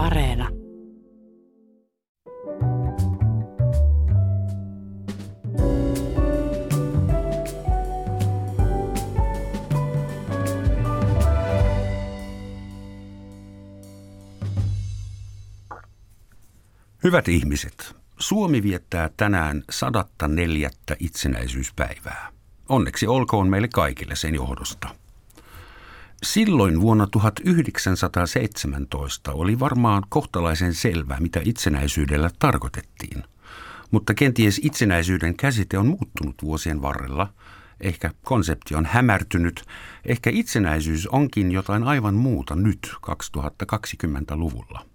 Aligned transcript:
Areena. 0.00 0.48
Hyvät 17.04 17.28
ihmiset, 17.28 17.96
Suomi 18.18 18.62
viettää 18.62 19.10
tänään 19.16 19.62
sadatta 19.70 20.28
neljättä 20.28 20.96
itsenäisyyspäivää. 20.98 22.32
Onneksi 22.68 23.06
olkoon 23.06 23.48
meille 23.48 23.68
kaikille 23.68 24.16
sen 24.16 24.34
johdosta. 24.34 24.88
Silloin 26.22 26.80
vuonna 26.80 27.06
1917 27.06 29.32
oli 29.32 29.58
varmaan 29.58 30.02
kohtalaisen 30.08 30.74
selvää, 30.74 31.20
mitä 31.20 31.40
itsenäisyydellä 31.44 32.30
tarkoitettiin. 32.38 33.24
Mutta 33.90 34.14
kenties 34.14 34.60
itsenäisyyden 34.64 35.36
käsite 35.36 35.78
on 35.78 35.86
muuttunut 35.86 36.34
vuosien 36.42 36.82
varrella. 36.82 37.32
Ehkä 37.80 38.10
konsepti 38.22 38.74
on 38.74 38.86
hämärtynyt. 38.86 39.64
Ehkä 40.04 40.30
itsenäisyys 40.32 41.06
onkin 41.06 41.52
jotain 41.52 41.84
aivan 41.84 42.14
muuta 42.14 42.56
nyt 42.56 42.92
2020-luvulla. 43.06 44.89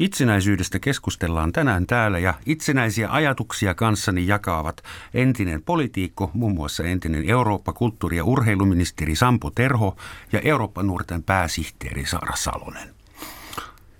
Itsenäisyydestä 0.00 0.78
keskustellaan 0.78 1.52
tänään 1.52 1.86
täällä 1.86 2.18
ja 2.18 2.34
itsenäisiä 2.46 3.08
ajatuksia 3.10 3.74
kanssani 3.74 4.26
jakaavat 4.26 4.82
entinen 5.14 5.62
politiikko, 5.62 6.30
muun 6.34 6.54
muassa 6.54 6.84
entinen 6.84 7.30
Eurooppa-, 7.30 7.72
kulttuuri- 7.72 8.16
ja 8.16 8.24
urheiluministeri 8.24 9.16
Sampo 9.16 9.50
Terho 9.50 9.96
ja 10.32 10.40
Eurooppa-nuorten 10.40 11.22
pääsihteeri 11.22 12.06
Saara 12.06 12.36
Salonen. 12.36 12.94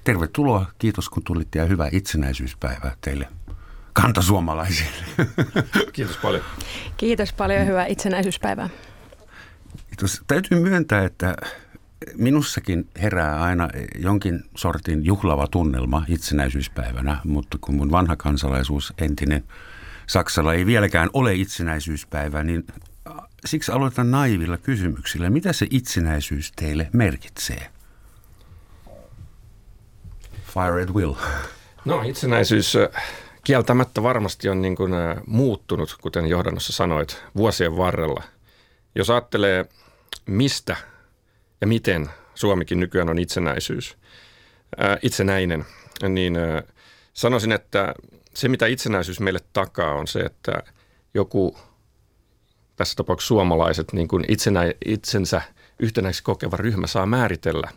Tervetuloa, 0.05 0.67
kiitos 0.79 1.09
kun 1.09 1.23
tulitte 1.25 1.59
ja 1.59 1.65
hyvää 1.65 1.89
itsenäisyyspäivää 1.93 2.97
teille 3.01 3.29
kantasuomalaisille. 3.93 5.05
Kiitos 5.93 6.17
paljon. 6.17 6.45
Kiitos 6.97 7.33
paljon, 7.33 7.67
hyvää 7.67 7.87
itsenäisyyspäivää. 7.87 8.69
Kiitos. 9.87 10.23
Täytyy 10.27 10.61
myöntää, 10.61 11.05
että 11.05 11.37
minussakin 12.17 12.89
herää 13.03 13.43
aina 13.43 13.69
jonkin 13.99 14.43
sortin 14.57 15.05
juhlava 15.05 15.47
tunnelma 15.47 16.05
itsenäisyyspäivänä, 16.09 17.21
mutta 17.25 17.59
kun 17.61 17.75
mun 17.75 17.91
vanha 17.91 18.17
kansalaisuus, 18.17 18.93
entinen 18.99 19.45
Saksalla 20.07 20.55
ei 20.55 20.67
vieläkään 20.67 21.11
ole 21.13 21.35
itsenäisyyspäivä, 21.35 22.43
niin 22.43 22.67
siksi 23.47 23.73
aloitan 23.73 24.11
naivilla 24.11 24.57
kysymyksillä. 24.57 25.31
Mitä 25.31 25.53
se 25.53 25.67
itsenäisyys 25.71 26.53
teille 26.53 26.91
merkitsee? 26.93 27.71
Fire 30.47 30.83
at 30.83 30.95
will. 30.95 31.15
No 31.85 32.03
itsenäisyys 32.03 32.77
kieltämättä 33.45 34.03
varmasti 34.03 34.49
on 34.49 34.63
niin 34.63 34.77
kuin 34.77 34.93
muuttunut, 35.27 35.97
kuten 36.01 36.27
johdannossa 36.27 36.73
sanoit, 36.73 37.23
vuosien 37.37 37.77
varrella. 37.77 38.23
Jos 38.95 39.11
ajattelee, 39.11 39.65
mistä 40.27 40.77
ja 41.61 41.67
miten 41.67 42.11
Suomikin 42.35 42.81
nykyään 42.81 43.09
on 43.09 43.19
itsenäisyys, 43.19 43.97
ää, 44.77 44.99
itsenäinen, 45.03 45.65
niin 46.09 46.37
ää, 46.37 46.63
sanoisin, 47.13 47.53
että 47.53 47.95
se 48.35 48.49
mitä 48.49 48.67
itsenäisyys 48.67 49.21
meille 49.21 49.41
takaa 49.53 49.95
on 49.95 50.07
se, 50.07 50.21
että 50.21 50.63
joku, 51.15 51.59
tässä 52.77 52.95
tapauksessa 52.97 53.29
suomalaiset, 53.29 53.93
niin 53.93 54.09
kuin 54.09 54.25
itsenä, 54.29 54.61
itsensä 54.85 55.43
yhtenäiseksi 55.79 56.23
kokeva 56.23 56.57
ryhmä 56.57 56.87
saa 56.87 57.07
määritellä, 57.07 57.69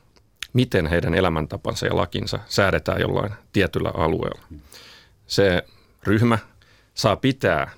miten 0.53 0.87
heidän 0.87 1.15
elämäntapansa 1.15 1.85
ja 1.85 1.95
lakinsa 1.95 2.39
säädetään 2.45 3.01
jollain 3.01 3.33
tietyllä 3.53 3.91
alueella. 3.97 4.41
Se 5.27 5.63
ryhmä 6.03 6.37
saa 6.93 7.15
pitää 7.15 7.71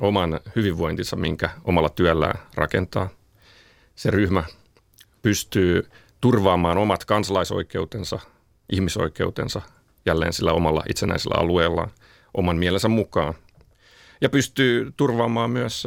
oman 0.00 0.40
hyvinvointinsa, 0.56 1.16
minkä 1.16 1.50
omalla 1.64 1.88
työllään 1.88 2.38
rakentaa. 2.54 3.08
Se 3.96 4.10
ryhmä 4.10 4.44
pystyy 5.22 5.90
turvaamaan 6.20 6.78
omat 6.78 7.04
kansalaisoikeutensa, 7.04 8.18
ihmisoikeutensa 8.72 9.62
jälleen 10.06 10.32
sillä 10.32 10.52
omalla 10.52 10.82
itsenäisellä 10.88 11.34
alueellaan 11.38 11.90
oman 12.34 12.56
mielensä 12.56 12.88
mukaan. 12.88 13.34
Ja 14.20 14.28
pystyy 14.28 14.92
turvaamaan 14.96 15.50
myös 15.50 15.86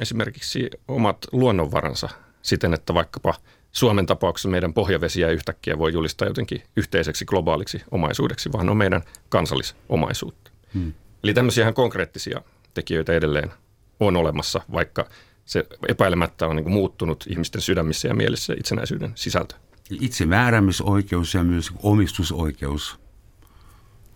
esimerkiksi 0.00 0.70
omat 0.88 1.18
luonnonvaransa 1.32 2.08
siten, 2.42 2.74
että 2.74 2.94
vaikkapa 2.94 3.34
Suomen 3.72 4.06
tapauksessa 4.06 4.48
meidän 4.48 4.74
pohjavesiä 4.74 5.30
yhtäkkiä 5.30 5.78
voi 5.78 5.92
julistaa 5.92 6.28
jotenkin 6.28 6.62
yhteiseksi 6.76 7.24
globaaliksi 7.24 7.82
omaisuudeksi, 7.90 8.52
vaan 8.52 8.68
on 8.68 8.76
meidän 8.76 9.02
kansallisomaisuutta. 9.28 10.50
Hmm. 10.74 10.92
Eli 11.24 11.34
tämmöisiä 11.34 11.62
ihan 11.62 11.74
konkreettisia 11.74 12.40
tekijöitä 12.74 13.12
edelleen 13.12 13.52
on 14.00 14.16
olemassa, 14.16 14.60
vaikka 14.72 15.08
se 15.46 15.66
epäilemättä 15.88 16.46
on 16.46 16.56
niin 16.56 16.64
kuin 16.64 16.74
muuttunut 16.74 17.24
ihmisten 17.28 17.60
sydämissä 17.60 18.08
ja 18.08 18.14
mielessä 18.14 18.54
itsenäisyyden 18.58 19.12
sisältö. 19.14 19.54
Itsemääräämisoikeus 20.00 21.34
ja 21.34 21.44
myös 21.44 21.70
omistusoikeus 21.82 22.98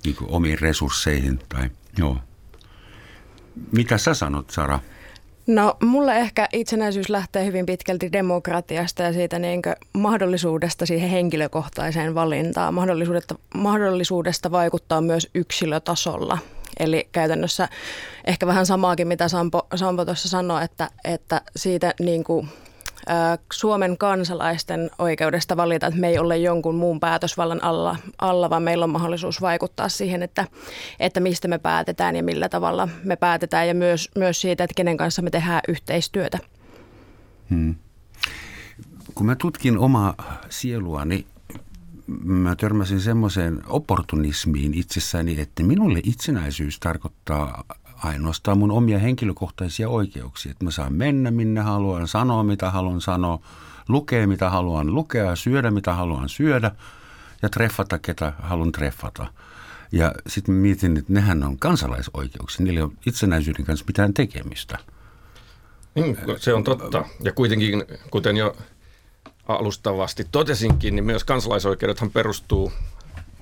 niin 0.04 0.16
kuin 0.16 0.30
omiin 0.30 0.58
resursseihin. 0.58 1.38
Tai, 1.48 1.70
joo. 1.98 2.16
Mitä 3.72 3.98
sä 3.98 4.14
sanot, 4.14 4.50
Sara? 4.50 4.78
No 5.46 5.76
mulle 5.82 6.18
ehkä 6.18 6.48
itsenäisyys 6.52 7.08
lähtee 7.08 7.44
hyvin 7.44 7.66
pitkälti 7.66 8.12
demokratiasta 8.12 9.02
ja 9.02 9.12
siitä 9.12 9.38
niin 9.38 9.62
mahdollisuudesta 9.92 10.86
siihen 10.86 11.10
henkilökohtaiseen 11.10 12.14
valintaan, 12.14 12.74
mahdollisuudesta, 12.74 13.34
mahdollisuudesta 13.54 14.50
vaikuttaa 14.50 15.00
myös 15.00 15.28
yksilötasolla. 15.34 16.38
Eli 16.80 17.08
käytännössä 17.12 17.68
ehkä 18.24 18.46
vähän 18.46 18.66
samaakin, 18.66 19.08
mitä 19.08 19.28
Sampo, 19.28 19.66
Sampo 19.74 20.04
tuossa 20.04 20.28
sanoi, 20.28 20.64
että, 20.64 20.90
että 21.04 21.40
siitä 21.56 21.94
niin 22.00 22.24
kuin, 22.24 22.48
Suomen 23.52 23.98
kansalaisten 23.98 24.90
oikeudesta 24.98 25.56
valita, 25.56 25.86
että 25.86 26.00
me 26.00 26.08
ei 26.08 26.18
ole 26.18 26.36
jonkun 26.36 26.74
muun 26.74 27.00
päätösvallan 27.00 27.64
alla, 27.64 27.96
alla 28.18 28.50
vaan 28.50 28.62
meillä 28.62 28.84
on 28.84 28.90
mahdollisuus 28.90 29.40
vaikuttaa 29.40 29.88
siihen, 29.88 30.22
että, 30.22 30.46
että 31.00 31.20
mistä 31.20 31.48
me 31.48 31.58
päätetään 31.58 32.16
ja 32.16 32.22
millä 32.22 32.48
tavalla 32.48 32.88
me 33.04 33.16
päätetään 33.16 33.68
ja 33.68 33.74
myös, 33.74 34.10
myös 34.16 34.40
siitä, 34.40 34.64
että 34.64 34.74
kenen 34.74 34.96
kanssa 34.96 35.22
me 35.22 35.30
tehdään 35.30 35.60
yhteistyötä. 35.68 36.38
Hmm. 37.50 37.74
Kun 39.14 39.26
mä 39.26 39.36
tutkin 39.36 39.78
omaa 39.78 40.14
sieluani, 40.48 41.26
mä 42.24 42.56
törmäsin 42.56 43.00
semmoiseen 43.00 43.62
opportunismiin 43.66 44.74
itsessäni, 44.74 45.40
että 45.40 45.62
minulle 45.62 46.00
itsenäisyys 46.04 46.80
tarkoittaa 46.80 47.64
ainoastaan 48.04 48.58
mun 48.58 48.70
omia 48.70 48.98
henkilökohtaisia 48.98 49.88
oikeuksia. 49.88 50.52
Että 50.52 50.64
mä 50.64 50.70
saan 50.70 50.92
mennä 50.92 51.30
minne 51.30 51.60
haluan, 51.60 52.08
sanoa 52.08 52.42
mitä 52.42 52.70
haluan 52.70 53.00
sanoa, 53.00 53.38
lukea 53.88 54.26
mitä 54.26 54.50
haluan 54.50 54.94
lukea, 54.94 55.36
syödä 55.36 55.70
mitä 55.70 55.94
haluan 55.94 56.28
syödä 56.28 56.70
ja 57.42 57.48
treffata 57.48 57.98
ketä 57.98 58.32
haluan 58.42 58.72
treffata. 58.72 59.26
Ja 59.92 60.12
sitten 60.26 60.54
mietin, 60.54 60.96
että 60.96 61.12
nehän 61.12 61.42
on 61.44 61.58
kansalaisoikeuksia, 61.58 62.64
niillä 62.64 62.78
ei 62.78 62.84
ole 62.84 62.92
itsenäisyyden 63.06 63.64
kanssa 63.64 63.84
mitään 63.88 64.14
tekemistä. 64.14 64.78
Niin, 65.94 66.18
se 66.36 66.54
on 66.54 66.64
totta. 66.64 67.04
Ja 67.20 67.32
kuitenkin, 67.32 67.84
kuten 68.10 68.36
jo 68.36 68.56
alustavasti 69.58 70.26
totesinkin, 70.32 70.94
niin 70.96 71.04
myös 71.04 71.24
kansalaisoikeudethan 71.24 72.10
perustuu 72.10 72.72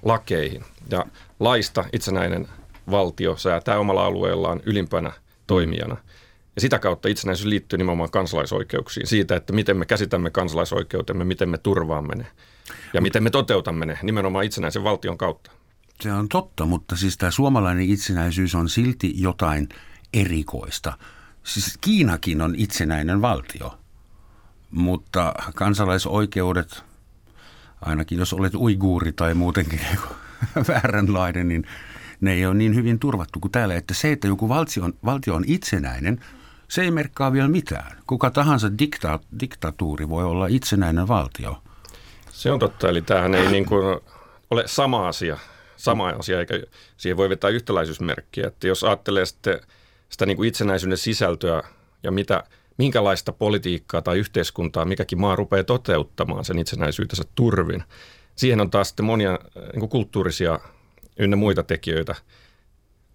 lakeihin. 0.03 0.65
Ja 0.91 1.05
laista 1.41 1.85
itsenäinen 1.93 2.49
valtio 2.91 3.37
säätää 3.37 3.79
omalla 3.79 4.05
alueellaan 4.07 4.61
ylimpänä 4.67 5.13
toimijana. 5.47 5.97
Ja 6.55 6.61
sitä 6.61 6.79
kautta 6.79 7.09
itsenäisyys 7.09 7.47
liittyy 7.47 7.77
nimenomaan 7.77 8.11
kansalaisoikeuksiin, 8.11 9.07
siitä, 9.07 9.37
että 9.37 9.53
miten 9.53 9.77
me 9.77 9.87
käsitämme 9.87 10.31
kansalaisoikeutemme, 10.31 11.25
miten 11.25 11.49
me 11.49 11.59
turvaamme 11.59 12.15
ne 12.15 12.27
ja 12.95 13.01
miten 13.01 13.23
me 13.23 13.31
toteutamme 13.31 13.87
ne 13.87 13.99
nimenomaan 14.03 14.45
itsenäisen 14.45 14.85
valtion 14.85 15.19
kautta. 15.19 15.51
Se 16.01 16.13
on 16.13 16.29
totta, 16.29 16.67
mutta 16.67 16.97
siis 16.97 17.17
tämä 17.17 17.31
suomalainen 17.31 17.91
itsenäisyys 17.91 18.55
on 18.55 18.69
silti 18.69 19.13
jotain 19.17 19.69
erikoista. 20.13 20.99
Siis 21.45 21.79
Kiinakin 21.81 22.41
on 22.41 22.55
itsenäinen 22.57 23.23
valtio, 23.23 23.79
mutta 24.71 25.35
kansalaisoikeudet, 25.55 26.85
ainakin 27.81 28.19
jos 28.19 28.33
olet 28.33 28.55
uiguuri 28.55 29.13
tai 29.13 29.35
muutenkin 29.35 29.81
vääränlainen, 30.69 31.49
niin 31.49 31.67
ne 32.21 32.33
ei 32.33 32.47
ole 32.47 32.55
niin 32.55 32.75
hyvin 32.75 32.99
turvattu 32.99 33.41
kuin 33.41 33.53
täällä. 33.53 33.75
Että 33.75 33.95
se, 33.95 34.13
että 34.13 34.27
joku 34.27 34.49
valtio 34.49 34.85
on, 34.85 34.95
valtio 35.05 35.35
on 35.35 35.45
itsenäinen, 35.47 36.21
se 36.69 36.83
ei 36.83 36.91
merkkaa 36.91 37.33
vielä 37.33 37.49
mitään. 37.49 37.99
Kuka 38.07 38.31
tahansa 38.31 38.79
dikta, 38.79 39.21
diktatuuri 39.41 40.09
voi 40.09 40.25
olla 40.25 40.47
itsenäinen 40.47 41.09
valtio. 41.09 41.63
Se 42.31 42.51
on 42.51 42.59
totta, 42.59 42.89
eli 42.89 43.03
tämähän 43.03 43.35
ei 43.35 43.51
niin 43.51 43.67
kuin 43.67 44.01
ole 44.51 44.63
sama 44.67 45.09
asia, 45.09 45.39
sama 45.77 46.09
asia, 46.09 46.41
eikä 46.41 46.55
siihen 46.97 47.17
voi 47.17 47.29
vetää 47.29 47.51
yhtäläisyysmerkkiä. 47.51 48.47
Että 48.47 48.67
jos 48.67 48.85
ajattelee 48.85 49.27
sitten 49.27 49.61
sitä 50.09 50.27
niin 50.27 50.37
kuin 50.37 50.49
itsenäisyyden 50.49 50.99
sisältöä 50.99 51.63
ja 52.03 52.11
mitä, 52.11 52.45
minkälaista 52.79 53.33
politiikkaa 53.33 54.03
tai 54.03 54.19
yhteiskuntaa 54.19 54.85
mikäkin 54.85 55.21
maa 55.21 55.37
rupeaa 55.37 55.65
toteuttamaan 55.65 56.45
sen 56.45 56.59
itsenäisyytensä 56.59 57.25
turvin, 57.35 57.83
siihen 58.37 58.61
on 58.61 58.71
taas 58.71 58.89
sitten 58.89 59.07
monia 59.07 59.39
niin 59.55 59.81
kuin 59.81 59.91
kulttuurisia 59.91 60.61
ynnä 61.19 61.37
muita 61.37 61.63
tekijöitä 61.63 62.15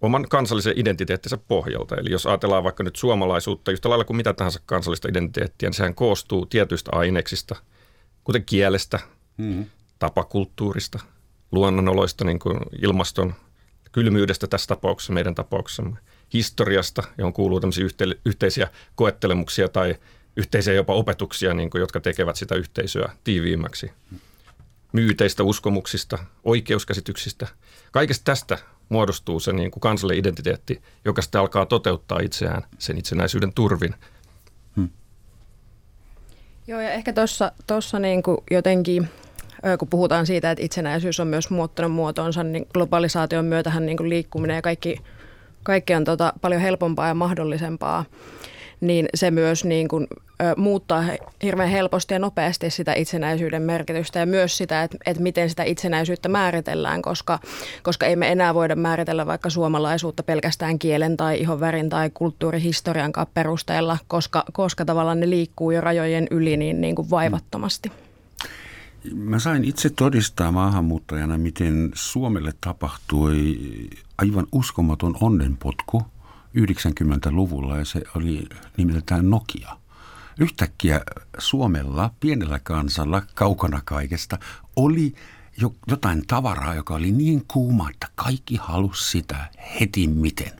oman 0.00 0.26
kansallisen 0.28 0.72
identiteettinsä 0.76 1.36
pohjalta. 1.36 1.96
Eli 1.96 2.10
jos 2.10 2.26
ajatellaan 2.26 2.64
vaikka 2.64 2.84
nyt 2.84 2.96
suomalaisuutta 2.96 3.72
yhtä 3.72 3.88
lailla 3.88 4.04
kuin 4.04 4.16
mitä 4.16 4.32
tahansa 4.32 4.60
kansallista 4.66 5.08
identiteettiä, 5.08 5.68
niin 5.68 5.74
sehän 5.74 5.94
koostuu 5.94 6.46
tietyistä 6.46 6.90
aineksista, 6.94 7.56
kuten 8.24 8.44
kielestä, 8.44 8.98
mm. 9.36 9.64
tapakulttuurista, 9.98 10.98
luonnonoloista, 11.52 12.24
niin 12.24 12.38
kuin 12.38 12.58
ilmaston 12.82 13.34
kylmyydestä 13.92 14.46
tässä 14.46 14.66
tapauksessa, 14.66 15.12
meidän 15.12 15.34
tapauksessamme, 15.34 15.98
historiasta, 16.32 17.02
johon 17.18 17.32
kuuluu 17.32 17.60
tämmöisiä 17.60 17.86
yhte- 17.86 18.18
yhteisiä 18.24 18.68
koettelemuksia 18.94 19.68
tai 19.68 19.94
yhteisiä 20.36 20.74
jopa 20.74 20.94
opetuksia, 20.94 21.54
niin 21.54 21.70
kuin, 21.70 21.80
jotka 21.80 22.00
tekevät 22.00 22.36
sitä 22.36 22.54
yhteisöä 22.54 23.12
tiiviimmäksi. 23.24 23.92
Myyteistä, 24.92 25.42
uskomuksista, 25.42 26.18
oikeuskäsityksistä. 26.44 27.48
Kaikesta 27.92 28.24
tästä 28.24 28.58
muodostuu 28.88 29.40
se 29.40 29.52
niin 29.52 29.70
kuin 29.70 29.80
kansallinen 29.80 30.20
identiteetti, 30.20 30.82
joka 31.04 31.22
sitten 31.22 31.40
alkaa 31.40 31.66
toteuttaa 31.66 32.20
itseään 32.20 32.62
sen 32.78 32.98
itsenäisyyden 32.98 33.52
turvin. 33.52 33.94
Hmm. 34.76 34.88
Joo, 36.66 36.80
ja 36.80 36.90
ehkä 36.90 37.12
tuossa 37.66 37.98
niin 37.98 38.22
jotenkin 38.50 39.08
kun 39.78 39.88
puhutaan 39.88 40.26
siitä, 40.26 40.50
että 40.50 40.64
itsenäisyys 40.64 41.20
on 41.20 41.26
myös 41.26 41.50
muuttanut 41.50 41.92
muotoonsa, 41.92 42.44
niin 42.44 42.66
globalisaation 42.74 43.44
myötähän 43.44 43.86
niin 43.86 43.96
kuin 43.96 44.08
liikkuminen 44.08 44.54
ja 44.54 44.62
kaikki, 44.62 44.96
kaikki 45.64 45.94
on 45.94 46.04
tota 46.04 46.32
paljon 46.40 46.60
helpompaa 46.60 47.08
ja 47.08 47.14
mahdollisempaa 47.14 48.04
niin 48.80 49.08
se 49.14 49.30
myös 49.30 49.64
niin 49.64 49.88
kuin, 49.88 50.06
ö, 50.42 50.54
muuttaa 50.56 51.04
hirveän 51.42 51.68
helposti 51.68 52.14
ja 52.14 52.18
nopeasti 52.18 52.70
sitä 52.70 52.94
itsenäisyyden 52.94 53.62
merkitystä 53.62 54.18
ja 54.18 54.26
myös 54.26 54.56
sitä, 54.56 54.82
että, 54.82 54.98
että 55.06 55.22
miten 55.22 55.50
sitä 55.50 55.62
itsenäisyyttä 55.62 56.28
määritellään, 56.28 57.02
koska, 57.02 57.38
koska 57.82 58.06
ei 58.06 58.16
me 58.16 58.32
enää 58.32 58.54
voida 58.54 58.76
määritellä 58.76 59.26
vaikka 59.26 59.50
suomalaisuutta 59.50 60.22
pelkästään 60.22 60.78
kielen 60.78 61.16
tai 61.16 61.40
ihonvärin 61.40 61.88
tai 61.88 62.10
kulttuurihistorian 62.14 63.12
perusteella, 63.34 63.98
koska, 64.08 64.44
koska 64.52 64.84
tavallaan 64.84 65.20
ne 65.20 65.30
liikkuu 65.30 65.70
jo 65.70 65.80
rajojen 65.80 66.26
yli 66.30 66.56
niin, 66.56 66.80
niin 66.80 66.94
kuin 66.94 67.10
vaivattomasti. 67.10 67.92
Mä 69.14 69.38
sain 69.38 69.64
itse 69.64 69.90
todistaa 69.90 70.52
maahanmuuttajana, 70.52 71.38
miten 71.38 71.90
Suomelle 71.94 72.52
tapahtui 72.60 73.58
aivan 74.18 74.46
uskomaton 74.52 75.16
onnenpotku– 75.20 76.02
90-luvulla 76.58 77.78
ja 77.78 77.84
se 77.84 78.02
oli 78.16 78.46
nimeltään 78.76 79.30
Nokia. 79.30 79.76
Yhtäkkiä 80.40 81.00
Suomella, 81.38 82.10
pienellä 82.20 82.60
kansalla, 82.62 83.22
kaukana 83.34 83.82
kaikesta, 83.84 84.38
oli 84.76 85.14
jo, 85.60 85.74
jotain 85.86 86.26
tavaraa, 86.26 86.74
joka 86.74 86.94
oli 86.94 87.12
niin 87.12 87.44
kuuma, 87.48 87.90
että 87.90 88.08
kaikki 88.14 88.58
halusi 88.62 89.10
sitä 89.10 89.50
heti 89.80 90.08
miten. 90.08 90.52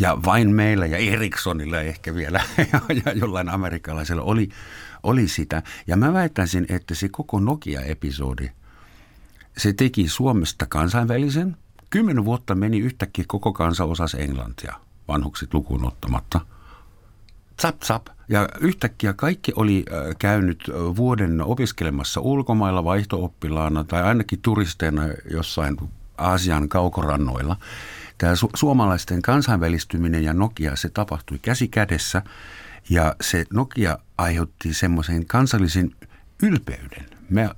Ja 0.00 0.18
vain 0.24 0.54
meillä 0.54 0.86
ja 0.86 0.96
Ericssonilla 0.96 1.80
ehkä 1.80 2.14
vielä 2.14 2.40
ja 3.04 3.12
jollain 3.12 3.48
amerikkalaisella 3.48 4.22
oli, 4.22 4.48
oli 5.02 5.28
sitä. 5.28 5.62
Ja 5.86 5.96
mä 5.96 6.12
väittäisin, 6.12 6.66
että 6.68 6.94
se 6.94 7.08
koko 7.08 7.40
Nokia-episodi, 7.40 8.50
se 9.58 9.72
teki 9.72 10.08
Suomesta 10.08 10.66
kansainvälisen– 10.66 11.56
Kymmenen 11.90 12.24
vuotta 12.24 12.54
meni 12.54 12.78
yhtäkkiä 12.78 13.24
koko 13.28 13.52
kansa 13.52 13.84
osas 13.84 14.14
englantia, 14.14 14.74
vanhukset 15.08 15.54
lukuun 15.54 15.86
ottamatta. 15.86 16.40
Zap, 17.62 17.82
zap. 17.82 18.06
Ja 18.28 18.48
yhtäkkiä 18.60 19.12
kaikki 19.12 19.52
oli 19.56 19.84
äh, 19.92 20.16
käynyt 20.18 20.64
äh, 20.68 20.74
vuoden 20.96 21.40
opiskelemassa 21.40 22.20
ulkomailla 22.20 22.84
vaihtooppilaana 22.84 23.84
tai 23.84 24.02
ainakin 24.02 24.42
turisteina 24.42 25.02
jossain 25.30 25.76
Aasian 26.18 26.68
kaukorannoilla. 26.68 27.56
Tämä 28.18 28.32
su- 28.32 28.50
suomalaisten 28.54 29.22
kansainvälistyminen 29.22 30.24
ja 30.24 30.32
Nokia, 30.34 30.76
se 30.76 30.88
tapahtui 30.88 31.38
käsi 31.38 31.68
kädessä 31.68 32.22
ja 32.90 33.16
se 33.20 33.44
Nokia 33.52 33.98
aiheutti 34.18 34.74
semmoisen 34.74 35.26
kansallisen 35.26 35.90
ylpeyden. 36.42 37.06
Me, 37.30 37.50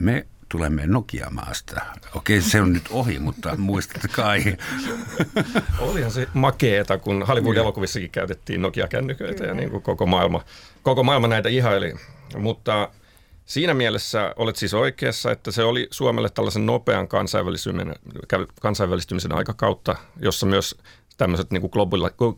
me 0.00 0.26
tulemme 0.48 0.86
Nokia-maasta. 0.86 1.80
Okei, 2.14 2.40
se 2.40 2.60
on 2.60 2.72
nyt 2.72 2.88
ohi, 2.90 3.18
mutta 3.18 3.56
muistat 3.56 4.02
kai. 4.12 4.56
Olihan 5.78 6.10
se 6.10 6.28
makeeta, 6.34 6.98
kun 6.98 7.24
Hollywood-elokuvissakin 7.28 8.10
käytettiin 8.10 8.62
Nokia-kännyköitä 8.62 9.44
ja 9.44 9.54
niin 9.54 9.70
kuin 9.70 9.82
koko, 9.82 10.06
maailma, 10.06 10.44
koko 10.82 11.02
maailma 11.02 11.28
näitä 11.28 11.48
ihaili. 11.48 11.94
Mutta 12.36 12.88
siinä 13.44 13.74
mielessä 13.74 14.34
olet 14.36 14.56
siis 14.56 14.74
oikeassa, 14.74 15.30
että 15.30 15.50
se 15.50 15.64
oli 15.64 15.88
Suomelle 15.90 16.28
tällaisen 16.28 16.66
nopean 16.66 17.08
kansainvälistymisen, 17.08 17.94
kansainvälistymisen 18.60 19.32
aikakautta, 19.32 19.96
jossa 20.20 20.46
myös 20.46 20.76
tämmöiset 21.16 21.50
niin 21.50 21.60
kuin 21.60 21.72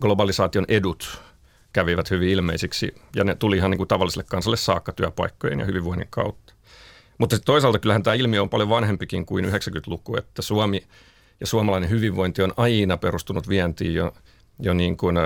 globalisaation 0.00 0.64
edut 0.68 1.22
kävivät 1.72 2.10
hyvin 2.10 2.28
ilmeisiksi 2.28 2.94
ja 3.16 3.24
ne 3.24 3.34
tuli 3.34 3.56
ihan 3.56 3.70
niin 3.70 3.78
kuin 3.78 3.88
tavalliselle 3.88 4.26
kansalle 4.30 4.56
saakka 4.56 4.92
työpaikkojen 4.92 5.60
ja 5.60 5.66
hyvinvoinnin 5.66 6.08
kautta. 6.10 6.49
Mutta 7.20 7.38
toisaalta 7.38 7.78
kyllähän 7.78 8.02
tämä 8.02 8.14
ilmiö 8.14 8.42
on 8.42 8.48
paljon 8.48 8.68
vanhempikin 8.68 9.26
kuin 9.26 9.44
90-luku, 9.44 10.16
että 10.16 10.42
Suomi 10.42 10.82
ja 11.40 11.46
suomalainen 11.46 11.90
hyvinvointi 11.90 12.42
on 12.42 12.52
aina 12.56 12.96
perustunut 12.96 13.48
vientiin 13.48 13.94
jo, 13.94 14.12
jo 14.58 14.74
niin 14.74 14.96
kuin 14.96 15.16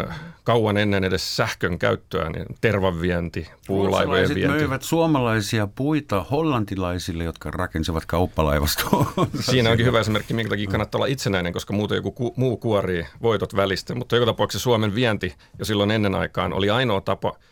kauan 0.45 0.77
ennen 0.77 1.05
edes 1.05 1.37
sähkön 1.37 1.79
käyttöä, 1.79 2.31
niin 2.31 2.47
tervan 2.61 3.01
vienti, 3.01 3.49
puulaivojen 3.67 4.35
vienti. 4.35 4.57
möivät 4.57 4.83
suomalaisia 4.83 5.67
puita 5.67 6.27
hollantilaisille, 6.31 7.25
jotka 7.25 7.51
rakensivat 7.51 8.07
kauppalaivastoa. 8.07 9.13
Siinä 9.41 9.71
onkin 9.71 9.87
hyvä 9.87 10.01
esimerkki, 10.01 10.35
minkä 10.35 10.51
takia 10.51 10.71
kannattaa 10.71 10.99
olla 10.99 11.07
itsenäinen, 11.07 11.53
koska 11.53 11.73
muuten 11.73 11.97
joku 11.97 12.13
ku, 12.13 12.35
muu 12.37 12.57
kuorii 12.57 13.07
voitot 13.23 13.57
välistä. 13.57 13.95
Mutta 13.95 14.17
joka 14.17 14.27
tapauksessa 14.27 14.63
Suomen 14.63 14.95
vienti 14.95 15.35
jo 15.59 15.65
silloin 15.65 15.91
ennen 15.91 16.15
aikaan 16.15 16.53
oli 16.53 16.71
ainoa 16.71 17.01
tapa– 17.01 17.33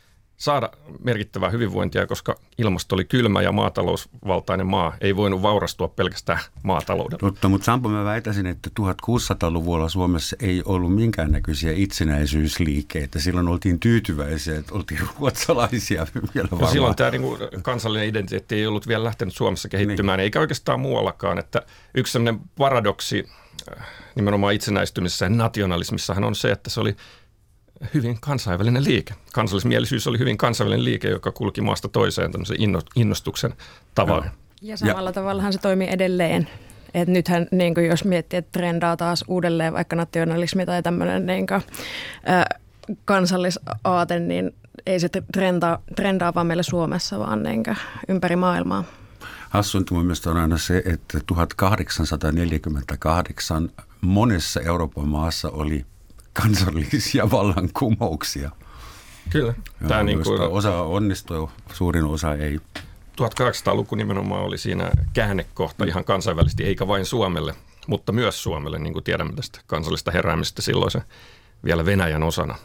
saada 0.43 0.71
merkittävää 1.05 1.51
hyvinvointia, 1.51 2.07
koska 2.07 2.37
ilmasto 2.59 2.95
oli 2.95 3.05
kylmä 3.05 3.43
ja 3.43 3.53
maatalousvaltainen 3.53 4.67
maa 4.67 4.97
ei 5.01 5.17
voinut 5.17 5.43
vaurastua 5.43 5.89
pelkästään 5.89 6.39
maataloudella. 6.63 7.19
Mutta, 7.23 7.49
mutta 7.49 7.65
Sampo 7.65 7.89
mä 7.89 8.05
väitäisin, 8.05 8.47
että 8.47 8.71
1600-luvulla 8.81 9.89
Suomessa 9.89 10.37
ei 10.41 10.63
ollut 10.65 10.95
minkäännäköisiä 10.95 11.73
itsenäisyysliikkeitä. 11.75 13.21
Silloin 13.21 13.49
oltiin 13.49 13.81
tyytyväisiä, 13.81 14.59
että 14.59 14.75
oltiin 14.75 15.01
ruotsalaisia 15.19 16.07
vielä 16.35 16.49
varmaan. 16.51 16.69
No 16.69 16.73
silloin 16.73 16.97
tämä 16.97 17.11
niin 17.11 17.23
kuin, 17.23 17.41
kansallinen 17.63 18.09
identiteetti 18.09 18.55
ei 18.55 18.67
ollut 18.67 18.89
vielä 18.89 19.05
lähtenyt 19.05 19.35
Suomessa 19.35 19.69
kehittymään, 19.69 20.19
niin. 20.19 20.25
eikä 20.25 20.41
oikeastaan 20.41 20.81
muuallakaan. 20.81 21.39
Että 21.39 21.63
yksi 21.95 22.13
sellainen 22.13 22.41
paradoksi 22.59 23.29
äh, 23.79 23.87
nimenomaan 24.15 24.55
itsenäistymisessä 24.55 25.25
ja 25.25 25.31
nationalismissahan 25.31 26.25
on 26.25 26.35
se, 26.35 26.51
että 26.51 26.71
se 26.71 26.81
oli– 26.81 26.97
hyvin 27.95 28.21
kansainvälinen 28.21 28.85
liike. 28.85 29.15
Kansallismielisyys 29.33 30.07
oli 30.07 30.19
hyvin 30.19 30.39
kansainvälinen 30.39 30.85
liike, 30.85 31.09
joka 31.09 31.33
kulki 31.33 31.61
maasta 31.61 31.89
toiseen 31.89 32.33
tämmöisen 32.33 32.57
innostuksen 32.97 33.55
tavalla. 33.95 34.27
Ja 34.63 34.77
samalla 34.77 35.09
ja. 35.09 35.13
tavallahan 35.13 35.53
se 35.53 35.59
toimii 35.59 35.89
edelleen. 35.91 36.49
Et 36.95 37.09
nythän 37.09 37.47
niin 37.51 37.75
kuin 37.75 37.87
jos 37.87 38.05
miettii, 38.05 38.37
että 38.37 38.53
trendaa 38.53 38.97
taas 38.97 39.25
uudelleen 39.29 39.73
vaikka 39.73 39.97
nationalismi 39.97 40.67
tai 40.67 40.83
tämmöinen 40.83 41.27
niin 41.27 41.47
kuin, 41.47 41.63
äh, 42.29 42.45
kansallisaate, 43.05 44.19
niin 44.19 44.55
ei 44.87 45.01
se 45.01 45.09
trendaa, 45.33 45.79
trendaa 45.97 46.35
vaan 46.35 46.47
meillä 46.47 46.63
Suomessa, 46.63 47.19
vaan 47.19 47.43
niin 47.43 47.65
kuin 47.65 47.77
ympäri 48.09 48.37
maailmaa. 48.37 48.85
Hassuinta 49.51 49.95
mun 49.95 50.05
mielestä 50.05 50.31
on 50.31 50.37
aina 50.37 50.59
se, 50.59 50.83
että 50.87 51.21
1848 51.27 53.71
monessa 54.01 54.61
Euroopan 54.61 55.09
maassa 55.09 55.51
oli 55.51 55.87
kansallisia 56.33 57.31
vallankumouksia. 57.31 58.51
Kyllä. 59.31 59.55
Tämä 59.89 60.03
niin 60.03 60.23
kuin, 60.23 60.41
osa 60.41 60.83
onnistui, 60.83 61.49
suurin 61.73 62.05
osa 62.05 62.35
ei. 62.35 62.61
1800-luku 63.13 63.95
nimenomaan 63.95 64.43
oli 64.43 64.59
siinä 64.59 64.91
käännekohta 65.13 65.85
ihan 65.85 66.05
kansainvälisesti, 66.05 66.65
eikä 66.65 66.89
vain 66.89 67.07
Suomelle, 67.07 67.55
mutta 67.87 68.13
myös 68.13 68.43
Suomelle, 68.43 68.79
niin 68.79 68.93
kuin 68.93 69.05
tiedämme 69.05 69.33
tästä 69.33 69.61
kansallista 69.67 70.11
heräämistä 70.11 70.63
silloin 70.63 70.91
se 70.91 71.03
vielä 71.65 71.85
Venäjän 71.85 72.23
osana. 72.23 72.59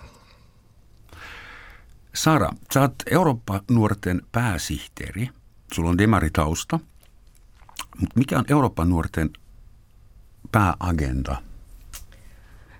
Sara, 2.16 2.50
sä 2.74 2.82
oot 2.82 2.96
Eurooppa-nuorten 3.12 4.22
pääsihteeri, 4.32 5.30
sulla 5.74 5.90
on 5.90 5.98
demaritausta, 5.98 6.80
mutta 8.00 8.20
mikä 8.20 8.38
on 8.38 8.46
Eurooppa-nuorten 8.50 9.30
pääagenda– 10.52 11.42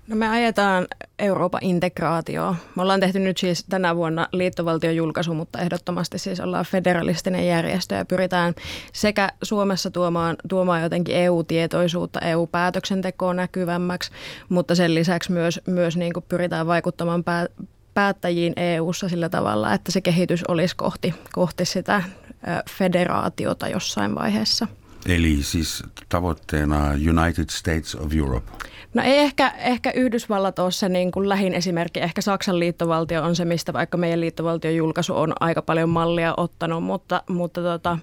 No 0.08 0.16
me 0.16 0.28
ajetaan 0.28 0.86
Euroopan 1.18 1.60
integraatioa. 1.62 2.56
Me 2.74 2.82
ollaan 2.82 3.00
tehty 3.00 3.18
nyt 3.18 3.38
siis 3.38 3.64
tänä 3.64 3.96
vuonna 3.96 4.28
liittovaltion 4.32 4.96
julkaisu, 4.96 5.34
mutta 5.34 5.58
ehdottomasti 5.58 6.18
siis 6.18 6.40
ollaan 6.40 6.64
federalistinen 6.64 7.46
järjestö 7.46 7.94
ja 7.94 8.04
pyritään 8.04 8.54
sekä 8.92 9.28
Suomessa 9.42 9.90
tuomaan, 9.90 10.36
tuomaan 10.48 10.82
jotenkin 10.82 11.16
EU-tietoisuutta, 11.16 12.20
EU-päätöksentekoon 12.20 13.36
näkyvämmäksi, 13.36 14.10
mutta 14.48 14.74
sen 14.74 14.94
lisäksi 14.94 15.32
myös, 15.32 15.60
myös 15.66 15.96
niin 15.96 16.12
kuin 16.12 16.24
pyritään 16.28 16.66
vaikuttamaan 16.66 17.24
pää, 17.24 17.46
päättäjiin 17.94 18.52
EU-ssa 18.56 19.08
sillä 19.08 19.28
tavalla, 19.28 19.74
että 19.74 19.92
se 19.92 20.00
kehitys 20.00 20.44
olisi 20.44 20.76
kohti, 20.76 21.14
kohti 21.32 21.64
sitä 21.64 22.02
federaatiota 22.78 23.68
jossain 23.68 24.14
vaiheessa. 24.14 24.66
Eli 25.06 25.42
siis 25.42 25.82
tavoitteena 26.08 26.90
United 26.90 27.50
States 27.50 27.94
of 27.94 28.12
Europe. 28.16 28.50
No 28.98 29.04
ei 29.04 29.18
ehkä, 29.18 29.52
ehkä 29.58 29.90
Yhdysvallat 29.90 30.58
ole 30.58 30.70
se 30.70 30.88
niin 30.88 31.10
kuin 31.10 31.28
lähin 31.28 31.54
esimerkki. 31.54 32.00
Ehkä 32.00 32.20
Saksan 32.20 32.58
liittovaltio 32.58 33.22
on 33.22 33.36
se, 33.36 33.44
mistä 33.44 33.72
vaikka 33.72 33.96
meidän 33.96 34.20
liittovaltion 34.20 34.76
julkaisu 34.76 35.16
on 35.16 35.32
aika 35.40 35.62
paljon 35.62 35.88
mallia 35.88 36.34
ottanut, 36.36 36.84
mutta, 36.84 37.22
mutta 37.28 37.62
tota, 37.62 37.98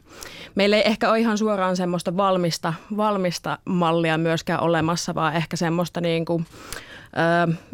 meillä 0.56 0.76
ei 0.76 0.88
ehkä 0.88 1.10
ole 1.10 1.20
ihan 1.20 1.38
suoraan 1.38 1.76
semmoista 1.76 2.18
valmista, 2.18 2.74
valmista 2.98 3.58
mallia 3.66 4.18
myöskään 4.18 4.60
olemassa, 4.60 5.16
vaan 5.16 5.36
ehkä 5.36 5.56
semmoista 5.58 6.02
niin 6.02 6.26
kuin, 6.26 6.46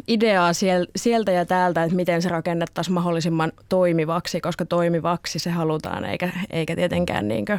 ideaa 0.08 0.52
sieltä 0.96 1.32
ja 1.32 1.46
täältä, 1.46 1.84
että 1.84 1.96
miten 1.96 2.22
se 2.22 2.28
rakennettaisiin 2.28 2.94
mahdollisimman 2.94 3.52
toimivaksi, 3.68 4.40
koska 4.40 4.64
toimivaksi 4.64 5.38
se 5.38 5.50
halutaan, 5.50 6.04
eikä, 6.04 6.32
eikä 6.50 6.76
tietenkään 6.76 7.28
niinkö, 7.28 7.58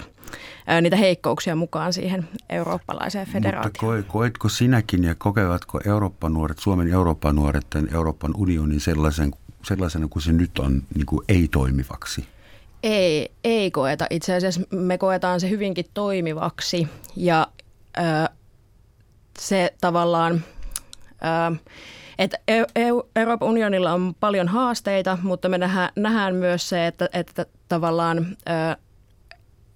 niitä 0.81 0.95
heikkouksia 0.95 1.55
mukaan 1.55 1.93
siihen 1.93 2.27
eurooppalaiseen 2.49 3.27
federaatioon. 3.27 3.95
Mutta 3.97 4.11
koetko 4.11 4.49
sinäkin 4.49 5.03
ja 5.03 5.15
kokevatko 5.15 5.79
Euroopan 5.85 6.33
nuoret, 6.33 6.59
Suomen 6.59 6.93
Euroopan 6.93 7.35
nuoret, 7.35 7.67
Euroopan 7.93 8.31
unionin 8.35 8.79
sellaisen, 8.79 9.31
sellaisena 9.63 10.07
kuin 10.07 10.23
se 10.23 10.31
nyt 10.33 10.59
on 10.59 10.83
niin 10.95 11.05
kuin 11.05 11.25
ei-toimivaksi? 11.27 12.25
Ei, 12.83 13.31
ei 13.43 13.71
koeta. 13.71 14.07
Itse 14.09 14.35
asiassa 14.35 14.61
me 14.71 14.97
koetaan 14.97 15.39
se 15.39 15.49
hyvinkin 15.49 15.85
toimivaksi 15.93 16.87
ja 17.15 17.47
ö, 17.97 18.29
se 19.39 19.73
tavallaan– 19.81 20.41
että 22.19 22.37
Euroopan 23.15 23.49
unionilla 23.49 23.93
on 23.93 24.13
paljon 24.19 24.47
haasteita, 24.47 25.17
mutta 25.21 25.49
me 25.49 25.57
nähdään, 25.57 25.89
nähdään 25.95 26.35
myös 26.35 26.69
se, 26.69 26.87
että, 26.87 27.09
että 27.13 27.45
tavallaan 27.69 28.37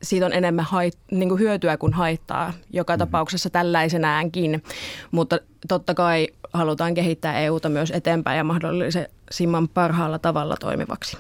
siitä 0.02 0.26
on 0.26 0.34
enemmän 0.34 0.66
hait, 0.66 0.98
niin 1.12 1.30
kuin 1.30 1.40
hyötyä 1.40 1.78
kuin 1.78 1.94
haittaa 1.94 2.54
joka 2.74 2.94
mm. 2.96 2.98
tapauksessa 2.98 3.50
tällaisenaankin. 3.50 4.64
Mutta 5.12 5.40
totta 5.68 5.94
kai 5.94 6.28
halutaan 6.54 6.94
kehittää 6.94 7.40
EUta 7.40 7.70
myös 7.70 7.92
eteenpäin 7.92 8.38
ja 8.38 8.44
mahdollisimman 8.44 9.68
parhaalla 9.68 10.20
tavalla 10.20 10.56
toimivaksi. 10.60 11.18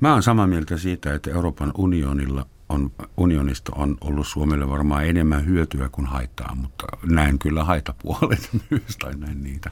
Mä 0.00 0.12
olen 0.12 0.22
samaa 0.22 0.46
mieltä 0.46 0.76
siitä, 0.76 1.14
että 1.14 1.30
Euroopan 1.30 1.72
unionilla 1.78 2.46
on, 2.68 2.92
unionista 3.16 3.72
on 3.76 3.96
ollut 4.00 4.26
Suomelle 4.26 4.68
varmaan 4.68 5.06
enemmän 5.06 5.46
hyötyä 5.46 5.88
kuin 5.88 6.06
haittaa, 6.06 6.54
mutta 6.54 6.86
näen 7.06 7.38
kyllä 7.38 7.64
haitapuolet 7.64 8.50
myös 8.70 8.96
tai 9.00 9.16
näin 9.16 9.42
niitä. 9.42 9.70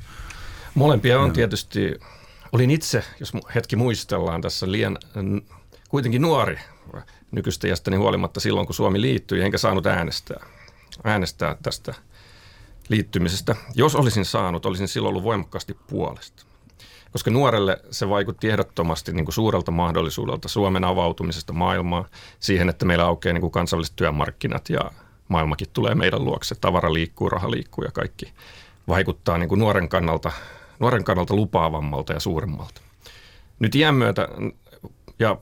Molempia 0.75 1.21
on 1.21 1.33
tietysti, 1.33 1.95
olin 2.53 2.71
itse, 2.71 3.05
jos 3.21 3.33
hetki 3.55 3.77
muistellaan 3.77 4.41
tässä 4.41 4.73
liian 4.73 4.99
kuitenkin 5.89 6.23
nuori 6.23 6.59
nykyistä 7.31 7.69
iästäni 7.69 7.97
huolimatta 7.97 8.41
silloin, 8.41 8.67
kun 8.67 8.75
Suomi 8.75 9.01
liittyi, 9.01 9.43
enkä 9.43 9.59
saanut 9.59 9.87
äänestää, 9.87 10.47
äänestää 11.05 11.57
tästä 11.63 11.95
liittymisestä. 12.89 13.57
Jos 13.75 13.97
olisin 13.97 14.25
saanut, 14.25 14.67
olisin 14.67 14.89
silloin 14.89 15.11
ollut 15.11 15.25
voimakkaasti 15.25 15.77
puolesta 15.87 16.52
koska 17.13 17.31
nuorelle 17.31 17.81
se 17.91 18.09
vaikutti 18.09 18.51
ehdottomasti 18.51 19.13
niin 19.13 19.25
kuin 19.25 19.35
suurelta 19.35 19.71
mahdollisuudelta 19.71 20.49
Suomen 20.49 20.85
avautumisesta 20.85 21.53
maailmaan 21.53 22.05
siihen, 22.41 22.69
että 22.69 22.85
meillä 22.85 23.05
aukeaa 23.05 23.33
niin 23.33 23.41
kuin 23.41 23.51
kansainväliset 23.51 23.97
työmarkkinat 23.97 24.71
ja 24.71 24.91
maailmakin 25.29 25.69
tulee 25.73 25.95
meidän 25.95 26.25
luokse, 26.25 26.55
tavara 26.55 26.93
liikkuu, 26.93 27.29
raha 27.29 27.51
liikkuu 27.51 27.85
ja 27.85 27.91
kaikki 27.91 28.33
vaikuttaa 28.89 29.39
niin 29.39 29.49
kuin 29.49 29.59
nuoren, 29.59 29.89
kannalta, 29.89 30.33
nuoren 30.79 31.05
kannalta 31.05 31.35
lupaavammalta 31.35 32.13
ja 32.13 32.21
suuremmalta. 32.21 32.81
Nyt 33.59 33.75
iän 33.75 33.95
myötä 33.95 34.29
ja 35.19 35.37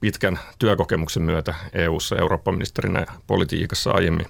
pitkän 0.00 0.38
työkokemuksen 0.58 1.22
myötä 1.22 1.54
EU-ssa 1.72 2.16
Eurooppa-ministerinä 2.16 3.00
ja 3.00 3.06
politiikassa 3.26 3.90
aiemmin, 3.90 4.26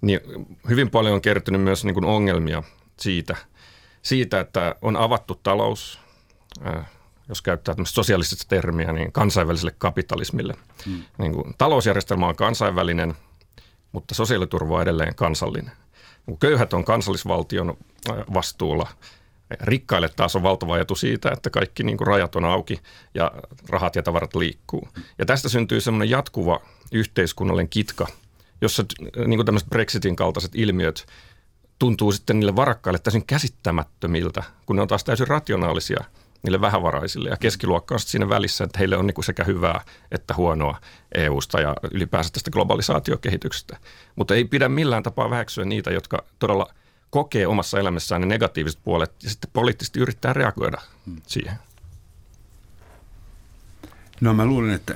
niin 0.00 0.20
hyvin 0.68 0.90
paljon 0.90 1.14
on 1.14 1.22
kertynyt 1.22 1.62
myös 1.62 1.84
niin 1.84 1.94
kuin 1.94 2.04
ongelmia 2.04 2.62
siitä– 2.96 3.36
siitä, 4.02 4.40
että 4.40 4.74
on 4.82 4.96
avattu 4.96 5.34
talous, 5.34 6.00
jos 7.28 7.42
käyttää 7.42 7.74
tämmöistä 7.74 7.94
sosiaalista 7.94 8.48
termiä, 8.48 8.92
niin 8.92 9.12
kansainväliselle 9.12 9.74
kapitalismille. 9.78 10.54
Hmm. 10.86 11.02
Niin 11.18 11.32
kuin, 11.32 11.54
talousjärjestelmä 11.58 12.26
on 12.26 12.36
kansainvälinen, 12.36 13.14
mutta 13.92 14.14
sosiaaliturva 14.14 14.76
on 14.76 14.82
edelleen 14.82 15.14
kansallinen. 15.14 15.72
Köyhät 16.40 16.72
on 16.72 16.84
kansallisvaltion 16.84 17.76
vastuulla. 18.34 18.88
Rikkaille 19.60 20.08
taas 20.08 20.36
on 20.36 20.42
valtava 20.42 20.78
etu 20.78 20.94
siitä, 20.94 21.30
että 21.30 21.50
kaikki 21.50 21.82
niin 21.82 21.96
kuin 21.98 22.06
rajat 22.06 22.36
on 22.36 22.44
auki 22.44 22.80
ja 23.14 23.32
rahat 23.68 23.96
ja 23.96 24.02
tavarat 24.02 24.34
liikkuu. 24.34 24.88
Ja 25.18 25.26
tästä 25.26 25.48
syntyy 25.48 25.80
semmoinen 25.80 26.10
jatkuva 26.10 26.60
yhteiskunnallinen 26.92 27.68
kitka, 27.68 28.06
jossa 28.60 28.84
niin 29.26 29.38
kuin 29.38 29.46
tämmöiset 29.46 29.70
Brexitin 29.70 30.16
kaltaiset 30.16 30.50
ilmiöt 30.54 31.06
tuntuu 31.80 32.12
sitten 32.12 32.40
niille 32.40 32.56
varakkaille 32.56 32.98
täysin 32.98 33.26
käsittämättömiltä, 33.26 34.42
kun 34.66 34.76
ne 34.76 34.82
on 34.82 34.88
taas 34.88 35.04
täysin 35.04 35.28
rationaalisia 35.28 36.04
niille 36.42 36.60
vähävaraisille. 36.60 37.28
Ja 37.28 37.36
keskiluokka 37.36 37.94
on 37.94 38.00
siinä 38.00 38.28
välissä, 38.28 38.64
että 38.64 38.78
heille 38.78 38.96
on 38.96 39.06
niin 39.06 39.14
kuin 39.14 39.24
sekä 39.24 39.44
hyvää 39.44 39.84
että 40.12 40.34
huonoa 40.34 40.80
EUsta 41.14 41.60
ja 41.60 41.76
ylipäänsä 41.90 42.30
tästä 42.32 42.50
globalisaatiokehityksestä. 42.50 43.76
Mutta 44.16 44.34
ei 44.34 44.44
pidä 44.44 44.68
millään 44.68 45.02
tapaa 45.02 45.30
väheksyä 45.30 45.64
niitä, 45.64 45.90
jotka 45.90 46.24
todella 46.38 46.74
kokee 47.10 47.46
omassa 47.46 47.80
elämässään 47.80 48.20
ne 48.20 48.26
negatiiviset 48.26 48.80
puolet 48.84 49.12
ja 49.22 49.30
sitten 49.30 49.50
poliittisesti 49.52 50.00
yrittää 50.00 50.32
reagoida 50.32 50.78
siihen. 51.26 51.54
No 54.20 54.34
mä 54.34 54.46
luulen, 54.46 54.70
että 54.70 54.94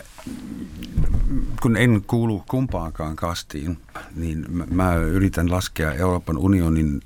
kun 1.62 1.76
en 1.76 2.02
kuulu 2.06 2.44
kumpaankaan 2.50 3.16
kastiin, 3.16 3.78
niin 4.16 4.46
mä, 4.70 4.94
yritän 4.94 5.50
laskea 5.50 5.92
Euroopan 5.92 6.38
unionin 6.38 7.00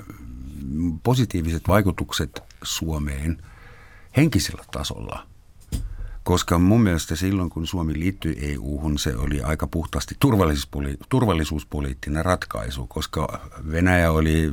positiiviset 1.03 1.63
vaikutukset 1.69 2.43
Suomeen 2.63 3.43
henkisellä 4.17 4.65
tasolla. 4.71 5.27
Koska 6.23 6.59
mun 6.59 6.83
mielestä 6.83 7.17
silloin, 7.17 7.51
kun 7.51 7.67
Suomi 7.67 7.99
liittyi 7.99 8.39
EU-hun, 8.43 8.99
se 8.99 9.17
oli 9.17 9.43
aika 9.43 9.67
puhtaasti 9.67 10.15
turvallisuuspoli- 10.25 10.97
turvallisuuspoliittinen 11.09 12.25
ratkaisu, 12.25 12.87
koska 12.87 13.41
Venäjä 13.73 14.13
oli 14.13 14.53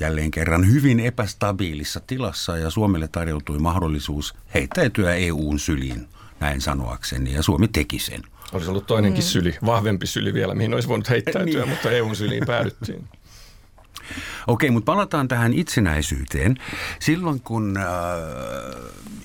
jälleen 0.00 0.30
kerran 0.30 0.66
hyvin 0.66 1.00
epästabiilissa 1.00 2.00
tilassa 2.06 2.58
ja 2.58 2.70
Suomelle 2.70 3.08
tarjoutui 3.08 3.58
mahdollisuus 3.58 4.34
heittäytyä 4.54 5.14
EUn 5.14 5.58
syliin– 5.58 6.08
näin 6.40 6.60
sanoakseni, 6.60 7.32
ja 7.32 7.42
Suomi 7.42 7.68
teki 7.68 7.98
sen. 7.98 8.22
Olisi 8.52 8.70
ollut 8.70 8.86
toinenkin 8.86 9.24
mm. 9.24 9.28
syli, 9.28 9.56
vahvempi 9.66 10.06
syli 10.06 10.34
vielä, 10.34 10.54
mihin 10.54 10.74
olisi 10.74 10.88
voinut 10.88 11.08
heittäytyä, 11.08 11.60
niin. 11.60 11.68
mutta 11.68 11.90
EUn 11.90 12.16
syliin 12.16 12.46
päädyttiin. 12.46 13.08
Okei, 14.46 14.70
mutta 14.70 14.92
palataan 14.92 15.28
tähän 15.28 15.54
itsenäisyyteen. 15.54 16.56
Silloin 17.00 17.40
kun 17.40 17.76
äh, 17.76 17.84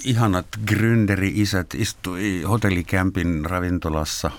ihanat 0.04 0.46
gründeri-isät 0.72 1.74
istui 1.76 2.42
hotellikämpin 2.42 3.46
ravintolassa 3.46 4.32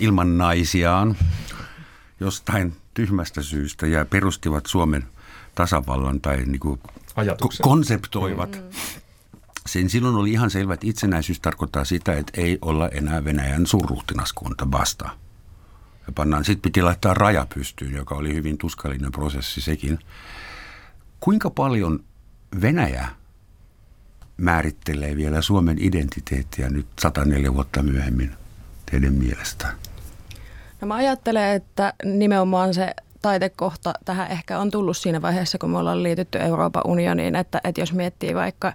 ilman 0.00 0.38
naisiaan 0.38 1.16
jostain 2.20 2.76
tyhmästä 2.94 3.42
syystä 3.42 3.86
ja 3.86 4.04
perustivat 4.04 4.66
Suomen 4.66 5.04
tasavallan 5.54 6.20
tai 6.20 6.36
niin 6.36 6.60
kuin 6.60 6.80
konseptoivat 7.62 8.52
mm 8.52 9.02
sen 9.66 9.90
silloin 9.90 10.14
oli 10.14 10.32
ihan 10.32 10.50
selvä, 10.50 10.74
että 10.74 10.86
itsenäisyys 10.86 11.40
tarkoittaa 11.40 11.84
sitä, 11.84 12.12
että 12.12 12.40
ei 12.40 12.58
olla 12.62 12.88
enää 12.88 13.24
Venäjän 13.24 13.66
suurruhtinaskunta 13.66 14.70
vasta. 14.70 15.04
Ja 16.06 16.12
pannaan, 16.14 16.44
sitten 16.44 16.62
piti 16.62 16.82
laittaa 16.82 17.14
raja 17.14 17.46
pystyyn, 17.54 17.92
joka 17.92 18.14
oli 18.14 18.34
hyvin 18.34 18.58
tuskallinen 18.58 19.12
prosessi 19.12 19.60
sekin. 19.60 19.98
Kuinka 21.20 21.50
paljon 21.50 22.04
Venäjä 22.60 23.08
määrittelee 24.36 25.16
vielä 25.16 25.42
Suomen 25.42 25.76
identiteettiä 25.80 26.70
nyt 26.70 26.86
104 27.00 27.54
vuotta 27.54 27.82
myöhemmin 27.82 28.30
teidän 28.90 29.14
mielestä? 29.14 29.72
No 30.80 30.88
mä 30.88 30.94
ajattelen, 30.94 31.50
että 31.50 31.94
nimenomaan 32.04 32.74
se 32.74 32.94
taitekohta 33.22 33.92
tähän 34.04 34.30
ehkä 34.30 34.58
on 34.58 34.70
tullut 34.70 34.96
siinä 34.96 35.22
vaiheessa, 35.22 35.58
kun 35.58 35.70
me 35.70 35.78
ollaan 35.78 36.02
liitytty 36.02 36.38
Euroopan 36.38 36.82
unioniin, 36.86 37.36
että, 37.36 37.60
että 37.64 37.80
jos 37.80 37.92
miettii 37.92 38.34
vaikka 38.34 38.72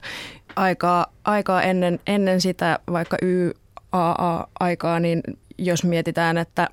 aikaa, 0.56 1.06
aikaa 1.25 1.62
ennen, 1.62 2.00
ennen 2.08 2.42
sitä 2.42 2.80
vaikka 2.92 3.18
YAA-aikaa, 3.22 5.00
niin 5.00 5.22
jos 5.58 5.84
mietitään, 5.84 6.38
että, 6.38 6.70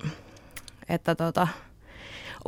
että 0.89 1.15
tota, 1.15 1.47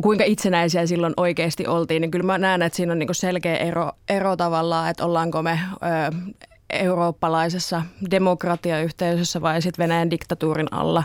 kuinka 0.02 0.24
itsenäisiä 0.24 0.86
silloin 0.86 1.14
oikeasti 1.18 1.68
oltiin, 1.68 2.02
niin 2.02 2.12
kyllä 2.12 2.26
mä 2.26 2.38
näen, 2.38 2.62
että 2.62 2.78
siinä 2.78 2.92
on 2.92 3.00
niin 3.00 3.16
selkeä 3.16 3.58
ero, 3.58 3.92
ero 4.10 4.36
tavallaan, 4.36 4.90
että 4.90 5.06
ollaanko 5.06 5.44
me 5.44 5.60
ö, 5.74 6.16
eurooppalaisessa 6.70 7.82
demokratiayhteisössä 8.12 9.42
vai 9.42 9.62
sitten 9.62 9.84
Venäjän 9.84 10.12
diktatuurin 10.12 10.74
alla. 10.74 11.04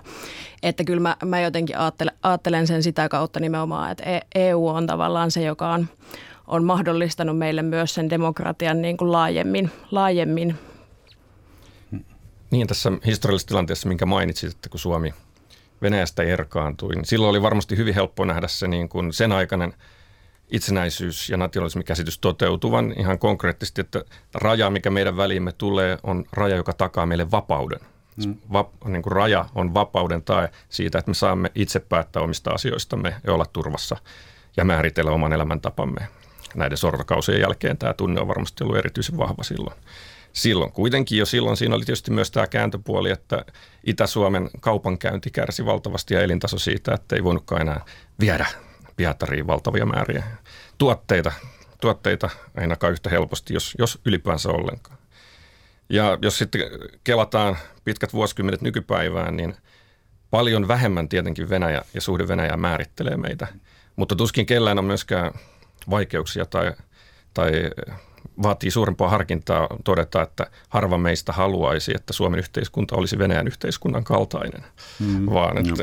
Että 0.62 0.84
kyllä 0.84 1.00
mä, 1.00 1.16
mä 1.24 1.40
jotenkin 1.40 1.78
ajattelen, 1.78 2.14
ajattelen 2.22 2.66
sen 2.66 2.82
sitä 2.82 3.08
kautta 3.08 3.40
nimenomaan, 3.40 3.90
että 3.90 4.22
EU 4.34 4.68
e 4.68 4.72
on 4.72 4.86
tavallaan 4.86 5.30
se, 5.30 5.42
joka 5.42 5.72
on, 5.72 5.88
on 6.46 6.64
mahdollistanut 6.64 7.38
meille 7.38 7.62
myös 7.62 7.94
sen 7.94 8.10
demokratian 8.10 8.82
niin 8.82 8.96
kuin 8.96 9.12
laajemmin, 9.12 9.70
laajemmin. 9.90 10.58
Niin 12.50 12.66
tässä 12.66 12.92
historiallisessa 13.06 13.48
tilanteessa, 13.48 13.88
minkä 13.88 14.06
mainitsit, 14.06 14.52
että 14.52 14.68
kun 14.68 14.80
Suomi 14.80 15.14
Venäjästä 15.82 16.22
erkaantui, 16.22 16.94
niin 16.94 17.04
silloin 17.04 17.30
oli 17.30 17.42
varmasti 17.42 17.76
hyvin 17.76 17.94
helppo 17.94 18.24
nähdä 18.24 18.48
se 18.48 18.68
niin 18.68 18.88
kuin 18.88 19.12
sen 19.12 19.32
aikainen 19.32 19.74
itsenäisyys- 20.52 21.30
ja 21.30 21.36
nationalismikäsitys 21.36 22.18
toteutuvan 22.18 22.94
ihan 22.98 23.18
konkreettisesti, 23.18 23.80
että 23.80 24.04
raja, 24.34 24.70
mikä 24.70 24.90
meidän 24.90 25.16
väliimme 25.16 25.52
tulee, 25.52 25.98
on 26.02 26.24
raja, 26.32 26.56
joka 26.56 26.72
takaa 26.72 27.06
meille 27.06 27.30
vapauden. 27.30 27.80
Mm. 28.26 28.36
Va, 28.52 28.70
niin 28.84 29.02
kuin 29.02 29.12
raja 29.12 29.48
on 29.54 29.74
vapauden 29.74 30.22
tai 30.22 30.48
siitä, 30.68 30.98
että 30.98 31.10
me 31.10 31.14
saamme 31.14 31.50
itse 31.54 31.80
päättää 31.80 32.22
omista 32.22 32.50
asioistamme 32.50 33.14
ja 33.26 33.34
olla 33.34 33.46
turvassa 33.46 33.96
ja 34.56 34.64
määritellä 34.64 35.10
oman 35.10 35.32
elämäntapamme. 35.32 36.08
Näiden 36.54 36.78
sortokausien 36.78 37.40
jälkeen 37.40 37.78
tämä 37.78 37.94
tunne 37.94 38.20
on 38.20 38.28
varmasti 38.28 38.64
ollut 38.64 38.76
erityisen 38.76 39.18
vahva 39.18 39.42
silloin. 39.42 39.76
Silloin 40.32 40.72
kuitenkin 40.72 41.18
jo 41.18 41.26
silloin 41.26 41.56
siinä 41.56 41.74
oli 41.74 41.84
tietysti 41.84 42.10
myös 42.10 42.30
tämä 42.30 42.46
kääntöpuoli, 42.46 43.10
että 43.10 43.44
Itä-Suomen 43.84 44.50
kaupankäynti 44.60 45.30
kärsi 45.30 45.66
valtavasti 45.66 46.14
ja 46.14 46.20
elintaso 46.20 46.58
siitä, 46.58 46.94
että 46.94 47.16
ei 47.16 47.24
voinutkaan 47.24 47.60
enää 47.60 47.80
viedä 48.20 48.46
Pietariin 48.96 49.46
valtavia 49.46 49.86
määriä 49.86 50.24
tuotteita, 50.82 51.32
tuotteita 51.80 52.30
ainakaan 52.56 52.92
yhtä 52.92 53.10
helposti, 53.10 53.54
jos, 53.54 53.74
jos 53.78 54.00
ylipäänsä 54.04 54.48
ollenkaan. 54.48 54.98
Ja 55.88 56.18
jos 56.22 56.38
sitten 56.38 56.60
kelataan 57.04 57.56
pitkät 57.84 58.12
vuosikymmenet 58.12 58.62
nykypäivään, 58.62 59.36
niin 59.36 59.56
paljon 60.30 60.68
vähemmän 60.68 61.08
tietenkin 61.08 61.50
Venäjä 61.50 61.82
ja 61.94 62.00
suhde 62.00 62.28
Venäjää 62.28 62.56
määrittelee 62.56 63.16
meitä. 63.16 63.46
Mutta 63.96 64.16
tuskin 64.16 64.46
kellään 64.46 64.78
on 64.78 64.84
myöskään 64.84 65.32
vaikeuksia 65.90 66.46
tai, 66.46 66.72
tai 67.34 67.52
vaatii 68.42 68.70
suurempaa 68.70 69.08
harkintaa 69.08 69.68
todeta, 69.84 70.22
että 70.22 70.46
harva 70.68 70.98
meistä 70.98 71.32
haluaisi, 71.32 71.92
että 71.94 72.12
Suomen 72.12 72.38
yhteiskunta 72.38 72.96
olisi 72.96 73.18
Venäjän 73.18 73.46
yhteiskunnan 73.46 74.04
kaltainen. 74.04 74.64
Mm. 74.98 75.26
Vaan 75.26 75.58
että, 75.58 75.82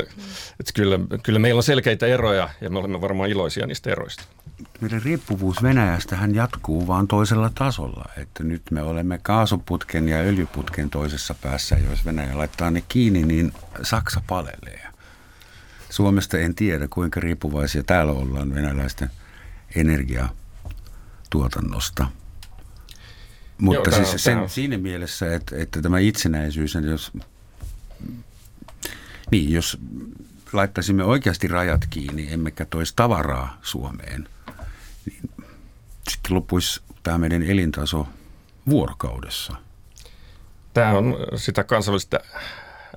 että 0.60 0.72
kyllä, 0.74 0.98
kyllä 1.22 1.38
meillä 1.38 1.58
on 1.58 1.62
selkeitä 1.62 2.06
eroja 2.06 2.48
ja 2.60 2.70
me 2.70 2.78
olemme 2.78 3.00
varmaan 3.00 3.30
iloisia 3.30 3.66
niistä 3.66 3.90
eroista. 3.90 4.22
Meidän 4.80 5.02
riippuvuus 5.02 5.62
Venäjästä 5.62 6.16
hän 6.16 6.34
jatkuu 6.34 6.86
vaan 6.86 7.08
toisella 7.08 7.50
tasolla. 7.54 8.04
Että 8.16 8.44
nyt 8.44 8.62
me 8.70 8.82
olemme 8.82 9.18
kaasuputken 9.22 10.08
ja 10.08 10.16
öljyputken 10.16 10.90
toisessa 10.90 11.34
päässä. 11.34 11.76
Jos 11.90 12.04
Venäjä 12.04 12.38
laittaa 12.38 12.70
ne 12.70 12.82
kiinni, 12.88 13.22
niin 13.22 13.52
Saksa 13.82 14.22
palelee. 14.26 14.86
Suomesta 15.90 16.38
en 16.38 16.54
tiedä, 16.54 16.88
kuinka 16.90 17.20
riippuvaisia 17.20 17.82
täällä 17.82 18.12
ollaan 18.12 18.54
venäläisten 18.54 19.10
energiatuotannosta. 19.76 22.06
Mutta 23.58 23.90
Joo, 23.90 24.04
siis 24.04 24.24
sen, 24.24 24.48
siinä 24.48 24.78
mielessä, 24.78 25.34
että, 25.34 25.56
että 25.56 25.82
tämä 25.82 25.98
itsenäisyys, 25.98 26.74
jos, 26.74 27.12
niin, 29.30 29.52
jos 29.52 29.78
laittaisimme 30.52 31.04
oikeasti 31.04 31.48
rajat 31.48 31.86
kiinni, 31.90 32.32
emmekä 32.32 32.64
toisi 32.64 32.92
tavaraa 32.96 33.58
Suomeen, 33.62 34.28
niin 35.06 35.30
sitten 36.08 36.34
loppuisi 36.34 36.80
tämä 37.02 37.18
meidän 37.18 37.42
elintaso 37.42 38.06
vuorokaudessa. 38.68 39.56
Tämä 40.74 40.92
on 40.92 41.16
sitä 41.36 41.64
kansainvälistä 41.64 42.20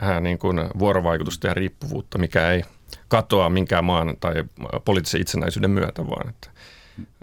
äh, 0.04 0.22
niin 0.22 0.40
kuin 0.40 0.70
vuorovaikutusta 0.80 1.48
ja 1.48 1.54
riippuvuutta, 1.54 2.18
mikä 2.18 2.52
ei 2.52 2.64
katoa 3.08 3.50
minkään 3.50 3.86
maan 3.86 4.18
tai 4.20 4.34
poliittisen 4.86 5.22
itsenäisyyden 5.22 5.72
myötä, 5.72 6.08
vaan 6.08 6.30
että 6.30 6.50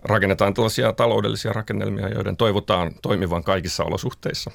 rakennetaan 0.02 0.54
tällaisia 0.54 0.92
taloudellisia 0.92 1.52
rakennelmia, 1.52 2.08
joiden 2.08 2.37
toivotaan 2.37 2.92
toimivan 3.02 3.44
kaikissa 3.44 3.84
olosuhteissa. 3.84 4.50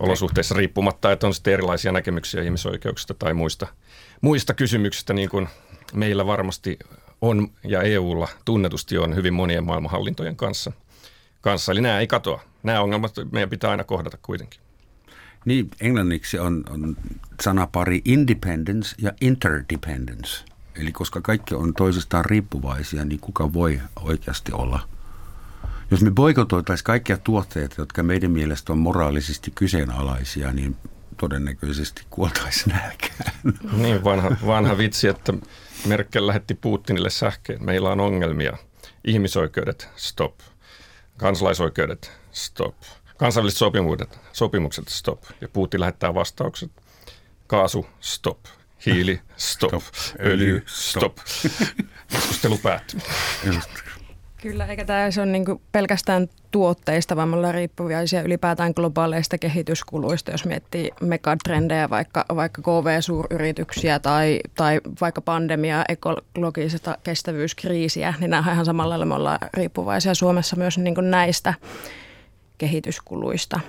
Olosuhteissa 0.00 0.54
riippumatta, 0.54 1.12
että 1.12 1.26
on 1.26 1.34
sitten 1.34 1.52
erilaisia 1.52 1.92
näkemyksiä 1.92 2.42
ihmisoikeuksista 2.42 3.14
tai 3.14 3.34
muista, 3.34 3.66
muista 4.24 4.54
kysymyksistä, 4.54 5.12
niin 5.12 5.28
kuin 5.28 5.48
meillä 5.94 6.26
varmasti 6.26 6.78
on 7.20 7.48
ja 7.64 7.82
EUlla 7.82 8.28
tunnetusti 8.44 8.98
on 8.98 9.14
hyvin 9.14 9.34
monien 9.34 9.64
maailmanhallintojen 9.64 10.36
kanssa. 10.36 10.72
kanssa. 11.40 11.72
Eli 11.72 11.80
nämä 11.80 12.00
ei 12.00 12.06
katoa. 12.06 12.42
Nämä 12.62 12.80
ongelmat 12.80 13.14
meidän 13.32 13.50
pitää 13.50 13.70
aina 13.70 13.84
kohdata 13.84 14.18
kuitenkin. 14.22 14.60
Niin, 15.44 15.68
englanniksi 15.80 16.38
on, 16.38 16.64
on 16.70 16.96
sanapari 17.42 18.02
independence 18.04 18.94
ja 18.98 19.12
interdependence– 19.20 20.44
Eli 20.76 20.92
koska 20.92 21.20
kaikki 21.20 21.54
on 21.54 21.74
toisistaan 21.74 22.24
riippuvaisia, 22.24 23.04
niin 23.04 23.20
kuka 23.20 23.52
voi 23.52 23.80
oikeasti 24.00 24.52
olla? 24.52 24.88
Jos 25.90 26.02
me 26.02 26.10
boikotoitaisiin 26.10 26.84
kaikkia 26.84 27.18
tuotteita, 27.18 27.74
jotka 27.78 28.02
meidän 28.02 28.30
mielestä 28.30 28.72
on 28.72 28.78
moraalisesti 28.78 29.52
kyseenalaisia, 29.54 30.52
niin 30.52 30.76
todennäköisesti 31.16 32.02
kuoltaisiin 32.10 32.76
nälkään. 32.76 33.32
Niin, 33.72 34.04
vanha, 34.04 34.36
vanha 34.46 34.78
vitsi, 34.78 35.08
että 35.08 35.32
Merkel 35.86 36.26
lähetti 36.26 36.54
Putinille 36.54 37.10
sähkeen. 37.10 37.64
Meillä 37.64 37.90
on 37.90 38.00
ongelmia. 38.00 38.56
Ihmisoikeudet, 39.04 39.88
stop. 39.96 40.34
Kansalaisoikeudet, 41.16 42.12
stop. 42.32 42.74
Kansainväliset 43.16 43.58
sopimukset, 43.58 44.18
sopimukset, 44.32 44.88
stop. 44.88 45.22
Ja 45.40 45.48
Putin 45.48 45.80
lähettää 45.80 46.14
vastaukset. 46.14 46.70
Kaasu, 47.46 47.86
stop 48.00 48.38
hiili, 48.86 49.20
stop, 49.36 49.70
stop. 49.70 49.82
öljy, 50.20 50.62
stop. 50.66 51.18
Keskustelu 52.08 52.58
päättyy. 52.58 53.00
Kyllä, 54.44 54.66
eikä 54.66 54.84
tämä 54.84 55.10
se 55.10 55.20
ole 55.20 55.30
niin 55.30 55.44
pelkästään 55.72 56.28
tuotteista, 56.50 57.16
vaan 57.16 57.28
me 57.28 57.36
ollaan 57.36 57.54
riippuvaisia 57.54 58.22
ylipäätään 58.22 58.72
globaaleista 58.76 59.38
kehityskuluista, 59.38 60.30
jos 60.30 60.44
miettii 60.44 60.90
megatrendejä, 61.00 61.90
vaikka, 61.90 62.24
vaikka 62.36 62.62
KV-suuryrityksiä 62.62 63.98
tai, 63.98 64.40
tai 64.54 64.80
vaikka 65.00 65.20
pandemiaa, 65.20 65.84
ekologista 65.88 66.98
kestävyyskriisiä, 67.04 68.14
niin 68.20 68.30
nämä 68.30 68.52
ihan 68.52 68.64
samalla 68.64 68.90
lailla 68.90 69.04
me 69.06 69.14
ollaan 69.14 69.38
riippuvaisia 69.54 70.14
Suomessa 70.14 70.56
myös 70.56 70.78
niin 70.78 70.94
näistä 71.00 71.54
kehityskuluista. 72.58 73.60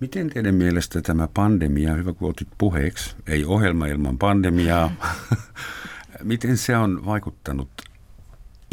Miten 0.00 0.30
teidän 0.30 0.54
mielestä 0.54 1.02
tämä 1.02 1.28
pandemia, 1.34 1.94
hyvä 1.94 2.12
kun 2.12 2.30
otit 2.30 2.48
puheeksi, 2.58 3.16
ei 3.26 3.44
ohjelma 3.44 3.86
ilman 3.86 4.18
pandemiaa, 4.18 4.90
miten 6.22 6.56
se 6.56 6.76
on 6.76 7.06
vaikuttanut 7.06 7.68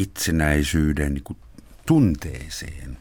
itsenäisyyden 0.02 1.14
niin 1.14 1.38
tunteeseen? 1.86 2.98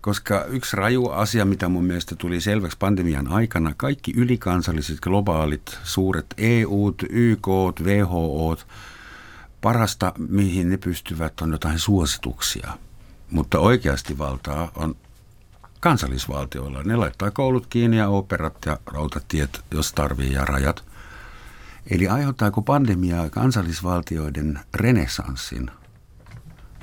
Koska 0.00 0.44
yksi 0.44 0.76
raju 0.76 1.08
asia, 1.08 1.44
mitä 1.44 1.68
mun 1.68 1.84
mielestä 1.84 2.16
tuli 2.16 2.40
selväksi 2.40 2.78
pandemian 2.78 3.28
aikana, 3.28 3.74
kaikki 3.76 4.12
ylikansalliset, 4.16 5.00
globaalit, 5.00 5.78
suuret 5.84 6.26
EU, 6.36 6.94
YK, 7.10 7.48
WHO, 7.80 8.56
parasta 9.60 10.12
mihin 10.28 10.68
ne 10.70 10.76
pystyvät 10.76 11.40
on 11.40 11.52
jotain 11.52 11.78
suosituksia. 11.78 12.72
Mutta 13.30 13.58
oikeasti 13.58 14.18
valtaa 14.18 14.70
on 14.74 14.96
kansallisvaltioilla. 15.80 16.82
Ne 16.82 16.96
laittaa 16.96 17.30
koulut 17.30 17.66
kiinni 17.66 17.96
ja 17.96 18.08
operat 18.08 18.56
ja 18.66 18.78
rautatiet, 18.86 19.60
jos 19.70 19.92
tarvii, 19.92 20.32
ja 20.32 20.44
rajat. 20.44 20.84
Eli 21.90 22.08
aiheuttaako 22.08 22.62
pandemia 22.62 23.30
kansallisvaltioiden 23.30 24.60
renessanssin 24.74 25.70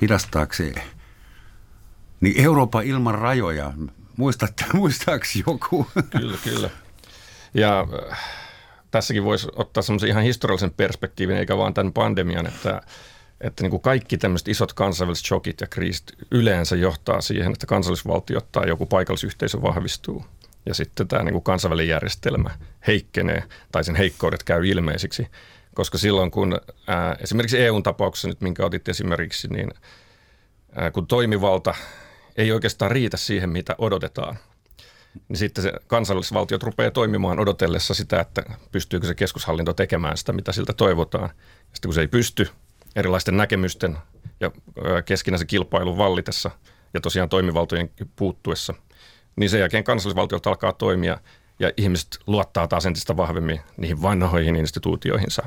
hidastaakseen 0.02 0.74
niin 2.20 2.44
Eurooppa 2.44 2.80
ilman 2.80 3.14
rajoja? 3.14 3.72
Muistatte, 4.16 4.64
muistaako 4.74 5.24
joku? 5.46 5.86
Kyllä, 6.10 6.38
kyllä. 6.44 6.70
Ja 7.54 7.86
äh, 8.12 8.18
tässäkin 8.90 9.24
voisi 9.24 9.48
ottaa 9.56 9.82
semmoisen 9.82 10.08
ihan 10.08 10.22
historiallisen 10.22 10.70
perspektiivin, 10.70 11.36
eikä 11.36 11.56
vaan 11.56 11.74
tämän 11.74 11.92
pandemian, 11.92 12.46
että 12.46 12.82
että 13.40 13.62
niin 13.62 13.70
kuin 13.70 13.82
kaikki 13.82 14.18
tämmöiset 14.18 14.48
isot 14.48 14.72
kansainväliset 14.72 15.26
shokit 15.26 15.60
ja 15.60 15.66
kriisit 15.66 16.12
yleensä 16.30 16.76
johtaa 16.76 17.20
siihen, 17.20 17.52
että 17.52 17.66
kansallisvaltio 17.66 18.40
tai 18.52 18.68
joku 18.68 18.86
paikallisyhteisö 18.86 19.62
vahvistuu. 19.62 20.24
Ja 20.66 20.74
sitten 20.74 21.08
tämä 21.08 21.22
niin 21.22 21.32
kuin 21.32 21.44
kansainvälinen 21.44 21.88
järjestelmä 21.88 22.50
heikkenee 22.86 23.42
tai 23.72 23.84
sen 23.84 23.94
heikkoudet 23.94 24.42
käy 24.42 24.66
ilmeisiksi. 24.66 25.26
Koska 25.74 25.98
silloin 25.98 26.30
kun 26.30 26.60
ää, 26.86 27.16
esimerkiksi 27.20 27.58
EUn 27.58 27.82
tapauksessa 27.82 28.28
nyt, 28.28 28.40
minkä 28.40 28.66
otit 28.66 28.88
esimerkiksi, 28.88 29.48
niin 29.48 29.70
ää, 30.74 30.90
kun 30.90 31.06
toimivalta 31.06 31.74
ei 32.36 32.52
oikeastaan 32.52 32.90
riitä 32.90 33.16
siihen, 33.16 33.50
mitä 33.50 33.74
odotetaan, 33.78 34.38
niin 35.28 35.36
sitten 35.36 35.62
se 35.64 35.72
kansallisvaltiot 35.86 36.62
rupeaa 36.62 36.90
toimimaan 36.90 37.40
odotellessa 37.40 37.94
sitä, 37.94 38.20
että 38.20 38.42
pystyykö 38.72 39.06
se 39.06 39.14
keskushallinto 39.14 39.72
tekemään 39.72 40.16
sitä, 40.16 40.32
mitä 40.32 40.52
siltä 40.52 40.72
toivotaan. 40.72 41.30
Ja 41.34 41.64
sitten 41.72 41.88
kun 41.88 41.94
se 41.94 42.00
ei 42.00 42.08
pysty, 42.08 42.48
erilaisten 42.96 43.36
näkemysten 43.36 43.98
ja 44.40 44.50
keskinäisen 45.04 45.46
kilpailun 45.46 45.98
vallitessa 45.98 46.50
ja 46.94 47.00
tosiaan 47.00 47.28
toimivaltojen 47.28 47.90
puuttuessa, 48.16 48.74
niin 49.36 49.50
sen 49.50 49.60
jälkeen 49.60 49.84
kansallisvaltiot 49.84 50.46
alkaa 50.46 50.72
toimia 50.72 51.18
ja 51.58 51.72
ihmiset 51.76 52.18
luottaa 52.26 52.68
taas 52.68 52.86
entistä 52.86 53.16
vahvemmin 53.16 53.60
niihin 53.76 54.02
vanhoihin 54.02 54.56
instituutioihinsa. 54.56 55.42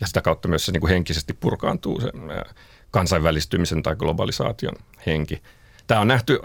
Ja 0.00 0.06
sitä 0.06 0.22
kautta 0.22 0.48
myös 0.48 0.66
se 0.66 0.72
niin 0.72 0.80
kuin 0.80 0.90
henkisesti 0.90 1.32
purkaantuu 1.32 2.00
se 2.00 2.12
kansainvälistymisen 2.90 3.82
tai 3.82 3.96
globalisaation 3.96 4.74
henki. 5.06 5.42
Tämä 5.86 6.00
on 6.00 6.08
nähty 6.08 6.38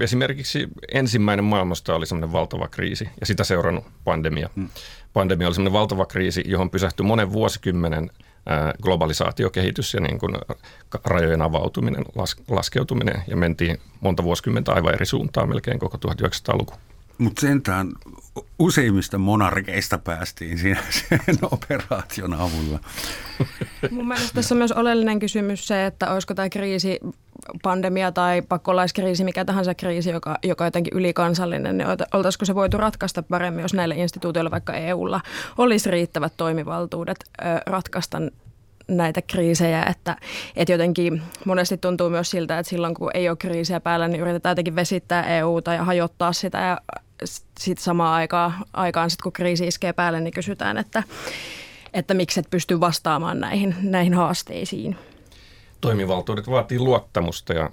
esimerkiksi 0.00 0.68
ensimmäinen 0.92 1.44
maailmasta 1.44 1.94
oli 1.94 2.06
semmoinen 2.06 2.32
valtava 2.32 2.68
kriisi 2.68 3.08
ja 3.20 3.26
sitä 3.26 3.44
seurannut 3.44 3.84
pandemia. 4.04 4.50
Hmm. 4.56 4.68
Pandemia 5.12 5.46
oli 5.46 5.54
semmoinen 5.54 5.80
valtava 5.80 6.06
kriisi, 6.06 6.44
johon 6.46 6.70
pysähtyi 6.70 7.06
monen 7.06 7.32
vuosikymmenen 7.32 8.10
globalisaatiokehitys 8.82 9.94
ja 9.94 10.00
niin 10.00 10.18
kuin 10.18 10.34
rajojen 11.04 11.42
avautuminen, 11.42 12.04
laskeutuminen 12.48 13.22
ja 13.26 13.36
mentiin 13.36 13.80
monta 14.00 14.22
vuosikymmentä 14.22 14.72
aivan 14.72 14.94
eri 14.94 15.06
suuntaan 15.06 15.48
melkein 15.48 15.78
koko 15.78 15.98
1900-luku. 16.08 16.74
Mutta 17.18 17.40
sentään 17.40 17.92
useimmista 18.58 19.18
monarkeista 19.18 19.98
päästiin 19.98 20.58
siinä 20.58 20.82
sen 20.98 21.38
operaation 21.42 22.34
avulla. 22.34 22.78
Mun 23.90 24.08
mielestä 24.08 24.34
tässä 24.34 24.54
on 24.54 24.58
myös 24.58 24.72
oleellinen 24.72 25.18
kysymys 25.18 25.66
se, 25.66 25.86
että 25.86 26.12
olisiko 26.12 26.34
tämä 26.34 26.48
kriisi, 26.48 27.00
pandemia 27.62 28.12
tai 28.12 28.42
pakolaiskriisi, 28.42 29.24
mikä 29.24 29.44
tahansa 29.44 29.74
kriisi, 29.74 30.10
joka, 30.10 30.38
joka 30.44 30.64
jotenkin 30.64 30.94
ylikansallinen, 30.94 31.78
niin 31.78 31.88
oltaisiko 32.12 32.44
se 32.44 32.54
voitu 32.54 32.76
ratkaista 32.76 33.22
paremmin, 33.22 33.62
jos 33.62 33.74
näille 33.74 33.94
instituutioille, 33.94 34.50
vaikka 34.50 34.72
EUlla, 34.72 35.20
olisi 35.58 35.90
riittävät 35.90 36.32
toimivaltuudet 36.36 37.18
ratkaista 37.66 38.18
näitä 38.88 39.22
kriisejä, 39.22 39.82
että, 39.84 40.16
että 40.56 40.72
jotenkin 40.72 41.22
monesti 41.44 41.76
tuntuu 41.76 42.10
myös 42.10 42.30
siltä, 42.30 42.58
että 42.58 42.70
silloin 42.70 42.94
kun 42.94 43.10
ei 43.14 43.28
ole 43.28 43.36
kriisiä 43.36 43.80
päällä, 43.80 44.08
niin 44.08 44.20
yritetään 44.20 44.50
jotenkin 44.50 44.76
vesittää 44.76 45.38
EUta 45.38 45.74
ja 45.74 45.84
hajottaa 45.84 46.32
sitä 46.32 46.58
ja 46.58 46.78
sitten 47.24 47.84
samaan 47.84 48.14
aikaan, 48.14 48.54
aikaan 48.72 49.10
sit 49.10 49.22
kun 49.22 49.32
kriisi 49.32 49.66
iskee 49.66 49.92
päälle, 49.92 50.20
niin 50.20 50.34
kysytään, 50.34 50.78
että, 50.78 51.02
että 51.92 52.14
miksi 52.14 52.40
et 52.40 52.50
pysty 52.50 52.80
vastaamaan 52.80 53.40
näihin, 53.40 53.76
näihin 53.82 54.14
haasteisiin. 54.14 54.96
Toimivaltuudet 55.80 56.50
vaatii 56.50 56.78
luottamusta 56.78 57.52
ja 57.52 57.70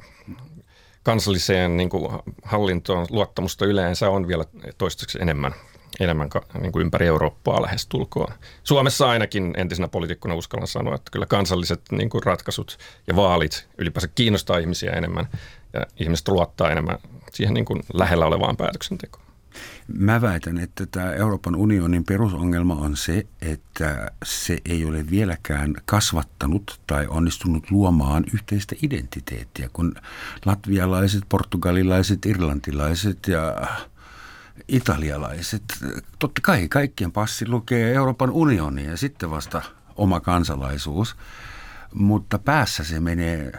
kansalliseen 1.04 1.78
niin 1.78 1.90
kuin 1.90 2.20
hallintoon 2.44 3.08
luottamusta 3.10 3.66
yleensä 3.66 4.10
on 4.10 4.28
vielä 4.28 4.46
toistaiseksi 4.78 5.18
enemmän 5.22 5.54
enemmän 6.00 6.30
niin 6.62 6.72
kuin 6.72 6.82
ympäri 6.82 7.08
Eurooppaa 7.08 7.62
lähestulkoon. 7.62 8.34
Suomessa 8.64 9.10
ainakin 9.10 9.54
entisenä 9.58 9.88
poliitikkona 9.88 10.36
uskallan 10.36 10.68
sanoa, 10.68 10.96
että 10.96 11.12
kyllä 11.12 11.26
kansalliset 11.26 11.82
niin 11.92 12.10
kuin 12.10 12.24
ratkaisut 12.24 12.78
ja 13.08 13.16
vaalit 13.16 13.68
ylipäänsä 13.78 14.08
kiinnostaa 14.16 14.58
ihmisiä 14.58 14.92
enemmän 14.92 15.28
ja 15.74 15.86
ihmiset 16.00 16.28
luottaa 16.28 16.72
enemmän 16.72 16.98
siihen 17.34 17.54
niin 17.54 17.66
kuin 17.66 17.84
lähellä 17.94 18.26
olevaan 18.26 18.58
päätöksentekoon. 18.58 19.25
Mä 19.88 20.22
väitän, 20.22 20.58
että 20.58 20.86
tämä 20.86 21.14
Euroopan 21.14 21.56
unionin 21.56 22.04
perusongelma 22.04 22.76
on 22.76 22.98
se, 22.98 23.28
että 23.42 24.12
se 24.26 24.58
ei 24.66 24.86
ole 24.86 25.10
vieläkään 25.10 25.74
kasvattanut 25.86 26.80
tai 26.88 27.08
onnistunut 27.08 27.72
luomaan 27.72 28.24
yhteistä 28.34 28.76
identiteettiä, 28.82 29.70
kun 29.74 29.96
latvialaiset, 30.46 31.24
portugalilaiset, 31.30 32.26
irlantilaiset 32.26 33.28
ja 33.28 33.68
italialaiset, 34.68 35.64
totta 36.20 36.42
kai 36.42 36.68
kaikkien 36.68 37.12
passi 37.12 37.48
lukee 37.48 37.94
Euroopan 37.94 38.30
unioni 38.30 38.86
ja 38.86 38.98
sitten 38.98 39.32
vasta 39.32 39.62
oma 39.96 40.20
kansalaisuus, 40.20 41.16
mutta 41.96 42.40
päässä 42.40 42.84
se 42.84 43.00
menee, 43.00 43.52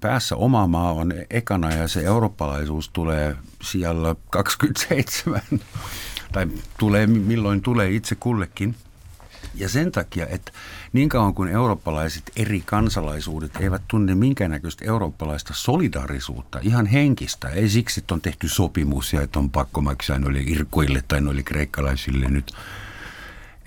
päässä 0.00 0.36
oma 0.36 0.66
maa 0.66 0.92
on 0.92 1.12
ekana 1.30 1.74
ja 1.74 1.88
se 1.88 2.00
eurooppalaisuus 2.00 2.88
tulee 2.88 3.36
siellä 3.62 4.16
27 4.30 5.40
tai 6.32 6.46
tulee 6.78 7.06
milloin 7.06 7.62
tulee 7.62 7.90
itse 7.90 8.14
kullekin– 8.14 8.74
ja 9.54 9.68
sen 9.68 9.92
takia, 9.92 10.26
että 10.26 10.52
niin 10.92 11.08
kauan 11.08 11.34
kuin 11.34 11.48
eurooppalaiset 11.48 12.30
eri 12.36 12.62
kansalaisuudet 12.66 13.56
eivät 13.60 13.82
tunne 13.88 14.14
minkäännäköistä 14.14 14.84
eurooppalaista 14.84 15.54
solidaarisuutta, 15.56 16.58
ihan 16.62 16.86
henkistä, 16.86 17.48
ei 17.48 17.68
siksi, 17.68 18.00
että 18.00 18.14
on 18.14 18.20
tehty 18.20 18.48
sopimus 18.48 19.12
ja 19.12 19.22
että 19.22 19.38
on 19.38 19.50
pakko 19.50 19.80
maksaa 19.80 20.18
noille 20.18 20.40
irkuille 20.46 21.02
tai 21.08 21.20
noille 21.20 21.42
kreikkalaisille 21.42 22.28
nyt. 22.28 22.52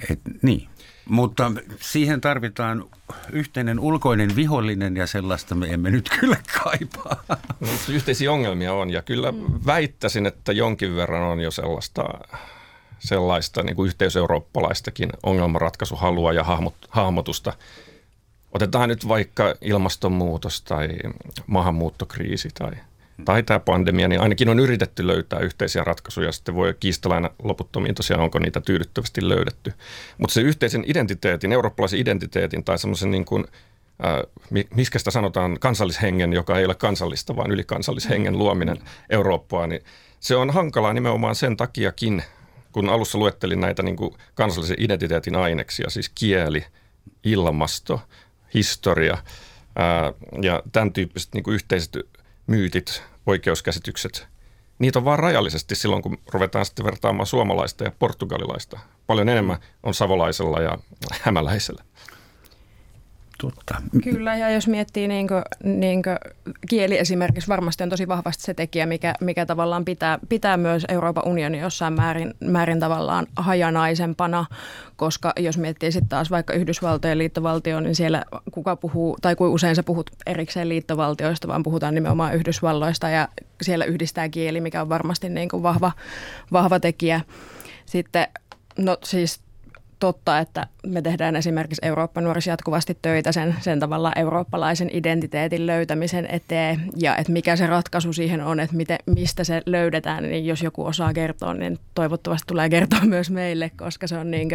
Et, 0.09 0.19
niin. 0.41 0.67
Mutta 1.09 1.51
siihen 1.81 2.21
tarvitaan 2.21 2.85
yhteinen 3.31 3.79
ulkoinen 3.79 4.35
vihollinen 4.35 4.97
ja 4.97 5.07
sellaista 5.07 5.55
me 5.55 5.67
emme 5.67 5.91
nyt 5.91 6.09
kyllä 6.19 6.37
kaipaa. 6.63 7.23
No, 7.59 7.67
yhteisiä 7.89 8.31
ongelmia 8.31 8.73
on 8.73 8.89
ja 8.89 9.01
kyllä 9.01 9.33
väittäisin, 9.65 10.25
että 10.25 10.51
jonkin 10.51 10.95
verran 10.95 11.23
on 11.23 11.39
jo 11.39 11.51
sellaista 11.51 12.03
sellaista 12.99 13.63
niin 13.63 13.75
kuin 13.75 13.87
yhteiseurooppalaistakin 13.87 15.09
ongelmanratkaisuhalua 15.23 16.33
ja 16.33 16.43
hahmot, 16.43 16.75
hahmotusta. 16.89 17.53
Otetaan 18.51 18.89
nyt 18.89 19.07
vaikka 19.07 19.55
ilmastonmuutos 19.61 20.61
tai 20.61 20.89
maahanmuuttokriisi 21.47 22.49
tai, 22.53 22.71
tai 23.25 23.43
tämä 23.43 23.59
pandemia, 23.59 24.07
niin 24.07 24.21
ainakin 24.21 24.49
on 24.49 24.59
yritetty 24.59 25.07
löytää 25.07 25.39
yhteisiä 25.39 25.83
ratkaisuja. 25.83 26.31
Sitten 26.31 26.55
voi 26.55 26.75
kiistellä 26.79 27.15
aina 27.15 27.29
loputtomiin 27.43 27.95
tosiaan, 27.95 28.23
onko 28.23 28.39
niitä 28.39 28.61
tyydyttävästi 28.61 29.29
löydetty. 29.29 29.73
Mutta 30.17 30.33
se 30.33 30.41
yhteisen 30.41 30.83
identiteetin, 30.87 31.51
eurooppalaisen 31.51 31.99
identiteetin 31.99 32.63
tai 32.63 32.79
semmoisen 32.79 33.11
niin 33.11 33.25
kuin, 33.25 33.45
äh, 34.05 34.65
miskä 34.75 34.99
sitä 34.99 35.11
sanotaan, 35.11 35.59
kansallishengen, 35.59 36.33
joka 36.33 36.59
ei 36.59 36.65
ole 36.65 36.75
kansallista, 36.75 37.35
vaan 37.35 37.51
ylikansallishengen 37.51 38.37
luominen 38.37 38.77
Eurooppaan, 39.09 39.69
niin 39.69 39.83
se 40.19 40.35
on 40.35 40.49
hankalaa 40.49 40.93
nimenomaan 40.93 41.35
sen 41.35 41.57
takiakin, 41.57 42.23
kun 42.71 42.89
alussa 42.89 43.17
luettelin 43.17 43.61
näitä 43.61 43.83
niin 43.83 43.95
kuin 43.95 44.13
kansallisen 44.33 44.77
identiteetin 44.79 45.35
aineksia, 45.35 45.89
siis 45.89 46.09
kieli, 46.15 46.65
ilmasto, 47.23 48.01
historia 48.53 49.17
ää, 49.75 50.13
ja 50.41 50.63
tämän 50.71 50.93
tyyppiset 50.93 51.33
niin 51.33 51.43
kuin 51.43 51.53
yhteiset 51.53 51.97
myytit, 52.47 53.03
oikeuskäsitykset, 53.25 54.27
niitä 54.79 54.99
on 54.99 55.05
vain 55.05 55.19
rajallisesti 55.19 55.75
silloin, 55.75 56.01
kun 56.01 56.17
ruvetaan 56.33 56.65
sitten 56.65 56.85
vertaamaan 56.85 57.27
suomalaista 57.27 57.83
ja 57.83 57.91
portugalilaista. 57.99 58.79
Paljon 59.07 59.29
enemmän 59.29 59.57
on 59.83 59.93
savolaisella 59.93 60.61
ja 60.61 60.77
hämäläisellä. 61.21 61.83
Totta. 63.37 63.81
Kyllä, 64.03 64.35
ja 64.35 64.49
jos 64.49 64.67
miettii 64.67 65.07
niin 65.07 65.27
kuin, 65.27 65.41
niin 65.63 66.03
kuin 66.03 66.17
kieli 66.69 66.97
esimerkiksi, 66.97 67.47
varmasti 67.47 67.83
on 67.83 67.89
tosi 67.89 68.07
vahvasti 68.07 68.43
se 68.43 68.53
tekijä, 68.53 68.85
mikä, 68.85 69.13
mikä 69.21 69.45
tavallaan 69.45 69.85
pitää, 69.85 70.19
pitää 70.29 70.57
myös 70.57 70.85
Euroopan 70.89 71.27
unioni 71.27 71.59
jossain 71.59 71.93
määrin, 71.93 72.33
määrin 72.39 72.79
tavallaan 72.79 73.27
hajanaisempana, 73.35 74.45
koska 74.95 75.33
jos 75.39 75.57
miettii 75.57 75.91
sitten 75.91 76.09
taas 76.09 76.31
vaikka 76.31 76.53
Yhdysvaltojen 76.53 77.17
liittovaltio, 77.17 77.79
niin 77.79 77.95
siellä 77.95 78.23
kuka 78.51 78.75
puhuu, 78.75 79.17
tai 79.21 79.35
kuin 79.35 79.51
usein 79.51 79.75
sä 79.75 79.83
puhut 79.83 80.09
erikseen 80.25 80.69
liittovaltioista, 80.69 81.47
vaan 81.47 81.63
puhutaan 81.63 81.95
nimenomaan 81.95 82.35
Yhdysvalloista, 82.35 83.09
ja 83.09 83.27
siellä 83.61 83.85
yhdistää 83.85 84.29
kieli, 84.29 84.61
mikä 84.61 84.81
on 84.81 84.89
varmasti 84.89 85.29
niin 85.29 85.49
kuin 85.49 85.63
vahva, 85.63 85.91
vahva 86.51 86.79
tekijä. 86.79 87.21
Sitten 87.85 88.27
No 88.77 88.97
siis 89.03 89.39
totta, 90.03 90.39
että 90.39 90.67
me 90.87 91.01
tehdään 91.01 91.35
esimerkiksi 91.35 91.85
Eurooppa 91.85 92.21
nuorissa 92.21 92.49
jatkuvasti 92.49 92.97
töitä 93.01 93.31
sen, 93.31 93.55
sen 93.59 93.79
tavalla 93.79 94.11
eurooppalaisen 94.15 94.89
identiteetin 94.93 95.67
löytämisen 95.67 96.27
eteen 96.31 96.81
ja 96.97 97.17
että 97.17 97.31
mikä 97.31 97.55
se 97.55 97.67
ratkaisu 97.67 98.13
siihen 98.13 98.41
on, 98.41 98.59
että 98.59 98.75
miten, 98.75 98.97
mistä 99.05 99.43
se 99.43 99.61
löydetään, 99.65 100.23
niin 100.23 100.45
jos 100.45 100.61
joku 100.61 100.85
osaa 100.85 101.13
kertoa, 101.13 101.53
niin 101.53 101.79
toivottavasti 101.95 102.47
tulee 102.47 102.69
kertoa 102.69 102.99
myös 102.99 103.31
meille, 103.31 103.71
koska 103.77 104.07
se 104.07 104.17
on 104.17 104.31
niin 104.31 104.49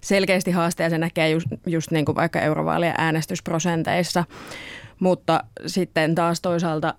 selkeästi 0.00 0.50
haaste 0.50 0.82
ja 0.82 0.90
se 0.90 0.98
näkee 0.98 1.30
just, 1.30 1.46
just 1.66 1.90
niin 1.90 2.04
kuin 2.04 2.16
vaikka 2.16 2.40
eurovaalien 2.40 2.94
äänestysprosenteissa. 2.98 4.24
Mutta 5.00 5.44
sitten 5.66 6.14
taas 6.14 6.40
toisaalta 6.40 6.94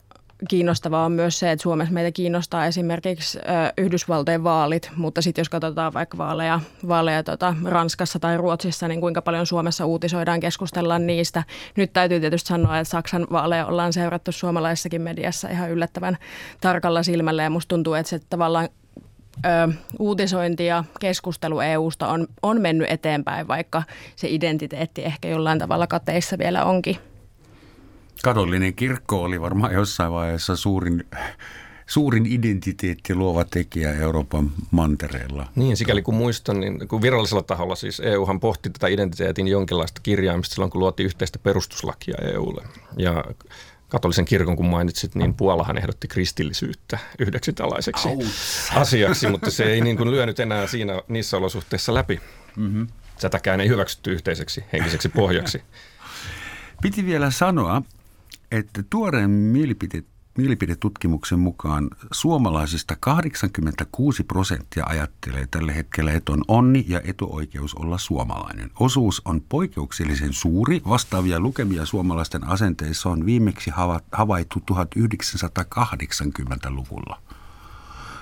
kiinnostavaa 0.49 1.05
on 1.05 1.11
myös 1.11 1.39
se, 1.39 1.51
että 1.51 1.63
Suomessa 1.63 1.93
meitä 1.93 2.11
kiinnostaa 2.11 2.65
esimerkiksi 2.65 3.39
Yhdysvaltojen 3.77 4.43
vaalit, 4.43 4.91
mutta 4.95 5.21
sitten 5.21 5.41
jos 5.41 5.49
katsotaan 5.49 5.93
vaikka 5.93 6.17
vaaleja, 6.17 6.59
vaaleja 6.87 7.23
tota 7.23 7.55
Ranskassa 7.63 8.19
tai 8.19 8.37
Ruotsissa, 8.37 8.87
niin 8.87 9.01
kuinka 9.01 9.21
paljon 9.21 9.45
Suomessa 9.45 9.85
uutisoidaan, 9.85 10.39
keskustellaan 10.39 11.07
niistä. 11.07 11.43
Nyt 11.77 11.93
täytyy 11.93 12.19
tietysti 12.19 12.47
sanoa, 12.47 12.79
että 12.79 12.89
Saksan 12.89 13.27
vaaleja 13.31 13.65
ollaan 13.65 13.93
seurattu 13.93 14.31
suomalaisessakin 14.31 15.01
mediassa 15.01 15.49
ihan 15.49 15.71
yllättävän 15.71 16.17
tarkalla 16.61 17.03
silmällä 17.03 17.43
ja 17.43 17.49
musta 17.49 17.69
tuntuu, 17.69 17.93
että 17.93 18.09
se 18.09 18.19
tavallaan 18.29 18.69
Ö, 19.45 19.73
uutisointi 19.99 20.65
ja 20.65 20.83
keskustelu 20.99 21.59
EUsta 21.59 22.07
on, 22.07 22.27
on 22.41 22.61
mennyt 22.61 22.91
eteenpäin, 22.91 23.47
vaikka 23.47 23.83
se 24.15 24.27
identiteetti 24.29 25.03
ehkä 25.03 25.27
jollain 25.27 25.59
tavalla 25.59 25.87
kateissa 25.87 26.37
vielä 26.37 26.65
onkin. 26.65 26.97
Katolinen 28.23 28.73
kirkko 28.73 29.23
oli 29.23 29.41
varmaan 29.41 29.73
jossain 29.73 30.11
vaiheessa 30.11 30.55
suurin, 30.55 31.07
suurin 31.85 32.25
identiteetti 32.25 33.15
luova 33.15 33.45
tekijä 33.45 33.93
Euroopan 33.93 34.51
mantereella. 34.71 35.47
Niin, 35.55 35.77
sikäli 35.77 36.01
kun 36.01 36.15
muistan, 36.15 36.59
niin 36.59 36.87
kun 36.87 37.01
virallisella 37.01 37.43
taholla 37.43 37.75
siis 37.75 37.99
EUhan 37.99 38.39
pohti 38.39 38.69
tätä 38.69 38.87
identiteetin 38.87 39.47
jonkinlaista 39.47 40.01
kirjaamista 40.03 40.53
silloin, 40.53 40.71
kun 40.71 40.79
luotiin 40.79 41.05
yhteistä 41.05 41.39
perustuslakia 41.39 42.15
EUlle. 42.21 42.63
Ja 42.97 43.23
katolisen 43.89 44.25
kirkon, 44.25 44.55
kun 44.55 44.65
mainitsit, 44.65 45.15
niin 45.15 45.33
Puolahan 45.33 45.77
ehdotti 45.77 46.07
kristillisyyttä 46.07 46.99
yhdeksi 47.19 47.53
tällaiseksi 47.53 48.07
Outs. 48.07 48.71
asiaksi, 48.75 49.27
mutta 49.27 49.51
se 49.51 49.63
ei 49.63 49.81
niin 49.81 49.97
kuin 49.97 50.11
lyönyt 50.11 50.39
enää 50.39 50.67
siinä, 50.67 51.01
niissä 51.07 51.37
olosuhteissa 51.37 51.93
läpi. 51.93 52.21
Mm-hmm. 52.55 52.87
Tätäkään 53.21 53.61
ei 53.61 53.67
hyväksytty 53.67 54.11
yhteiseksi 54.11 54.63
henkiseksi 54.73 55.09
pohjaksi. 55.09 55.61
Piti 56.81 57.05
vielä 57.05 57.31
sanoa, 57.31 57.81
että 58.51 58.83
tuoreen 58.89 59.29
mielipite 59.29 60.03
mielipidetutkimuksen 60.37 61.39
mukaan 61.39 61.89
suomalaisista 62.11 62.95
86 62.99 64.23
prosenttia 64.23 64.85
ajattelee 64.85 65.47
tällä 65.51 65.71
hetkellä, 65.71 66.11
että 66.11 66.31
on 66.31 66.41
onni 66.47 66.85
ja 66.87 67.01
etuoikeus 67.03 67.73
olla 67.73 67.97
suomalainen. 67.97 68.71
Osuus 68.79 69.21
on 69.25 69.41
poikkeuksellisen 69.49 70.33
suuri. 70.33 70.81
Vastaavia 70.89 71.39
lukemia 71.39 71.85
suomalaisten 71.85 72.47
asenteissa 72.47 73.09
on 73.09 73.25
viimeksi 73.25 73.71
havaittu 74.11 74.59
1980-luvulla. 74.71 77.21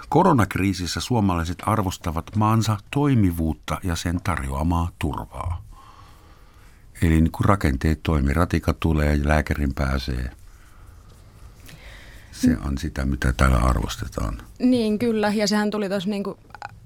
Koronakriisissä 0.09 0.99
suomalaiset 0.99 1.57
arvostavat 1.65 2.35
maansa 2.35 2.77
toimivuutta 2.91 3.77
ja 3.83 3.95
sen 3.95 4.19
tarjoamaa 4.23 4.89
turvaa. 4.99 5.68
Eli 7.01 7.21
niin 7.21 7.31
kun 7.31 7.45
rakenteet 7.45 7.99
toimii, 8.03 8.33
ratika 8.33 8.73
tulee 8.73 9.15
ja 9.15 9.27
lääkärin 9.27 9.73
pääsee– 9.73 10.29
se 12.41 12.57
on 12.65 12.77
sitä, 12.77 13.05
mitä 13.05 13.33
täällä 13.33 13.57
arvostetaan. 13.57 14.41
Niin, 14.59 14.99
kyllä. 14.99 15.33
Ja 15.35 15.47
sehän 15.47 15.71
tuli 15.71 15.89
tuossa 15.89 16.09
niin 16.09 16.23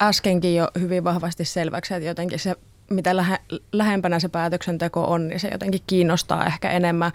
äskenkin 0.01 0.55
jo 0.55 0.67
hyvin 0.79 1.03
vahvasti 1.03 1.45
selväksi, 1.45 1.93
että 1.93 2.07
jotenkin 2.07 2.39
se 2.39 2.55
mitä 2.89 3.15
lähe, 3.15 3.39
lähempänä 3.71 4.19
se 4.19 4.27
päätöksenteko 4.27 5.03
on, 5.03 5.27
niin 5.27 5.39
se 5.39 5.47
jotenkin 5.51 5.81
kiinnostaa 5.87 6.45
ehkä 6.45 6.71
enemmän. 6.71 7.11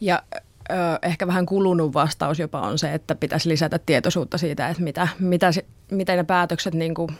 Ja 0.00 0.22
ö, 0.70 0.74
ehkä 1.02 1.26
vähän 1.26 1.46
kulunut 1.46 1.94
vastaus 1.94 2.38
jopa 2.38 2.60
on 2.60 2.78
se, 2.78 2.94
että 2.94 3.14
pitäisi 3.14 3.48
lisätä 3.48 3.78
tietoisuutta 3.78 4.38
siitä, 4.38 4.68
että 4.68 4.82
mitä, 4.82 5.08
mitä, 5.18 5.50
miten 5.90 6.16
ne 6.16 6.24
päätökset 6.24 6.74
niin 6.74 6.94
kuin, 6.94 7.18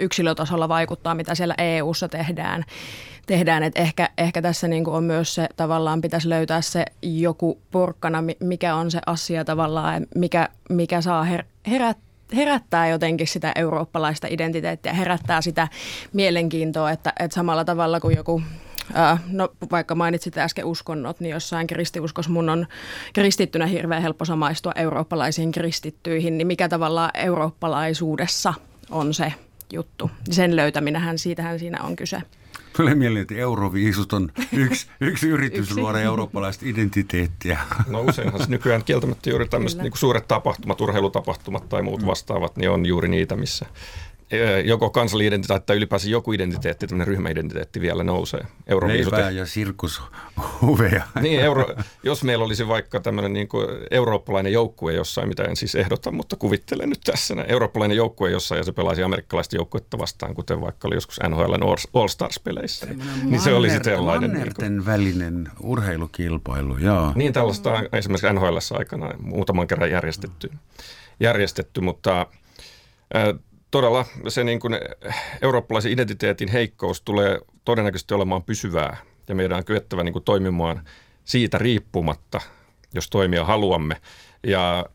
yksilötasolla 0.00 0.68
vaikuttaa, 0.68 1.14
mitä 1.14 1.34
siellä 1.34 1.54
EU-ssa 1.58 2.08
tehdään 2.08 2.64
tehdään. 3.26 3.62
Että 3.62 3.80
ehkä, 3.80 4.08
ehkä 4.18 4.42
tässä 4.42 4.68
niin 4.68 4.84
kuin 4.84 4.94
on 4.94 5.04
myös 5.04 5.34
se, 5.34 5.48
tavallaan 5.56 6.00
pitäisi 6.00 6.28
löytää 6.28 6.60
se 6.60 6.84
joku 7.02 7.60
porkkana, 7.70 8.24
mikä 8.40 8.74
on 8.74 8.90
se 8.90 9.00
asia 9.06 9.44
tavallaan, 9.44 10.06
mikä, 10.14 10.48
mikä 10.70 11.00
saa 11.00 11.24
her, 11.24 11.44
herät, 11.66 11.98
herättää 12.36 12.88
jotenkin 12.88 13.26
sitä 13.26 13.52
eurooppalaista 13.54 14.26
identiteettiä, 14.30 14.92
herättää 14.92 15.40
sitä 15.40 15.68
mielenkiintoa, 16.12 16.90
että, 16.90 17.12
että 17.20 17.34
samalla 17.34 17.64
tavalla 17.64 18.00
kuin 18.00 18.16
joku 18.16 18.42
No 19.28 19.48
vaikka 19.70 19.94
mainitsit 19.94 20.38
äsken 20.38 20.64
uskonnot, 20.64 21.20
niin 21.20 21.30
jossain 21.30 21.66
kristiuskossa 21.66 22.30
mun 22.30 22.48
on 22.48 22.66
kristittynä 23.12 23.66
hirveän 23.66 24.02
helppo 24.02 24.24
samaistua 24.24 24.72
eurooppalaisiin 24.76 25.52
kristittyihin, 25.52 26.38
niin 26.38 26.46
mikä 26.46 26.68
tavallaan 26.68 27.10
eurooppalaisuudessa 27.14 28.54
on 28.90 29.14
se 29.14 29.32
juttu. 29.72 30.10
Sen 30.30 30.56
löytäminähän, 30.56 31.18
siitähän 31.18 31.58
siinä 31.58 31.82
on 31.82 31.96
kyse. 31.96 32.22
Tulee 32.76 32.94
mieleen, 32.94 33.22
että 33.22 33.34
Euroviisut 33.34 34.12
on 34.12 34.32
yksi, 34.52 34.86
yksi 35.00 35.28
yritys 35.28 35.68
yksi. 35.70 35.80
luoda 35.80 36.00
eurooppalaista 36.00 36.66
identiteettiä. 36.66 37.60
No 37.86 38.00
useinhan 38.00 38.40
nykyään 38.48 38.84
kieltämättä 38.84 39.30
juuri 39.30 39.48
tämmöiset 39.48 39.82
niin 39.82 39.92
suuret 39.94 40.28
tapahtumat, 40.28 40.80
urheilutapahtumat 40.80 41.68
tai 41.68 41.82
muut 41.82 42.00
mm. 42.00 42.06
vastaavat, 42.06 42.56
niin 42.56 42.70
on 42.70 42.86
juuri 42.86 43.08
niitä, 43.08 43.36
missä 43.36 43.66
joko 44.64 44.90
kansallidentiteetti 44.90 45.66
tai 45.66 45.76
ylipäänsä 45.76 46.08
joku 46.08 46.32
identiteetti, 46.32 46.86
tämmöinen 46.86 47.06
ryhmäidentiteetti 47.06 47.80
vielä 47.80 48.04
nousee. 48.04 48.46
Leipää 48.86 49.30
ja 49.30 49.46
sirkushuveja. 49.46 51.02
Niin, 51.20 51.40
euro, 51.40 51.66
jos 52.02 52.24
meillä 52.24 52.44
olisi 52.44 52.68
vaikka 52.68 53.00
tämmöinen 53.00 53.32
niin 53.32 53.48
kuin 53.48 53.66
eurooppalainen 53.90 54.52
joukkue 54.52 54.92
jossain, 54.92 55.28
mitä 55.28 55.42
en 55.44 55.56
siis 55.56 55.74
ehdota, 55.74 56.10
mutta 56.10 56.36
kuvittelen 56.36 56.88
nyt 56.88 57.00
tässä. 57.04 57.34
Eurooppalainen 57.48 57.96
joukkue 57.96 58.30
jossain 58.30 58.58
ja 58.58 58.64
se 58.64 58.72
pelaisi 58.72 59.02
amerikkalaista 59.02 59.56
joukkuetta 59.56 59.98
vastaan, 59.98 60.34
kuten 60.34 60.60
vaikka 60.60 60.88
oli 60.88 60.94
joskus 60.94 61.20
NHL 61.28 61.54
All 61.94 62.08
Stars-peleissä. 62.08 62.86
Niin 63.24 63.40
se 63.40 63.54
olisi 63.54 63.78
sellainen. 63.84 64.30
Mannerten 64.30 64.72
niin 64.72 64.84
kuin, 64.84 64.86
välinen 64.86 65.48
urheilukilpailu, 65.60 66.76
joo. 66.78 67.12
Niin 67.14 67.32
tällaista 67.32 67.82
esimerkiksi 67.92 68.32
NHL 68.32 68.58
aikana 68.78 69.10
muutaman 69.18 69.66
kerran 69.66 69.90
järjestetty, 69.90 70.50
järjestetty 71.20 71.80
mutta 71.80 72.26
todella 73.70 74.06
se 74.28 74.44
niin 74.44 74.60
kuin 74.60 74.78
eurooppalaisen 75.42 75.92
identiteetin 75.92 76.48
heikkous 76.48 77.02
tulee 77.02 77.38
todennäköisesti 77.64 78.14
olemaan 78.14 78.42
pysyvää 78.42 78.96
ja 79.28 79.34
meidän 79.34 79.58
on 79.58 79.64
kyettävä 79.64 80.04
niin 80.04 80.12
kuin 80.12 80.24
toimimaan 80.24 80.84
siitä 81.24 81.58
riippumatta, 81.58 82.40
jos 82.94 83.10
toimia 83.10 83.44
haluamme. 83.44 83.96
Ja 84.46 84.86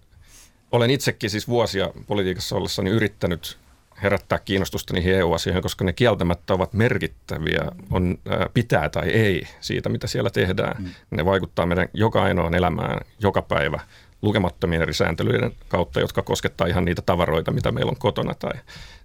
olen 0.72 0.90
itsekin 0.90 1.30
siis 1.30 1.48
vuosia 1.48 1.90
politiikassa 2.08 2.56
ollessani 2.56 2.90
yrittänyt 2.90 3.58
herättää 4.04 4.40
kiinnostusta 4.40 4.94
niihin 4.94 5.14
EU-asioihin, 5.14 5.62
koska 5.62 5.86
ne 5.86 5.94
kieltämättä 5.94 6.54
ovat 6.54 6.74
merkittäviä, 6.74 7.72
on 7.92 8.18
pitää 8.54 8.90
tai 8.90 9.10
ei 9.10 9.48
siitä, 9.60 9.90
mitä 9.90 10.08
siellä 10.08 10.30
tehdään. 10.30 10.84
Mm. 10.84 10.90
Ne 11.12 11.26
vaikuttaa 11.26 11.66
meidän 11.66 11.88
joka 11.94 12.24
ainoan 12.24 12.56
elämään 12.56 13.00
joka 13.20 13.42
päivä 13.42 13.80
lukemattomien 14.26 14.82
eri 14.82 14.94
sääntelyiden 14.94 15.52
kautta, 15.68 16.00
jotka 16.00 16.22
koskettaa 16.22 16.68
ihan 16.68 16.86
niitä 16.86 17.02
tavaroita, 17.02 17.52
mitä 17.52 17.72
meillä 17.72 17.90
on 17.90 17.98
kotona 18.00 18.34
tai, 18.34 18.54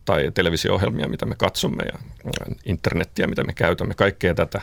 tai 0.05 0.31
televisio-ohjelmia, 0.35 1.09
mitä 1.09 1.27
me 1.27 1.35
katsomme 1.35 1.83
ja 1.85 1.99
internettiä, 2.65 3.27
mitä 3.27 3.45
me 3.45 3.53
käytämme. 3.53 3.95
Kaikkea 3.95 4.35
tätä 4.35 4.61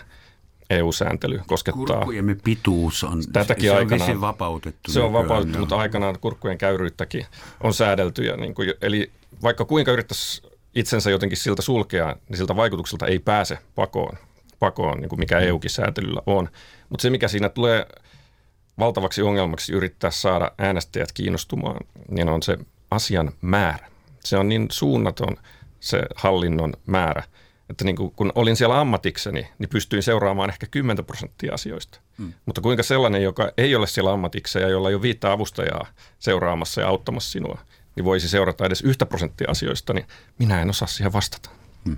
EU-sääntely 0.70 1.42
koskettaa. 1.48 1.86
Kurkkujemme 1.86 2.36
pituus 2.44 3.04
on, 3.04 3.24
tätäkin 3.34 3.70
se 3.70 3.76
aikanaan, 3.76 4.12
on 4.12 4.22
vapautettu. 4.22 4.92
Se 4.92 5.00
on 5.00 5.14
vapautettu, 5.14 5.60
mutta 5.60 5.76
aikanaan 5.76 6.20
kurkkujen 6.22 6.58
käyryyttäkin 6.58 7.26
on 7.64 7.74
säädelty. 7.74 8.24
Ja 8.24 8.38
niin 8.38 8.54
kuin, 8.54 8.74
eli 8.82 9.12
vaikka 9.44 9.66
kuinka 9.66 9.92
yrittäisi 9.92 10.42
itsensä 10.76 11.12
jotenkin 11.12 11.38
siltä 11.38 11.62
sulkea, 11.62 12.16
niin 12.30 12.38
siltä 12.38 12.56
vaikutukselta 12.56 13.08
ei 13.08 13.20
pääse 13.20 13.58
pakoon, 13.76 14.18
pakoon 14.60 14.98
niin 14.98 15.10
kuin 15.10 15.20
mikä 15.20 15.40
EUkin 15.40 15.70
säätelyllä 15.70 16.22
on. 16.26 16.50
Mutta 16.90 17.02
se, 17.02 17.10
mikä 17.10 17.28
siinä 17.28 17.50
tulee 17.50 17.88
valtavaksi 18.80 19.22
ongelmaksi 19.22 19.74
yrittää 19.74 20.12
saada 20.12 20.52
äänestäjät 20.58 21.12
kiinnostumaan, 21.12 21.78
niin 22.10 22.30
on 22.30 22.44
se 22.44 22.58
asian 22.92 23.32
määrä. 23.42 23.88
Se 24.24 24.38
on 24.38 24.50
niin 24.50 24.68
suunnaton 24.72 25.38
se 25.80 26.02
hallinnon 26.16 26.74
määrä, 26.86 27.24
että 27.70 27.86
niin 27.86 27.96
kuin, 27.96 28.12
kun 28.12 28.32
olin 28.36 28.56
siellä 28.56 28.80
ammatikseni, 28.80 29.48
niin 29.60 29.70
pystyin 29.70 30.04
seuraamaan 30.04 30.50
ehkä 30.50 30.68
10 30.72 31.06
prosenttia 31.06 31.54
asioista. 31.54 32.00
Hmm. 32.18 32.34
Mutta 32.46 32.62
kuinka 32.62 32.84
sellainen, 32.84 33.24
joka 33.24 33.52
ei 33.58 33.76
ole 33.76 33.88
siellä 33.88 34.14
ammatikseen 34.14 34.64
ja 34.64 34.70
jolla 34.70 34.90
ei 34.90 34.96
ole 34.96 35.02
viittä 35.02 35.32
avustajaa 35.32 35.88
seuraamassa 36.20 36.82
ja 36.82 36.88
auttamassa 36.88 37.32
sinua, 37.32 37.60
niin 37.96 38.06
voisi 38.06 38.30
seurata 38.30 38.66
edes 38.66 38.82
yhtä 38.82 39.06
prosenttia 39.06 39.52
asioista, 39.52 39.94
niin 39.94 40.06
minä 40.40 40.62
en 40.62 40.70
osaa 40.70 40.88
siihen 40.88 41.14
vastata. 41.14 41.50
Hmm. 41.86 41.98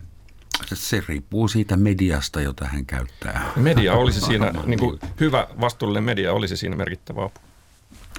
Se 0.73 1.03
riippuu 1.07 1.47
siitä 1.47 1.77
mediasta, 1.77 2.41
jota 2.41 2.65
hän 2.65 2.85
käyttää. 2.85 3.51
Media 3.55 3.93
olisi 3.93 4.21
siinä, 4.21 4.53
niin 4.65 4.79
kuin 4.79 4.99
hyvä 5.19 5.47
vastuullinen 5.61 6.03
media 6.03 6.33
olisi 6.33 6.57
siinä 6.57 6.75
merkittävä 6.75 7.23
apu. 7.23 7.39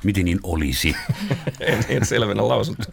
Miten 0.04 0.24
niin 0.24 0.40
olisi? 0.42 0.96
en, 1.60 1.84
en 1.88 2.06
selvennä 2.06 2.48
lausunto. 2.48 2.82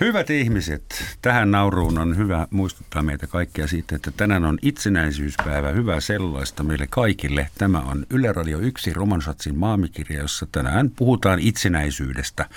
Hyvät 0.00 0.30
ihmiset, 0.30 1.16
tähän 1.22 1.50
nauruun 1.50 1.98
on 1.98 2.16
hyvä 2.16 2.46
muistuttaa 2.50 3.02
meitä 3.02 3.26
kaikkia 3.26 3.66
siitä, 3.66 3.96
että 3.96 4.10
tänään 4.10 4.44
on 4.44 4.58
itsenäisyyspäivä, 4.62 5.68
hyvä 5.68 6.00
sellaista 6.00 6.62
meille 6.62 6.86
kaikille. 6.90 7.50
Tämä 7.58 7.80
on 7.80 8.06
Yle 8.10 8.32
Radio 8.32 8.58
1 8.58 8.92
Romansatsin 8.92 9.58
maamikirja, 9.58 10.20
jossa 10.20 10.46
tänään 10.52 10.90
puhutaan 10.90 11.38
itsenäisyydestä. 11.38 12.48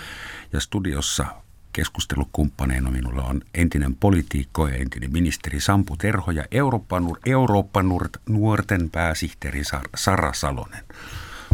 Ja 0.53 0.59
studiossa 0.59 1.25
keskustelukumppaneina 1.75 2.91
minulla 2.91 3.23
on 3.23 3.41
entinen 3.53 3.95
poliitikko 3.95 4.67
ja 4.67 4.75
entinen 4.75 5.11
ministeri 5.11 5.59
Sampu 5.59 5.95
Terho 5.97 6.31
ja 6.31 6.43
Eurooppa, 6.51 7.01
Eurooppa 7.25 7.83
nuorten 8.29 8.89
pääsihteeri 8.89 9.61
Sara 9.95 10.33
Salonen. 10.33 10.83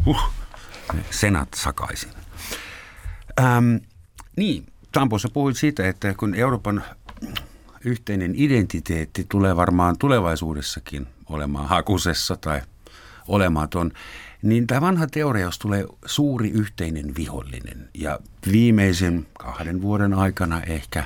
Uh, 0.05 0.21
senat 1.09 1.47
sakaisin. 1.55 2.09
Ähm, 3.39 3.75
niin, 4.37 4.65
Sampo, 4.95 5.19
sä 5.19 5.27
puhuit 5.33 5.57
siitä, 5.57 5.89
että 5.89 6.13
kun 6.13 6.35
Euroopan 6.35 6.83
yhteinen 7.85 8.33
identiteetti 8.35 9.25
tulee 9.29 9.55
varmaan 9.55 9.97
tulevaisuudessakin 9.97 11.07
olemaan 11.29 11.69
hakusessa 11.69 12.37
tai 12.37 12.61
olematon, 13.27 13.91
niin 14.41 14.67
tämä 14.67 14.81
vanha 14.81 15.07
teoria, 15.07 15.45
jos 15.45 15.59
tulee 15.59 15.85
suuri 16.05 16.49
yhteinen 16.49 17.15
vihollinen. 17.15 17.89
Ja 17.93 18.19
viimeisen 18.51 19.27
kahden 19.33 19.81
vuoden 19.81 20.13
aikana 20.13 20.61
ehkä 20.61 21.03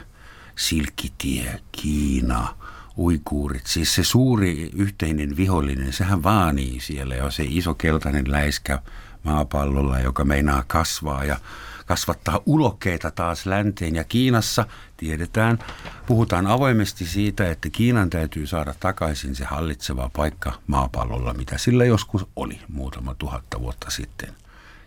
silkkitie, 0.55 1.59
Kiina, 1.71 2.55
uikuurit, 2.97 3.67
siis 3.67 3.95
se 3.95 4.03
suuri 4.03 4.69
yhteinen 4.75 5.37
vihollinen, 5.37 5.93
sehän 5.93 6.23
vaanii 6.23 6.79
siellä 6.79 7.15
jo 7.15 7.31
se 7.31 7.45
iso 7.47 7.73
keltainen 7.73 8.31
läiskä 8.31 8.79
maapallolla, 9.23 9.99
joka 9.99 10.25
meinaa 10.25 10.63
kasvaa. 10.67 11.25
Ja 11.25 11.39
kasvattaa 11.85 12.39
ulokkeita 12.45 13.11
taas 13.11 13.45
länteen. 13.45 13.95
Ja 13.95 14.03
Kiinassa 14.03 14.65
tiedetään, 14.97 15.59
puhutaan 16.05 16.47
avoimesti 16.47 17.05
siitä, 17.05 17.51
että 17.51 17.69
Kiinan 17.69 18.09
täytyy 18.09 18.47
saada 18.47 18.73
takaisin 18.79 19.35
se 19.35 19.45
hallitseva 19.45 20.09
paikka 20.15 20.53
maapallolla, 20.67 21.33
mitä 21.33 21.57
sillä 21.57 21.85
joskus 21.85 22.27
oli 22.35 22.59
muutama 22.67 23.15
tuhatta 23.15 23.59
vuotta 23.59 23.89
sitten. 23.89 24.29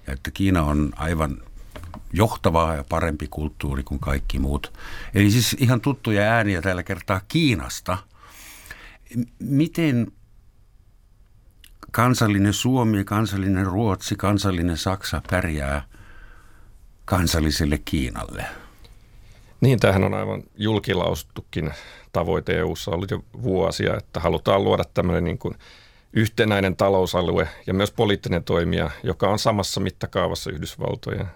Ja 0.07 0.13
että 0.13 0.31
Kiina 0.31 0.63
on 0.63 0.93
aivan 0.97 1.43
johtavaa 2.13 2.75
ja 2.75 2.85
parempi 2.89 3.27
kulttuuri 3.31 3.83
kuin 3.83 4.01
kaikki 4.01 4.39
muut. 4.39 4.73
Eli 5.15 5.31
siis 5.31 5.57
ihan 5.59 5.81
tuttuja 5.81 6.23
ääniä 6.23 6.63
tällä 6.63 6.83
kertaa 6.83 7.21
Kiinasta. 7.29 7.99
Miten 9.39 10.13
kansallinen 11.91 12.53
Suomi, 12.53 13.05
kansallinen 13.05 13.67
Ruotsi, 13.67 14.17
kansallinen 14.17 14.77
Saksa 14.77 15.23
pärjää 15.31 15.83
kansalliselle 17.09 17.79
Kiinalle? 17.85 18.45
Niin, 19.61 19.81
tämähän 19.81 20.05
on 20.05 20.15
aivan 20.15 20.43
julkilaustukin 20.57 21.73
tavoite 22.13 22.59
EU-ssa 22.59 22.91
ollut 22.91 23.11
jo 23.11 23.25
vuosia, 23.43 23.97
että 23.97 24.21
halutaan 24.21 24.65
luoda 24.65 24.85
tämmöinen 24.95 25.25
niin 25.25 25.39
kuin 25.39 25.55
yhtenäinen 26.13 26.77
talousalue 26.77 27.49
ja 27.67 27.75
myös 27.75 27.91
poliittinen 27.91 28.45
toimija, 28.45 28.91
joka 29.03 29.29
on 29.29 29.39
samassa 29.39 29.81
mittakaavassa 29.81 30.51
Yhdysvaltojen, 30.51 31.27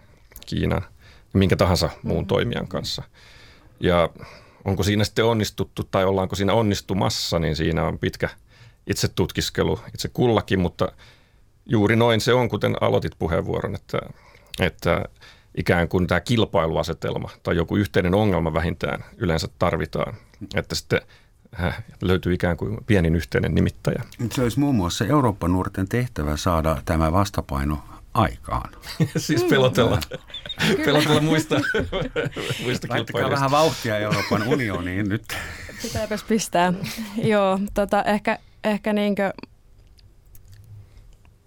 Kiinan 0.46 0.82
ja 1.34 1.38
minkä 1.38 1.56
tahansa 1.56 1.90
muun 2.02 2.26
toimijan 2.26 2.68
kanssa. 2.68 3.02
Ja 3.80 4.08
onko 4.64 4.82
siinä 4.82 5.04
sitten 5.04 5.24
onnistuttu 5.24 5.84
tai 5.84 6.04
ollaanko 6.04 6.36
siinä 6.36 6.52
onnistumassa, 6.52 7.38
niin 7.38 7.56
siinä 7.56 7.84
on 7.84 7.98
pitkä 7.98 8.28
itse 8.86 9.08
tutkiskelu 9.08 9.80
itse 9.94 10.08
kullakin, 10.08 10.60
mutta 10.60 10.92
juuri 11.66 11.96
noin 11.96 12.20
se 12.20 12.34
on, 12.34 12.48
kuten 12.48 12.76
aloitit 12.80 13.12
puheenvuoron, 13.18 13.74
että, 13.74 13.98
että 14.60 15.04
ikään 15.56 15.88
kuin 15.88 16.06
tämä 16.06 16.20
kilpailuasetelma 16.20 17.30
tai 17.42 17.56
joku 17.56 17.76
yhteinen 17.76 18.14
ongelma 18.14 18.54
vähintään 18.54 19.04
yleensä 19.16 19.48
tarvitaan, 19.58 20.14
että 20.54 20.74
sitten 20.74 21.00
äh, 21.60 21.84
löytyy 22.02 22.34
ikään 22.34 22.56
kuin 22.56 22.78
pienin 22.86 23.16
yhteinen 23.16 23.54
nimittäjä. 23.54 24.02
Se 24.30 24.42
olisi 24.42 24.60
muun 24.60 24.74
muassa 24.74 25.06
Euroopan 25.06 25.52
nuorten 25.52 25.88
tehtävä 25.88 26.36
saada 26.36 26.82
tämä 26.84 27.12
vastapaino 27.12 27.78
aikaan. 28.14 28.70
siis 29.16 29.44
pelotella, 29.44 29.98
pelotella 30.84 31.20
muista, 31.20 31.54
muista 32.64 32.86
Laittakaa 32.90 33.30
vähän 33.30 33.50
vauhtia 33.50 33.98
Euroopan 33.98 34.48
unioniin 34.48 35.08
nyt. 35.08 35.24
Pitääpäs 35.82 36.24
pistää. 36.24 36.72
Joo, 37.22 37.58
tota, 37.74 38.02
ehkä, 38.02 38.38
ehkä 38.64 38.92
niinkö, 38.92 39.32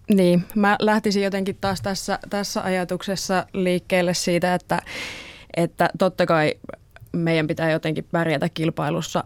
niin, 0.10 0.46
mä 0.56 0.76
lähtisin 0.80 1.24
jotenkin 1.24 1.58
taas 1.62 1.82
tässä, 1.82 2.20
tässä 2.30 2.62
ajatuksessa 2.62 3.46
liikkeelle 3.54 4.14
siitä, 4.14 4.54
että, 4.56 4.82
että 5.58 5.90
totta 6.00 6.26
kai 6.26 6.54
meidän 7.12 7.48
pitää 7.48 7.72
jotenkin 7.72 8.08
pärjätä 8.12 8.50
kilpailussa, 8.50 9.24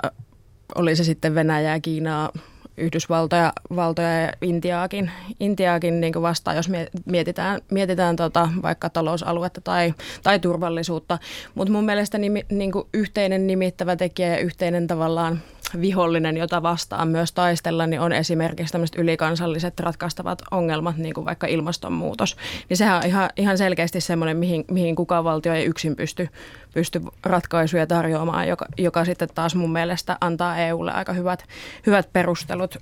oli 0.75 0.95
se 0.95 1.03
sitten 1.03 1.35
Venäjää, 1.35 1.79
Kiinaa, 1.79 2.31
Yhdysvaltoja 2.77 3.53
valtoja 3.75 4.21
ja 4.21 4.31
Intiaakin, 4.41 5.11
Intiaakin 5.39 6.01
niin 6.01 6.21
vastaan, 6.21 6.57
jos 6.57 6.69
mietitään, 7.05 7.61
mietitään 7.71 8.15
tota, 8.15 8.49
vaikka 8.61 8.89
talousaluetta 8.89 9.61
tai, 9.61 9.93
tai 10.23 10.39
turvallisuutta. 10.39 11.19
Mutta 11.55 11.71
mun 11.71 11.85
mielestä 11.85 12.17
nimi, 12.17 12.45
niin 12.49 12.71
yhteinen 12.93 13.47
nimittävä 13.47 13.95
tekijä 13.95 14.27
ja 14.27 14.37
yhteinen 14.37 14.87
tavallaan 14.87 15.41
vihollinen, 15.81 16.37
jota 16.37 16.61
vastaan 16.61 17.07
myös 17.07 17.31
taistella, 17.31 17.87
niin 17.87 18.01
on 18.01 18.11
esimerkiksi 18.13 18.71
tämmöiset 18.71 18.99
ylikansalliset 18.99 19.79
ratkaistavat 19.79 20.41
ongelmat, 20.51 20.97
niin 20.97 21.13
kuin 21.13 21.25
vaikka 21.25 21.47
ilmastonmuutos. 21.47 22.35
Niin 22.69 22.77
sehän 22.77 22.97
on 22.97 23.05
ihan, 23.05 23.29
ihan 23.37 23.57
selkeästi 23.57 24.01
semmoinen, 24.01 24.37
mihin, 24.37 24.65
mihin 24.71 24.95
kukaan 24.95 25.23
valtio 25.23 25.53
ei 25.53 25.65
yksin 25.65 25.95
pysty, 25.95 26.29
pysty 26.73 27.01
ratkaisuja 27.23 27.87
tarjoamaan, 27.87 28.47
joka, 28.47 28.65
joka 28.77 29.05
sitten 29.05 29.29
taas 29.35 29.55
mun 29.55 29.71
mielestä 29.71 30.17
antaa 30.21 30.57
EUlle 30.57 30.91
aika 30.91 31.13
hyvät, 31.13 31.43
hyvät 31.85 32.13
perustelut 32.13 32.77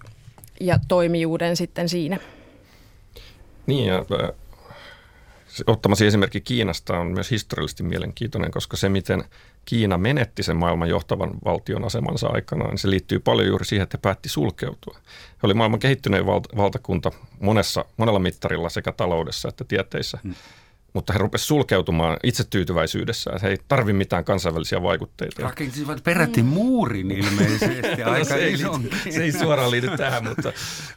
ja 0.60 0.80
toimijuuden 0.88 1.56
sitten 1.56 1.90
siinä. 1.90 2.18
Niin 3.68 3.86
ja 3.86 4.06
ottamasi 5.68 6.06
esimerkki 6.06 6.42
Kiinasta 6.42 7.00
on 7.00 7.08
myös 7.08 7.32
historiallisesti 7.32 7.84
mielenkiintoinen, 7.84 8.52
koska 8.52 8.78
se, 8.78 8.90
miten 8.90 9.24
Kiina 9.66 9.98
menetti 9.98 10.44
sen 10.44 10.58
maailman 10.58 10.90
johtavan 10.90 11.32
valtion 11.46 11.84
asemansa 11.86 12.28
aikana, 12.28 12.68
niin 12.68 12.78
se 12.78 12.90
liittyy 12.90 13.20
paljon 13.20 13.48
juuri 13.48 13.66
siihen, 13.66 13.84
että 13.84 13.98
päätti 13.98 14.30
sulkeutua. 14.30 14.98
He 15.32 15.40
oli 15.44 15.54
maailman 15.54 15.80
kehittynein 15.80 16.26
valtakunta 16.58 17.12
monessa, 17.40 17.86
monella 17.98 18.20
mittarilla 18.20 18.70
sekä 18.70 18.92
taloudessa 18.92 19.50
että 19.50 19.64
tieteissä. 19.64 20.20
Hmm 20.24 20.36
mutta 20.94 21.14
he 21.14 21.20
rupesivat 21.20 21.48
sulkeutumaan 21.48 22.18
itsetyytyväisyydessä. 22.24 23.32
He 23.42 23.50
ei 23.50 23.58
tarvi 23.68 23.94
mitään 23.94 24.26
kansainvälisiä 24.26 24.84
vaikutteita. 24.84 25.44
Rakentivat 25.44 26.04
peräti 26.04 26.44
muurin 26.44 27.12
ilmeisesti 27.12 28.04
aika 28.04 28.20
no, 28.20 28.24
se, 28.24 28.36
ei, 28.36 28.58
se 29.12 29.24
ei 29.24 29.32
suoraan 29.32 29.72
liity 29.72 29.90
tähän, 29.98 30.24
mutta 30.24 30.54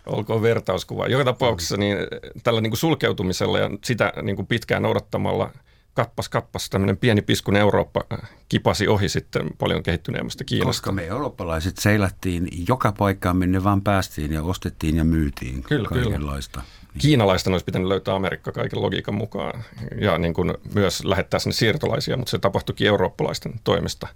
olkoon 0.06 0.42
vertauskuva. 0.42 1.06
Joka 1.06 1.24
tapauksessa 1.24 1.76
niin 1.76 1.96
tällä 2.42 2.60
niin 2.60 2.70
kuin 2.70 2.78
sulkeutumisella 2.78 3.58
ja 3.58 3.70
sitä 3.84 4.12
niin 4.22 4.36
kuin 4.36 4.46
pitkään 4.46 4.82
noudattamalla– 4.82 5.50
kappas 5.94 6.28
kappas 6.28 6.70
tämmöinen 6.70 6.96
pieni 6.96 7.22
piskun 7.22 7.56
Eurooppa 7.56 8.04
kipasi 8.48 8.88
ohi 8.88 9.08
sitten 9.08 9.50
paljon 9.58 9.82
kehittyneemmästä 9.82 10.44
Kiinasta. 10.44 10.68
Koska 10.68 10.92
me 10.92 11.06
eurooppalaiset 11.06 11.78
seilattiin 11.78 12.48
joka 12.68 12.92
paikkaan, 12.92 13.36
minne 13.36 13.64
vaan 13.64 13.82
päästiin 13.82 14.32
ja 14.32 14.42
ostettiin 14.42 14.96
ja 14.96 15.04
myytiin 15.04 15.62
kyllä, 15.62 15.88
kaikenlaista. 15.88 16.60
Kyllä. 16.60 16.79
Kiinalaisten 16.98 17.52
olisi 17.52 17.64
pitänyt 17.64 17.88
löytää 17.88 18.14
Amerikka 18.14 18.52
kaiken 18.52 18.82
logiikan 18.82 19.14
mukaan 19.14 19.64
ja 20.00 20.18
niin 20.18 20.34
kuin 20.34 20.54
myös 20.74 21.04
lähettää 21.04 21.40
sinne 21.40 21.54
siirtolaisia, 21.54 22.16
mutta 22.16 22.30
se 22.30 22.38
tapahtuikin 22.38 22.86
eurooppalaisten 22.86 23.52
toimesta. 23.64 24.08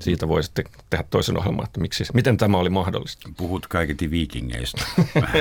Siitä 0.00 0.28
voi 0.28 0.42
sitten 0.42 0.64
tehdä 0.90 1.04
toisen 1.10 1.38
ohjelman, 1.38 1.64
että 1.64 1.80
miksi, 1.80 2.04
miten 2.14 2.36
tämä 2.36 2.58
oli 2.58 2.70
mahdollista. 2.70 3.28
Puhut 3.36 3.66
kaiketi 3.66 4.10
viikingeistä. 4.10 4.84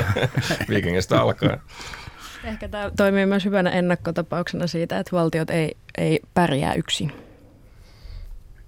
viikingeistä 0.69 1.21
alkaen. 1.21 1.61
Ehkä 2.43 2.67
tämä 2.67 2.91
toimii 2.97 3.25
myös 3.25 3.45
hyvänä 3.45 3.69
ennakkotapauksena 3.69 4.67
siitä, 4.67 4.99
että 4.99 5.11
valtiot 5.11 5.49
ei, 5.49 5.77
ei 5.97 6.19
pärjää 6.33 6.73
yksin. 6.73 7.11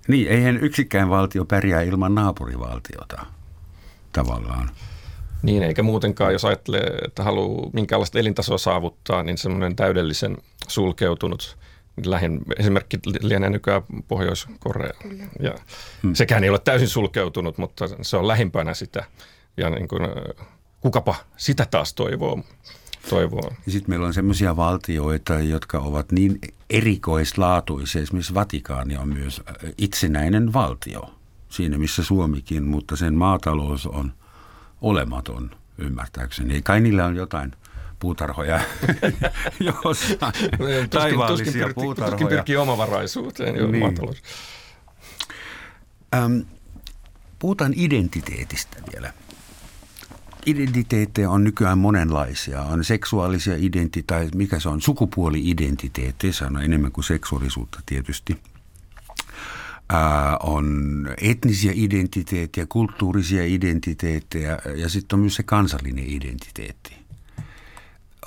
Niin, 0.08 0.28
eihän 0.28 0.58
yksikään 0.58 1.10
valtio 1.10 1.46
pärjää 1.46 1.82
ilman 1.82 2.16
naapurivaltiota 2.16 3.26
tavallaan. 4.14 4.70
Niin, 5.48 5.64
eikä 5.64 5.84
muutenkaan, 5.84 6.34
jos 6.34 6.46
ajattelee, 6.46 6.98
että 7.06 7.24
haluaa 7.24 7.70
minkälaista 7.74 8.20
elintasoa 8.20 8.58
saavuttaa, 8.58 9.24
niin 9.24 9.38
semmoinen 9.38 9.76
täydellisen 9.76 10.38
sulkeutunut 10.68 11.58
lähin 12.06 12.42
esimerkki 12.60 13.00
lienee 13.22 13.50
nykyään 13.50 13.82
Pohjois-Korea. 14.08 14.94
Ja 15.40 15.56
hmm. 16.04 16.16
Sekään 16.16 16.44
ei 16.44 16.50
ole 16.50 16.60
täysin 16.60 16.88
sulkeutunut, 16.88 17.58
mutta 17.58 17.86
se 18.02 18.18
on 18.18 18.28
lähimpänä 18.28 18.74
sitä. 18.74 19.06
Ja 19.58 19.70
niin 19.70 19.88
kuin, 19.88 20.02
kukapa 20.82 21.16
sitä 21.38 21.68
taas 21.72 21.94
toivoo. 21.94 22.44
toivoo. 23.10 23.54
Sitten 23.70 23.90
meillä 23.92 24.08
on 24.08 24.14
sellaisia 24.14 24.56
valtioita, 24.56 25.40
jotka 25.40 25.80
ovat 25.80 26.12
niin 26.12 26.40
erikoislaatuisia. 26.70 28.02
Esimerkiksi 28.02 28.34
Vatikaani 28.34 28.98
on 28.98 29.08
myös 29.08 29.42
itsenäinen 29.78 30.54
valtio, 30.54 31.14
siinä 31.50 31.78
missä 31.78 32.04
Suomikin, 32.04 32.64
mutta 32.64 32.96
sen 32.96 33.14
maatalous 33.14 33.86
on– 33.86 34.14
olematon 34.82 35.52
ymmärtääkseni. 35.78 36.62
Kai 36.62 36.82
niillä 36.82 37.06
on 37.06 37.16
jotain 37.16 37.52
puutarhoja 38.00 38.60
jossain, 39.84 40.34
taivaallisia 40.90 41.66
tuskin, 41.66 41.76
puutarhoja. 41.76 42.12
Tuskin 42.12 42.28
pyrkii 42.28 42.58
omavaraisuuteen 42.58 43.56
jo 43.56 43.68
niin. 43.68 43.84
maatalous. 43.84 44.24
Ähm, 46.16 46.40
puhutaan 47.40 47.74
identiteetistä 47.76 48.78
vielä. 48.94 49.14
Identiteettejä 50.46 51.30
on 51.30 51.44
nykyään 51.44 51.78
monenlaisia. 51.78 52.62
On 52.62 52.84
seksuaalisia 52.84 53.56
identiteettejä, 53.58 54.30
mikä 54.36 54.60
se 54.60 54.70
on, 54.70 54.82
sukupuoli-identiteettejä, 54.82 56.34
se 56.34 56.46
on 56.46 56.64
enemmän 56.64 56.92
kuin 56.92 57.06
seksuaalisuutta 57.06 57.80
tietysti– 57.86 58.38
on 60.40 61.08
etnisiä 61.22 61.72
identiteettejä, 61.76 62.66
kulttuurisia 62.70 63.46
identiteettejä 63.46 64.60
ja 64.76 64.90
sitten 64.90 65.18
on 65.18 65.20
myös 65.20 65.36
se 65.36 65.44
kansallinen 65.44 66.06
identiteetti. 66.08 66.98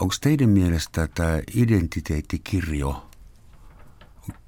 Onko 0.01 0.15
teidän 0.21 0.51
mielestä 0.51 1.09
tämä 1.15 1.41
identiteettikirjo, 1.55 3.11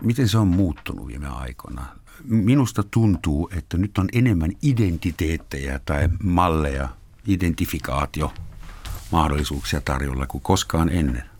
miten 0.02 0.28
se 0.28 0.38
on 0.38 0.48
muuttunut 0.48 1.06
viime 1.06 1.28
aikoina? 1.28 1.86
Minusta 2.24 2.82
tuntuu, 2.82 3.50
että 3.56 3.76
nyt 3.76 3.98
on 3.98 4.08
enemmän 4.12 4.52
identiteettejä 4.62 5.80
tai 5.84 6.08
malleja, 6.22 6.88
identifikaatio 7.26 8.32
mahdollisuuksia 9.10 9.80
tarjolla 9.80 10.26
kuin 10.26 10.42
koskaan 10.42 10.88
ennen. 10.88 11.31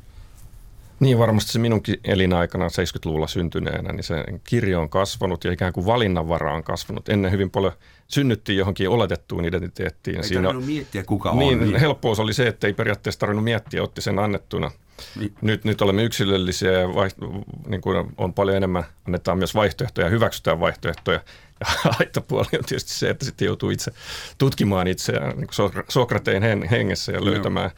Niin 1.03 1.19
varmasti 1.19 1.53
se 1.53 1.59
minunkin 1.59 2.01
elinaikana 2.05 2.69
70-luvulla 2.69 3.27
syntyneenä, 3.27 3.93
niin 3.93 4.05
se 4.05 4.25
kirjo 4.45 4.81
on 4.81 4.89
kasvanut 4.89 5.45
ja 5.45 5.53
ikään 5.53 5.73
kuin 5.73 5.87
valinnanvara 5.87 6.55
on 6.55 6.65
kasvanut. 6.65 7.09
Ennen 7.09 7.33
hyvin 7.33 7.51
paljon 7.51 7.73
synnyttiin 8.09 8.59
johonkin 8.59 8.89
oletettuun 8.89 9.45
identiteettiin. 9.45 10.17
Ei 10.17 10.25
Siinä, 10.25 10.53
miettiä, 10.53 11.05
kuka 11.05 11.35
niin, 11.35 11.59
on. 11.59 11.65
Niin. 11.65 11.81
Helppous 11.81 12.21
oli 12.21 12.35
se, 12.35 12.47
että 12.47 12.67
ei 12.67 12.73
periaatteessa 12.73 13.21
tarvinnut 13.21 13.45
miettiä, 13.45 13.83
otti 13.83 14.01
sen 14.01 14.19
annettuna. 14.19 14.71
Niin. 15.19 15.35
Nyt, 15.41 15.65
nyt 15.65 15.83
olemme 15.83 16.03
yksilöllisiä 16.03 16.73
ja 16.73 16.87
vaiht- 16.87 17.45
niin 17.67 17.81
kuin 17.81 18.07
on 18.19 18.35
paljon 18.35 18.57
enemmän, 18.57 18.85
annetaan 19.07 19.39
myös 19.39 19.55
vaihtoehtoja, 19.55 20.09
hyväksytään 20.09 20.61
vaihtoehtoja. 20.61 21.21
Ja 21.61 21.67
haittapuoli 21.99 22.47
on 22.59 22.65
tietysti 22.65 22.93
se, 22.93 23.11
että 23.11 23.25
sitten 23.25 23.47
joutuu 23.47 23.71
itse 23.71 23.93
tutkimaan 24.39 24.87
itseään 24.87 25.39
niin 25.39 25.83
Sokrateen 25.89 26.69
hengessä 26.71 27.13
ja 27.13 27.25
löytämään, 27.25 27.71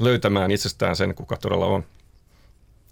löytämään 0.00 0.50
itsestään 0.50 0.96
sen, 0.96 1.14
kuka 1.14 1.36
todella 1.36 1.66
on. 1.66 1.84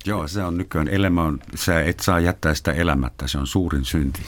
Joo, 0.06 0.28
se 0.28 0.42
on 0.42 0.58
nykyään 0.58 0.88
elämä 0.88 1.22
on, 1.22 1.38
sä 1.54 1.80
et 1.80 2.00
saa 2.00 2.20
jättää 2.20 2.54
sitä 2.54 2.72
elämättä, 2.72 3.28
se 3.28 3.38
on 3.38 3.46
suurin 3.46 3.84
synti. 3.84 4.20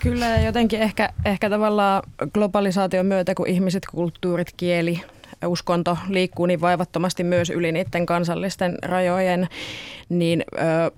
Kyllä 0.00 0.38
jotenkin 0.38 0.80
ehkä, 0.80 1.12
ehkä 1.24 1.50
tavallaan 1.50 2.02
globalisaation 2.34 3.06
myötä, 3.06 3.34
kun 3.34 3.46
ihmiset, 3.46 3.82
kulttuurit, 3.90 4.52
kieli 4.56 5.00
uskonto 5.46 5.98
liikkuu 6.08 6.46
niin 6.46 6.60
vaivattomasti 6.60 7.24
myös 7.24 7.50
yli 7.50 7.72
niiden 7.72 8.06
kansallisten 8.06 8.78
rajojen, 8.82 9.48
niin 10.08 10.44
ö, 10.54 10.90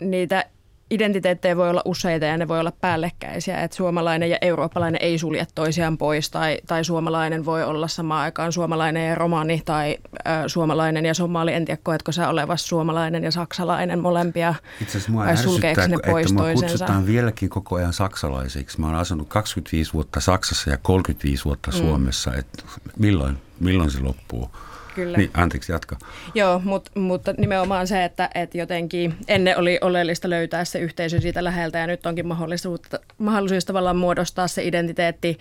niitä 0.00 0.44
identiteettejä 0.90 1.56
voi 1.56 1.70
olla 1.70 1.82
useita 1.84 2.26
ja 2.26 2.36
ne 2.36 2.48
voi 2.48 2.60
olla 2.60 2.72
päällekkäisiä, 2.80 3.60
että 3.60 3.76
suomalainen 3.76 4.30
ja 4.30 4.38
eurooppalainen 4.40 5.02
ei 5.02 5.18
sulje 5.18 5.46
toisiaan 5.54 5.98
pois 5.98 6.30
tai, 6.30 6.58
tai 6.66 6.84
suomalainen 6.84 7.44
voi 7.44 7.64
olla 7.64 7.88
samaan 7.88 8.22
aikaan 8.22 8.52
suomalainen 8.52 9.08
ja 9.08 9.14
romani 9.14 9.62
tai 9.64 9.96
ä, 10.26 10.48
suomalainen 10.48 11.04
ja 11.04 11.14
somali. 11.14 11.52
En 11.52 11.64
tiedä, 11.64 11.80
koetko 11.82 12.12
sä 12.12 12.28
olevas 12.28 12.68
suomalainen 12.68 13.24
ja 13.24 13.30
saksalainen 13.30 14.00
molempia 14.00 14.54
Itse 14.80 14.90
asiassa 14.90 15.12
mua 15.12 15.26
ärsyttää, 15.26 15.88
ne 15.88 15.96
pois 16.10 16.30
että 16.30 16.42
mua 16.42 16.52
kutsutaan 16.52 17.06
vieläkin 17.06 17.48
koko 17.48 17.76
ajan 17.76 17.92
saksalaisiksi. 17.92 18.80
Mä 18.80 18.86
oon 18.86 18.96
asunut 18.96 19.28
25 19.28 19.92
vuotta 19.92 20.20
Saksassa 20.20 20.70
ja 20.70 20.78
35 20.82 21.44
vuotta 21.44 21.70
mm. 21.70 21.76
Suomessa. 21.76 22.34
Että 22.34 22.62
milloin, 22.98 23.38
milloin 23.60 23.90
se 23.90 24.00
loppuu? 24.00 24.50
Kyllä. 24.94 25.18
Niin, 25.18 25.30
anteeksi, 25.34 25.72
jatka. 25.72 25.96
Joo, 26.34 26.60
mut, 26.64 26.90
mutta 26.94 27.34
nimenomaan 27.38 27.86
se, 27.86 28.04
että, 28.04 28.30
että 28.34 28.58
jotenkin 28.58 29.14
ennen 29.28 29.58
oli 29.58 29.78
oleellista 29.80 30.30
löytää 30.30 30.64
se 30.64 30.78
yhteisö 30.78 31.20
siitä 31.20 31.44
läheltä 31.44 31.78
ja 31.78 31.86
nyt 31.86 32.06
onkin 32.06 32.26
mahdollisuus, 32.26 32.80
mahdollisuus 33.18 33.64
tavallaan 33.64 33.96
muodostaa 33.96 34.48
se 34.48 34.64
identiteetti 34.64 35.38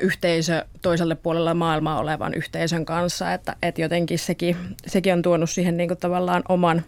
yhteisö 0.00 0.64
toiselle 0.82 1.14
puolella 1.14 1.54
maailmaa 1.54 1.98
olevan 1.98 2.34
yhteisön 2.34 2.84
kanssa, 2.84 3.32
että, 3.32 3.56
että 3.62 3.80
jotenkin 3.80 4.18
sekin, 4.18 4.56
sekin 4.86 5.12
on 5.12 5.22
tuonut 5.22 5.50
siihen 5.50 5.76
niin 5.76 5.88
kuin 5.88 5.98
tavallaan 5.98 6.42
oman, 6.48 6.82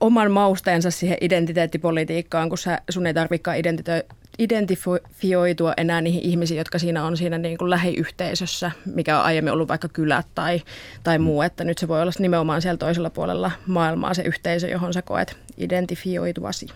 oman 0.00 0.30
mausteensa 0.30 0.90
siihen 0.90 1.18
identiteettipolitiikkaan, 1.20 2.48
kun 2.48 2.58
sä, 2.58 2.78
sun 2.90 3.06
ei 3.06 3.14
tarvitsekaan 3.14 3.56
identito- 3.56 4.14
identifioitua 4.38 5.74
enää 5.76 6.00
niihin 6.00 6.22
ihmisiin, 6.22 6.58
jotka 6.58 6.78
siinä 6.78 7.04
on 7.04 7.16
siinä 7.16 7.38
niin 7.38 7.58
kuin 7.58 7.70
lähiyhteisössä, 7.70 8.70
mikä 8.94 9.18
on 9.18 9.24
aiemmin 9.24 9.52
ollut 9.52 9.68
vaikka 9.68 9.88
kylät 9.88 10.26
tai, 10.34 10.62
tai 11.02 11.18
muu, 11.18 11.42
että 11.42 11.64
nyt 11.64 11.78
se 11.78 11.88
voi 11.88 12.02
olla 12.02 12.12
nimenomaan 12.18 12.62
siellä 12.62 12.78
toisella 12.78 13.10
puolella 13.10 13.50
maailmaa 13.66 14.14
se 14.14 14.22
yhteisö, 14.22 14.68
johon 14.68 14.92
sä 14.92 15.02
koet 15.02 15.36
identifioituvasi. 15.56 16.66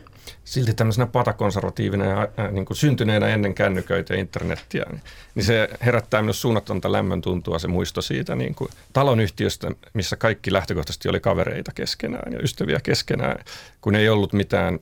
Silti 0.44 0.74
tämmöisenä 0.74 1.06
patakonservatiivina 1.06 2.04
ja 2.04 2.28
äh, 2.38 2.52
niin 2.52 2.64
kuin 2.64 2.76
syntyneenä 2.76 3.26
ennen 3.26 3.54
kännyköitä 3.54 4.14
ja 4.14 4.20
internettiä, 4.20 4.84
niin, 4.90 5.00
niin 5.34 5.44
se 5.44 5.68
herättää 5.84 6.22
myös 6.22 6.40
suunnatonta 6.40 6.92
lämmön 6.92 7.20
tuntua 7.20 7.58
se 7.58 7.68
muisto 7.68 8.02
siitä 8.02 8.34
niin 8.34 8.54
kuin 8.54 8.70
talonyhtiöstä, 8.92 9.70
missä 9.94 10.16
kaikki 10.16 10.52
lähtökohtaisesti 10.52 11.08
oli 11.08 11.20
kavereita 11.20 11.72
keskenään 11.74 12.32
ja 12.32 12.38
ystäviä 12.42 12.80
keskenään, 12.82 13.44
kun 13.80 13.94
ei 13.94 14.08
ollut 14.08 14.32
mitään 14.32 14.78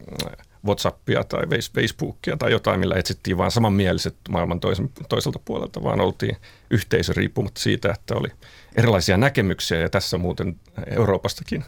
Whatsappia 0.67 1.25
tai 1.25 1.43
Facebookia 1.75 2.37
tai 2.37 2.53
jotain, 2.53 2.81
millä 2.81 2.95
etsittiin 2.95 3.39
vaan 3.39 3.51
samanmieliset 3.51 4.17
maailman 4.29 4.61
toisen, 4.61 4.91
toiselta 5.09 5.39
puolelta, 5.45 5.83
vaan 5.83 6.01
oltiin 6.01 6.37
yhteisö 6.71 7.13
riippumatta 7.17 7.61
siitä, 7.61 7.93
että 7.93 8.15
oli 8.15 8.29
erilaisia 8.77 9.17
näkemyksiä 9.17 9.81
ja 9.81 9.91
tässä 9.91 10.19
muuten 10.19 10.61
Euroopastakin 10.87 11.65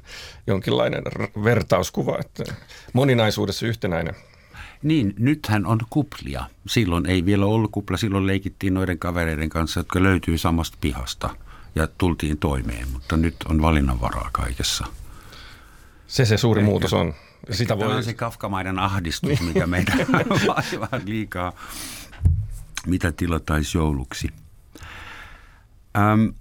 jonkinlainen 0.46 1.02
vertauskuva, 1.44 2.18
että 2.20 2.44
moninaisuudessa 2.92 3.66
yhtenäinen. 3.66 4.14
Niin, 4.82 5.14
nythän 5.18 5.66
on 5.66 5.80
kuplia. 5.90 6.44
Silloin 6.66 7.06
ei 7.06 7.24
vielä 7.24 7.46
ollut 7.46 7.70
kupla, 7.70 7.96
silloin 7.96 8.26
leikittiin 8.26 8.74
noiden 8.74 8.98
kavereiden 8.98 9.48
kanssa, 9.48 9.80
jotka 9.80 10.02
löytyy 10.02 10.38
samasta 10.38 10.78
pihasta 10.80 11.30
ja 11.74 11.88
tultiin 11.98 12.38
toimeen, 12.38 12.88
mutta 12.92 13.16
nyt 13.16 13.36
on 13.48 13.62
valinnanvaraa 13.62 14.28
kaikessa. 14.32 14.86
Se 16.06 16.24
se 16.24 16.36
suuri 16.36 16.60
Eikä. 16.60 16.70
muutos 16.70 16.92
on. 16.92 17.14
Sitä 17.50 17.78
voi... 17.78 17.96
on 17.96 18.04
se 18.04 18.14
kafkamaiden 18.14 18.78
ahdistus, 18.78 19.40
mikä 19.40 19.66
meitä 19.76 19.92
vaivaa 20.46 21.00
liikaa, 21.04 21.52
mitä 22.86 23.12
tilattaisi 23.12 23.78
jouluksi. 23.78 24.28
Öm, 25.98 26.32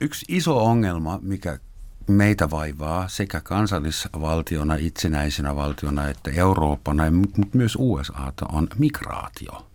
yksi 0.00 0.26
iso 0.28 0.64
ongelma, 0.64 1.18
mikä 1.22 1.58
meitä 2.06 2.50
vaivaa 2.50 3.08
sekä 3.08 3.40
kansallisvaltiona, 3.40 4.74
itsenäisenä 4.74 5.56
valtiona 5.56 6.08
että 6.08 6.30
Eurooppana, 6.30 7.10
mutta 7.10 7.40
myös 7.52 7.76
USA, 7.78 8.32
on 8.52 8.68
migraatio– 8.78 9.66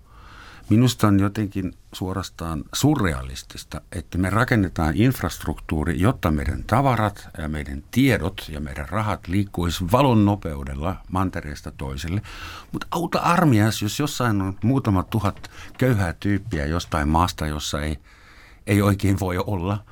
Minusta 0.69 1.07
on 1.07 1.19
jotenkin 1.19 1.73
suorastaan 1.93 2.63
surrealistista, 2.73 3.81
että 3.91 4.17
me 4.17 4.29
rakennetaan 4.29 4.95
infrastruktuuri, 4.95 5.99
jotta 5.99 6.31
meidän 6.31 6.63
tavarat 6.63 7.29
ja 7.37 7.49
meidän 7.49 7.83
tiedot 7.91 8.45
ja 8.49 8.59
meidän 8.59 8.89
rahat 8.89 9.27
liikkuisi 9.27 9.91
valon 9.91 10.25
nopeudella 10.25 10.95
mantereesta 11.11 11.71
toiselle. 11.71 12.21
Mutta 12.71 12.87
auta 12.91 13.19
armias, 13.19 13.81
jos 13.81 13.99
jossain 13.99 14.41
on 14.41 14.57
muutama 14.63 15.03
tuhat 15.03 15.51
köyhää 15.77 16.13
tyyppiä 16.13 16.65
jostain 16.65 17.09
maasta, 17.09 17.47
jossa 17.47 17.81
ei, 17.81 17.97
ei 18.67 18.81
oikein 18.81 19.19
voi 19.19 19.37
olla, 19.37 19.83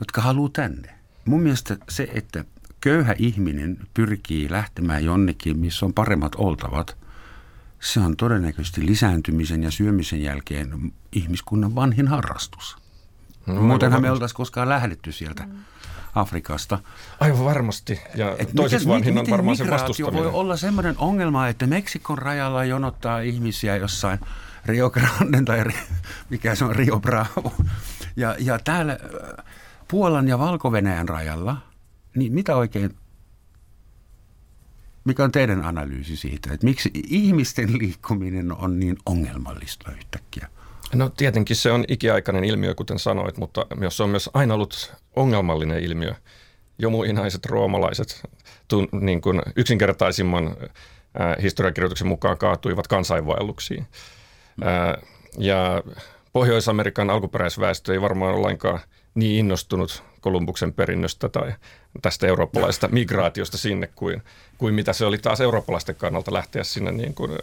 jotka 0.00 0.20
haluaa 0.20 0.50
tänne. 0.52 0.94
Mun 1.24 1.42
mielestä 1.42 1.76
se, 1.88 2.08
että 2.14 2.44
köyhä 2.80 3.14
ihminen 3.18 3.78
pyrkii 3.94 4.50
lähtemään 4.50 5.04
jonnekin, 5.04 5.58
missä 5.58 5.86
on 5.86 5.94
paremmat 5.94 6.34
oltavat– 6.34 6.96
se 7.80 8.00
on 8.00 8.16
todennäköisesti 8.16 8.86
lisääntymisen 8.86 9.62
ja 9.62 9.70
syömisen 9.70 10.22
jälkeen 10.22 10.92
ihmiskunnan 11.12 11.74
vanhin 11.74 12.08
harrastus. 12.08 12.76
No, 13.46 13.54
Muutenhan 13.54 14.02
me 14.02 14.10
oltaisiin 14.10 14.36
koskaan 14.36 14.68
lähdetty 14.68 15.12
sieltä 15.12 15.42
mm. 15.42 15.58
Afrikasta. 16.14 16.78
Aivan 17.20 17.44
varmasti. 17.44 18.00
Ja 18.14 18.36
Et 18.38 18.50
toiseksi 18.56 18.88
vanhin 18.88 19.18
on 19.18 19.26
varmaan 19.30 19.56
se 19.56 19.70
vastustaminen. 19.70 20.24
voi 20.24 20.32
olla 20.32 20.56
sellainen 20.56 20.94
ongelma, 20.98 21.48
että 21.48 21.66
Meksikon 21.66 22.18
rajalla 22.18 22.64
jonottaa 22.64 23.20
ihmisiä 23.20 23.76
jossain 23.76 24.18
Rio 24.66 24.90
Grande 24.90 25.42
tai 25.44 25.64
mikä 26.30 26.54
se 26.54 26.64
on 26.64 26.76
Rio 26.76 27.00
Bravo. 27.00 27.52
Ja, 28.16 28.36
ja 28.38 28.58
täällä 28.58 28.92
äh, 28.92 29.44
Puolan 29.88 30.28
ja 30.28 30.38
valko 30.38 30.72
rajalla, 31.06 31.56
niin 32.14 32.32
mitä 32.32 32.56
oikein 32.56 32.96
mikä 35.04 35.24
on 35.24 35.32
teidän 35.32 35.64
analyysi 35.64 36.16
siitä, 36.16 36.52
että 36.52 36.66
miksi 36.66 36.90
ihmisten 36.94 37.78
liikkuminen 37.78 38.52
on 38.52 38.80
niin 38.80 38.96
ongelmallista 39.06 39.92
yhtäkkiä? 39.92 40.48
No 40.94 41.08
tietenkin 41.08 41.56
se 41.56 41.72
on 41.72 41.84
ikiaikainen 41.88 42.44
ilmiö, 42.44 42.74
kuten 42.74 42.98
sanoit, 42.98 43.36
mutta 43.36 43.66
myös 43.76 43.96
se 43.96 44.02
on 44.02 44.10
myös 44.10 44.30
aina 44.34 44.54
ollut 44.54 44.94
ongelmallinen 45.16 45.82
ilmiö. 45.82 46.14
Jo 46.78 46.90
muinaiset 46.90 47.46
roomalaiset 47.46 48.22
tun, 48.68 48.88
niin 48.92 49.20
kuin 49.20 49.42
yksinkertaisimman 49.56 50.46
äh, 50.46 51.42
historiakirjoituksen 51.42 52.08
mukaan 52.08 52.38
kaatuivat 52.38 52.88
kansainvaelluksiin. 52.88 53.86
Äh, 54.66 55.02
ja 55.38 55.82
Pohjois-Amerikan 56.32 57.10
alkuperäisväestö 57.10 57.92
ei 57.92 58.00
varmaan 58.00 58.42
lainkaan 58.42 58.80
niin 59.14 59.38
innostunut 59.38 60.02
Kolumbuksen 60.20 60.72
perinnöstä 60.72 61.28
tai 61.28 61.52
tästä 62.02 62.26
eurooppalaisesta 62.26 62.88
migraatiosta 62.88 63.58
sinne 63.58 63.88
kuin, 63.94 64.22
kuin 64.58 64.74
mitä 64.74 64.92
se 64.92 65.04
oli 65.04 65.18
taas 65.18 65.40
eurooppalaisten 65.40 65.94
kannalta 65.94 66.32
lähteä 66.32 66.64
sinne 66.64 66.92
niin 66.92 67.14
kuin 67.14 67.38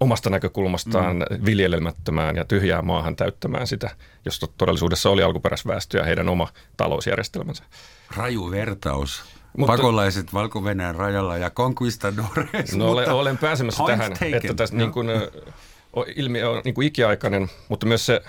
omasta 0.00 0.30
näkökulmastaan 0.30 1.16
mm. 1.16 1.44
viljelemättömään 1.44 2.36
ja 2.36 2.44
tyhjää 2.44 2.82
maahan 2.82 3.16
täyttämään 3.16 3.66
sitä, 3.66 3.90
josta 4.24 4.46
todellisuudessa 4.58 5.10
oli 5.10 5.22
alkuperäisväestö 5.22 5.98
ja 5.98 6.04
heidän 6.04 6.28
oma 6.28 6.48
talousjärjestelmänsä. 6.76 7.64
Raju 8.16 8.50
vertaus. 8.50 9.22
Mutta, 9.56 9.72
Pakolaiset 9.72 10.32
valko 10.34 10.62
rajalla 10.96 11.38
ja 11.38 11.50
conquistadores. 11.50 12.76
No 12.76 12.90
olen, 12.90 13.08
olen 13.08 13.38
pääsemässä 13.38 13.84
tähän, 13.86 14.12
taken. 14.12 14.34
että 14.34 14.54
tässä 14.54 14.74
no. 14.74 14.78
niin 14.78 14.92
kuin, 14.92 15.08
ilmiö 16.16 16.50
on 16.50 16.62
niin 16.64 16.74
kuin 16.74 16.86
ikiaikainen, 16.86 17.50
mutta 17.68 17.86
myös 17.86 18.06
se 18.06 18.22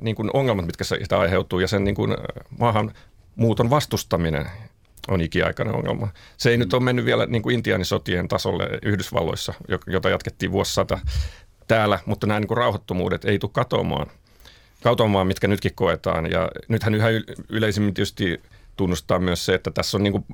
niin 0.00 0.16
kuin 0.16 0.30
ongelmat, 0.32 0.66
mitkä 0.66 0.84
sitä 0.84 1.18
aiheutuu 1.18 1.60
ja 1.60 1.68
sen 1.68 1.84
niin 1.84 1.94
kuin 1.94 2.16
maahan 2.58 2.92
muuton 3.36 3.70
vastustaminen 3.70 4.50
on 5.08 5.20
ikiaikainen 5.20 5.74
ongelma. 5.74 6.08
Se 6.36 6.50
ei 6.50 6.56
nyt 6.56 6.74
ole 6.74 6.82
mennyt 6.82 7.04
vielä 7.04 7.26
niin 7.26 7.42
kuin 7.42 7.54
intiaanisotien 7.54 8.28
tasolle 8.28 8.68
Yhdysvalloissa, 8.82 9.54
jota 9.86 10.08
jatkettiin 10.08 10.52
vuosisata 10.52 10.98
täällä, 11.68 11.98
mutta 12.06 12.26
nämä 12.26 12.40
niin 12.40 12.48
kuin 12.48 12.58
rauhattomuudet 12.58 13.24
ei 13.24 13.38
tule 13.38 13.50
katoamaan, 13.54 14.06
katoamaan, 14.82 15.26
mitkä 15.26 15.48
nytkin 15.48 15.74
koetaan. 15.74 16.30
Ja 16.30 16.50
nythän 16.68 16.94
yhä 16.94 17.08
yleisimmin 17.48 17.94
tietysti 17.94 18.42
tunnustaa 18.76 19.18
myös 19.18 19.44
se, 19.44 19.54
että 19.54 19.70
tässä 19.70 19.96
on 19.96 20.02
niin 20.02 20.12
kuin 20.12 20.24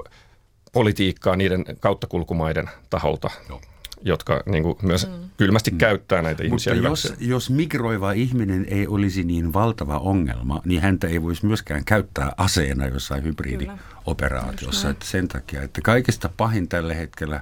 politiikkaa 0.73 1.37
niiden 1.37 1.65
kauttakulkumaiden 1.81 2.71
taholta. 2.91 3.31
Joo 3.49 3.61
jotka 4.05 4.43
niin 4.47 4.63
kuin 4.63 4.79
myös 4.83 5.09
mm. 5.09 5.13
kylmästi 5.37 5.71
mm. 5.71 5.79
käyttää 5.79 6.23
näitä 6.23 6.45
ihmisiä 6.45 6.75
Mutta 6.75 6.89
jos, 6.89 7.15
jos 7.19 7.51
migroiva 7.51 8.13
ihminen 8.13 8.67
ei 8.69 8.87
olisi 8.87 9.25
niin 9.25 9.53
valtava 9.53 9.99
ongelma, 9.99 10.61
niin 10.65 10.83
häntä 10.83 11.09
ei 11.09 11.23
voisi 11.23 11.47
myöskään 11.47 11.85
käyttää 11.85 12.33
aseena 12.37 12.87
jossain 12.87 13.25
hybridioperaatiossa. 13.25 14.91
Että 14.91 15.07
sen 15.07 15.29
takia, 15.29 15.63
että 15.63 15.81
kaikista 15.81 16.31
pahin 16.37 16.69
tällä 16.69 16.95
hetkellä 16.95 17.41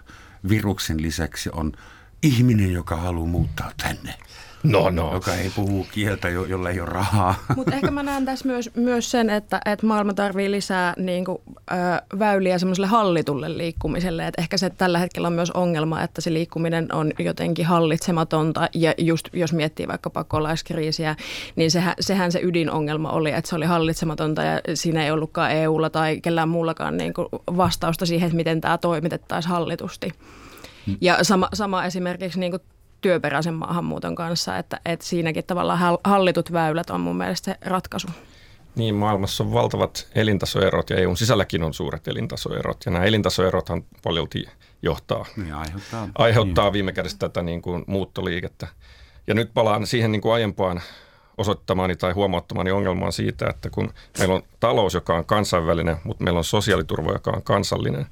viruksen 0.48 1.02
lisäksi 1.02 1.50
on 1.52 1.72
ihminen, 2.22 2.72
joka 2.72 2.96
haluaa 2.96 3.26
muuttaa 3.26 3.72
tänne. 3.82 4.14
No, 4.62 4.90
no. 4.90 5.14
joka 5.14 5.34
ei 5.34 5.50
puhu 5.56 5.86
kieltä, 5.92 6.28
jo, 6.28 6.44
jolla 6.44 6.70
ei 6.70 6.80
ole 6.80 6.88
rahaa. 6.88 7.34
Mutta 7.56 7.74
ehkä 7.74 7.90
mä 7.90 8.02
näen 8.02 8.24
tässä 8.24 8.48
myös, 8.48 8.70
myös 8.74 9.10
sen, 9.10 9.30
että, 9.30 9.60
että 9.64 9.86
maailma 9.86 10.14
tarvii 10.14 10.50
lisää 10.50 10.94
niin 10.96 11.24
kuin, 11.24 11.38
ö, 11.48 11.74
väyliä 12.18 12.58
semmoiselle 12.58 12.86
hallitulle 12.86 13.58
liikkumiselle. 13.58 14.26
Et 14.26 14.34
ehkä 14.38 14.56
se 14.56 14.70
tällä 14.70 14.98
hetkellä 14.98 15.28
on 15.28 15.32
myös 15.32 15.50
ongelma, 15.50 16.02
että 16.02 16.20
se 16.20 16.32
liikkuminen 16.32 16.94
on 16.94 17.12
jotenkin 17.18 17.66
hallitsematonta. 17.66 18.68
Ja 18.74 18.94
just 18.98 19.28
jos 19.32 19.52
miettii 19.52 19.88
vaikka 19.88 20.10
pakolaiskriisiä, 20.10 21.16
niin 21.56 21.70
sehän, 21.70 21.94
sehän 22.00 22.32
se 22.32 22.40
ydinongelma 22.42 23.10
oli, 23.10 23.30
että 23.30 23.48
se 23.48 23.56
oli 23.56 23.66
hallitsematonta 23.66 24.42
ja 24.42 24.60
siinä 24.74 25.04
ei 25.04 25.10
ollutkaan 25.10 25.52
EUlla 25.52 25.90
tai 25.90 26.20
kellään 26.20 26.48
muullakaan 26.48 26.96
niin 26.96 27.14
kuin 27.14 27.28
vastausta 27.56 28.06
siihen, 28.06 28.26
että 28.26 28.36
miten 28.36 28.60
tämä 28.60 28.78
toimitettaisiin 28.78 29.50
hallitusti. 29.50 30.12
Mm. 30.86 30.96
Ja 31.00 31.24
sama, 31.24 31.48
sama 31.54 31.84
esimerkiksi 31.84 32.40
niin 32.40 32.52
kuin 32.52 32.62
työperäisen 33.02 33.54
maahanmuuton 33.54 34.14
kanssa, 34.14 34.58
että, 34.58 34.80
että 34.84 35.06
siinäkin 35.06 35.44
tavallaan 35.44 35.98
hallitut 36.04 36.52
väylät 36.52 36.90
on 36.90 37.00
mun 37.00 37.16
mielestä 37.16 37.44
se 37.44 37.58
ratkaisu. 37.68 38.08
Niin, 38.76 38.94
maailmassa 38.94 39.44
on 39.44 39.52
valtavat 39.52 40.08
elintasoerot 40.14 40.90
ja 40.90 40.96
EUn 40.96 41.16
sisälläkin 41.16 41.62
on 41.62 41.74
suuret 41.74 42.08
elintasoerot. 42.08 42.76
Ja 42.86 42.92
nämä 42.92 43.04
elintasoerothan 43.04 43.84
paljolti 44.02 44.44
johtaa, 44.82 45.26
niin, 45.36 45.54
aiheuttaa, 45.54 46.08
aiheuttaa 46.14 46.64
niin. 46.64 46.72
viime 46.72 46.92
kädessä 46.92 47.18
tätä 47.18 47.42
niin 47.42 47.62
kuin 47.62 47.84
muuttoliikettä. 47.86 48.68
Ja 49.26 49.34
nyt 49.34 49.50
palaan 49.54 49.86
siihen 49.86 50.12
niin 50.12 50.22
kuin 50.22 50.32
aiempaan 50.32 50.80
osoittamaani 51.38 51.96
tai 51.96 52.12
huomauttamani 52.12 52.70
ongelmaan 52.70 53.12
siitä, 53.12 53.50
että 53.50 53.70
kun 53.70 53.92
meillä 54.18 54.34
on 54.34 54.42
talous, 54.60 54.94
joka 54.94 55.16
on 55.16 55.24
kansainvälinen, 55.24 55.96
mutta 56.04 56.24
meillä 56.24 56.38
on 56.38 56.44
sosiaaliturva, 56.44 57.12
joka 57.12 57.30
on 57.30 57.42
kansallinen, 57.42 58.06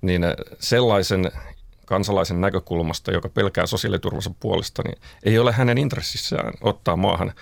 niin 0.00 0.22
sellaisen 0.58 1.32
kansalaisen 1.88 2.40
näkökulmasta, 2.40 3.12
joka 3.12 3.28
pelkää 3.28 3.66
sosiaaliturvansa 3.66 4.30
puolesta, 4.40 4.82
niin 4.82 4.98
ei 5.22 5.38
ole 5.38 5.52
hänen 5.52 5.78
intressissään 5.78 6.52
ottaa 6.60 6.96
maahan 6.96 7.32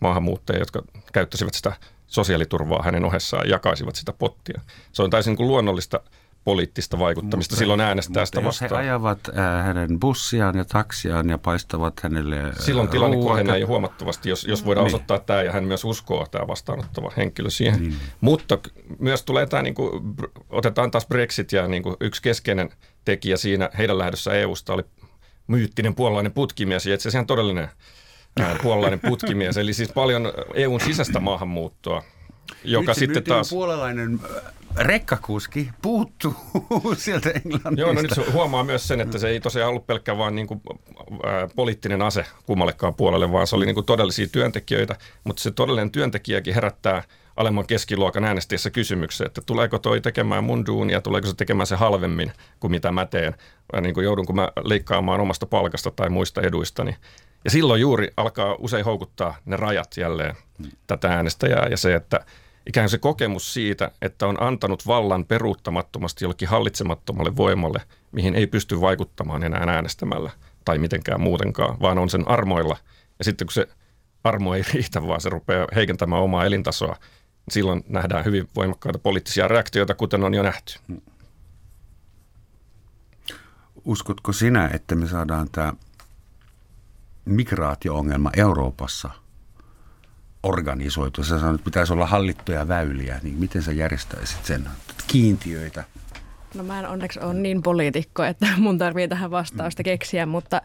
maahanmuuttajia, 0.00 0.60
jotka 0.60 0.82
käyttäisivät 1.12 1.54
sitä 1.54 1.72
sosiaaliturvaa 2.06 2.82
hänen 2.82 3.04
ohessaan 3.04 3.48
ja 3.48 3.54
jakaisivat 3.54 3.96
sitä 3.96 4.12
pottia. 4.12 4.60
Se 4.92 5.02
on 5.02 5.10
täysin 5.10 5.36
kuin 5.36 5.48
luonnollista 5.48 6.00
poliittista 6.44 6.98
vaikuttamista 6.98 7.52
mutta, 7.52 7.58
silloin 7.58 7.80
äänestää 7.80 8.26
sitä 8.26 8.44
vastaan. 8.44 8.66
jos 8.66 8.70
he 8.70 8.76
ajavat 8.76 9.28
äh, 9.28 9.64
hänen 9.64 10.00
bussiaan 10.00 10.56
ja 10.56 10.64
taksiaan 10.64 11.28
ja 11.28 11.38
paistavat 11.38 12.00
hänelle 12.02 12.40
äh, 12.40 12.52
Silloin 12.58 12.88
tilanne 12.88 13.16
kohenee 13.16 13.58
jo 13.58 13.66
huomattavasti, 13.66 14.28
jos, 14.28 14.44
jos 14.44 14.64
voidaan 14.64 14.84
niin. 14.84 14.94
osoittaa 14.94 15.18
tämä 15.18 15.42
ja 15.42 15.52
hän 15.52 15.64
myös 15.64 15.84
uskoo 15.84 16.26
tämä 16.30 16.46
vastaanottava 16.46 17.12
henkilö 17.16 17.50
siihen. 17.50 17.80
Niin. 17.80 17.96
Mutta 18.20 18.58
myös 18.98 19.22
tulee 19.22 19.46
tämä, 19.46 19.62
niin 19.62 19.74
kuin, 19.74 19.90
otetaan 20.50 20.90
taas 20.90 21.06
Brexit 21.06 21.52
ja 21.52 21.68
niin 21.68 21.82
kuin 21.82 21.96
yksi 22.00 22.22
keskeinen 22.22 22.70
tekijä 23.06 23.36
siinä 23.36 23.70
heidän 23.78 23.98
lähdössä 23.98 24.32
EUsta 24.32 24.72
oli 24.74 24.82
myyttinen 25.46 25.94
puolalainen 25.94 26.32
putkimies 26.32 26.86
ja 26.86 26.94
itse 26.94 27.08
asiassa 27.08 27.26
todellinen 27.26 27.68
puolalainen 28.62 29.00
putkimies. 29.00 29.56
Eli 29.56 29.72
siis 29.72 29.92
paljon 29.92 30.32
EUn 30.54 30.80
sisäistä 30.80 31.20
maahanmuuttoa 31.20 32.02
joka 32.64 32.90
nyt, 32.90 32.98
sitten 32.98 33.24
taas... 33.24 33.50
puolalainen 33.50 34.20
rekkakuski 34.76 35.70
puuttuu 35.82 36.34
sieltä 36.96 37.30
Englannista. 37.30 37.80
Joo, 37.80 37.92
no 37.92 38.02
nyt 38.02 38.10
se 38.14 38.30
huomaa 38.30 38.64
myös 38.64 38.88
sen, 38.88 39.00
että 39.00 39.18
se 39.18 39.28
ei 39.28 39.40
tosiaan 39.40 39.70
ollut 39.70 39.86
pelkkä 39.86 40.18
vaan 40.18 40.34
niin 40.34 40.46
kuin, 40.46 40.60
ää, 41.26 41.48
poliittinen 41.56 42.02
ase 42.02 42.24
kummallekaan 42.46 42.94
puolelle, 42.94 43.32
vaan 43.32 43.46
se 43.46 43.56
oli 43.56 43.66
niin 43.66 43.74
kuin 43.74 43.86
todellisia 43.86 44.26
työntekijöitä, 44.32 44.96
mutta 45.24 45.42
se 45.42 45.50
todellinen 45.50 45.90
työntekijäkin 45.90 46.54
herättää 46.54 47.02
alemman 47.36 47.66
keskiluokan 47.66 48.24
äänestäjissä 48.24 48.70
kysymyksen, 48.70 49.26
että 49.26 49.40
tuleeko 49.46 49.78
toi 49.78 50.00
tekemään 50.00 50.44
mun 50.44 50.66
duunia, 50.66 51.00
tuleeko 51.00 51.28
se 51.28 51.34
tekemään 51.34 51.66
se 51.66 51.76
halvemmin 51.76 52.32
kuin 52.60 52.70
mitä 52.70 52.92
mä 52.92 53.06
teen, 53.06 53.34
niin 53.80 53.94
kuin 53.94 54.04
joudunko 54.04 54.32
mä 54.32 54.48
leikkaamaan 54.64 55.20
omasta 55.20 55.46
palkasta 55.46 55.90
tai 55.90 56.10
muista 56.10 56.40
eduistani. 56.40 56.96
Ja 57.44 57.50
silloin 57.50 57.80
juuri 57.80 58.08
alkaa 58.16 58.56
usein 58.58 58.84
houkuttaa 58.84 59.36
ne 59.44 59.56
rajat 59.56 59.96
jälleen 59.96 60.36
tätä 60.86 61.08
äänestäjää 61.08 61.66
ja 61.70 61.76
se, 61.76 61.94
että 61.94 62.20
ikään 62.66 62.88
se 62.88 62.98
kokemus 62.98 63.54
siitä, 63.54 63.90
että 64.02 64.26
on 64.26 64.42
antanut 64.42 64.86
vallan 64.86 65.24
peruuttamattomasti 65.24 66.24
jollekin 66.24 66.48
hallitsemattomalle 66.48 67.36
voimalle, 67.36 67.80
mihin 68.12 68.34
ei 68.34 68.46
pysty 68.46 68.80
vaikuttamaan 68.80 69.42
enää 69.42 69.64
äänestämällä 69.66 70.30
tai 70.64 70.78
mitenkään 70.78 71.20
muutenkaan, 71.20 71.80
vaan 71.80 71.98
on 71.98 72.10
sen 72.10 72.28
armoilla. 72.28 72.76
Ja 73.18 73.24
sitten 73.24 73.46
kun 73.46 73.52
se 73.52 73.68
armo 74.24 74.54
ei 74.54 74.62
riitä, 74.72 75.06
vaan 75.06 75.20
se 75.20 75.28
rupeaa 75.28 75.66
heikentämään 75.74 76.22
omaa 76.22 76.44
elintasoa, 76.44 76.96
silloin 77.50 77.84
nähdään 77.88 78.24
hyvin 78.24 78.48
voimakkaita 78.56 78.98
poliittisia 78.98 79.48
reaktioita, 79.48 79.94
kuten 79.94 80.24
on 80.24 80.34
jo 80.34 80.42
nähty. 80.42 80.78
Uskotko 83.84 84.32
sinä, 84.32 84.70
että 84.72 84.94
me 84.94 85.06
saadaan 85.06 85.48
tämä 85.52 85.72
migraatio-ongelma 87.24 88.30
Euroopassa 88.36 89.10
organisoitu? 90.42 91.24
Sä 91.24 91.38
sanoit, 91.40 91.54
että 91.54 91.64
pitäisi 91.64 91.92
olla 91.92 92.06
hallittuja 92.06 92.68
väyliä, 92.68 93.20
niin 93.22 93.38
miten 93.38 93.62
sä 93.62 93.72
järjestäisit 93.72 94.44
sen? 94.44 94.68
Kiintiöitä? 95.06 95.84
No 96.54 96.62
mä 96.62 96.78
en 96.78 96.88
onneksi 96.88 97.20
ole 97.20 97.34
niin 97.34 97.62
poliitikko, 97.62 98.24
että 98.24 98.46
mun 98.58 98.78
tarvii 98.78 99.08
tähän 99.08 99.30
vastausta 99.30 99.82
keksiä, 99.82 100.26
mutta, 100.26 100.62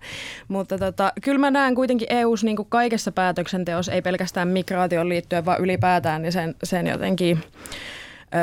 mutta 0.47 0.77
tota, 0.77 1.13
kyllä 1.23 1.37
mä 1.39 1.51
näen 1.51 1.75
kuitenkin 1.75 2.07
EU-ssa 2.09 2.45
niin 2.45 2.57
kaikessa 2.69 3.11
päätöksenteossa, 3.11 3.91
ei 3.91 4.01
pelkästään 4.01 4.47
migraation 4.47 5.09
liittyen, 5.09 5.45
vaan 5.45 5.61
ylipäätään, 5.61 6.21
niin 6.21 6.31
sen, 6.31 6.55
sen 6.63 6.87
jotenkin 6.87 7.43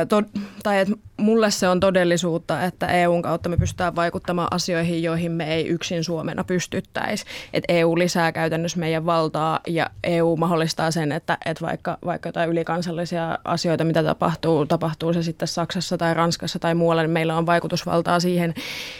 to, 0.08 0.22
tai 0.62 0.78
että 0.78 0.94
mulle 1.18 1.50
se 1.50 1.68
on 1.68 1.80
todellisuutta, 1.80 2.64
että 2.64 2.86
EUn 2.86 3.22
kautta 3.22 3.48
me 3.48 3.56
pystytään 3.56 3.96
vaikuttamaan 3.96 4.48
asioihin, 4.50 5.02
joihin 5.02 5.32
me 5.32 5.54
ei 5.54 5.68
yksin 5.68 6.04
Suomena 6.04 6.44
pystyttäisi. 6.44 7.24
Että 7.52 7.72
EU 7.72 7.98
lisää 7.98 8.32
käytännössä 8.32 8.78
meidän 8.78 9.06
valtaa 9.06 9.60
ja 9.66 9.90
EU 10.04 10.36
mahdollistaa 10.36 10.90
sen, 10.90 11.12
että, 11.12 11.38
että 11.46 11.66
vaikka, 11.66 11.98
vaikka 12.04 12.28
jotain 12.28 12.50
ylikansallisia 12.50 13.38
asioita, 13.44 13.84
mitä 13.84 14.02
tapahtuu, 14.02 14.66
tapahtuu 14.66 15.12
se 15.12 15.22
sitten 15.22 15.48
Saksassa 15.48 15.98
tai 15.98 16.14
Ranskassa 16.14 16.58
tai 16.58 16.74
muualla, 16.74 17.02
niin 17.02 17.10
meillä 17.10 17.36
on 17.36 17.46
vaikutusvaltaa 17.46 18.20
siihen. 18.20 18.54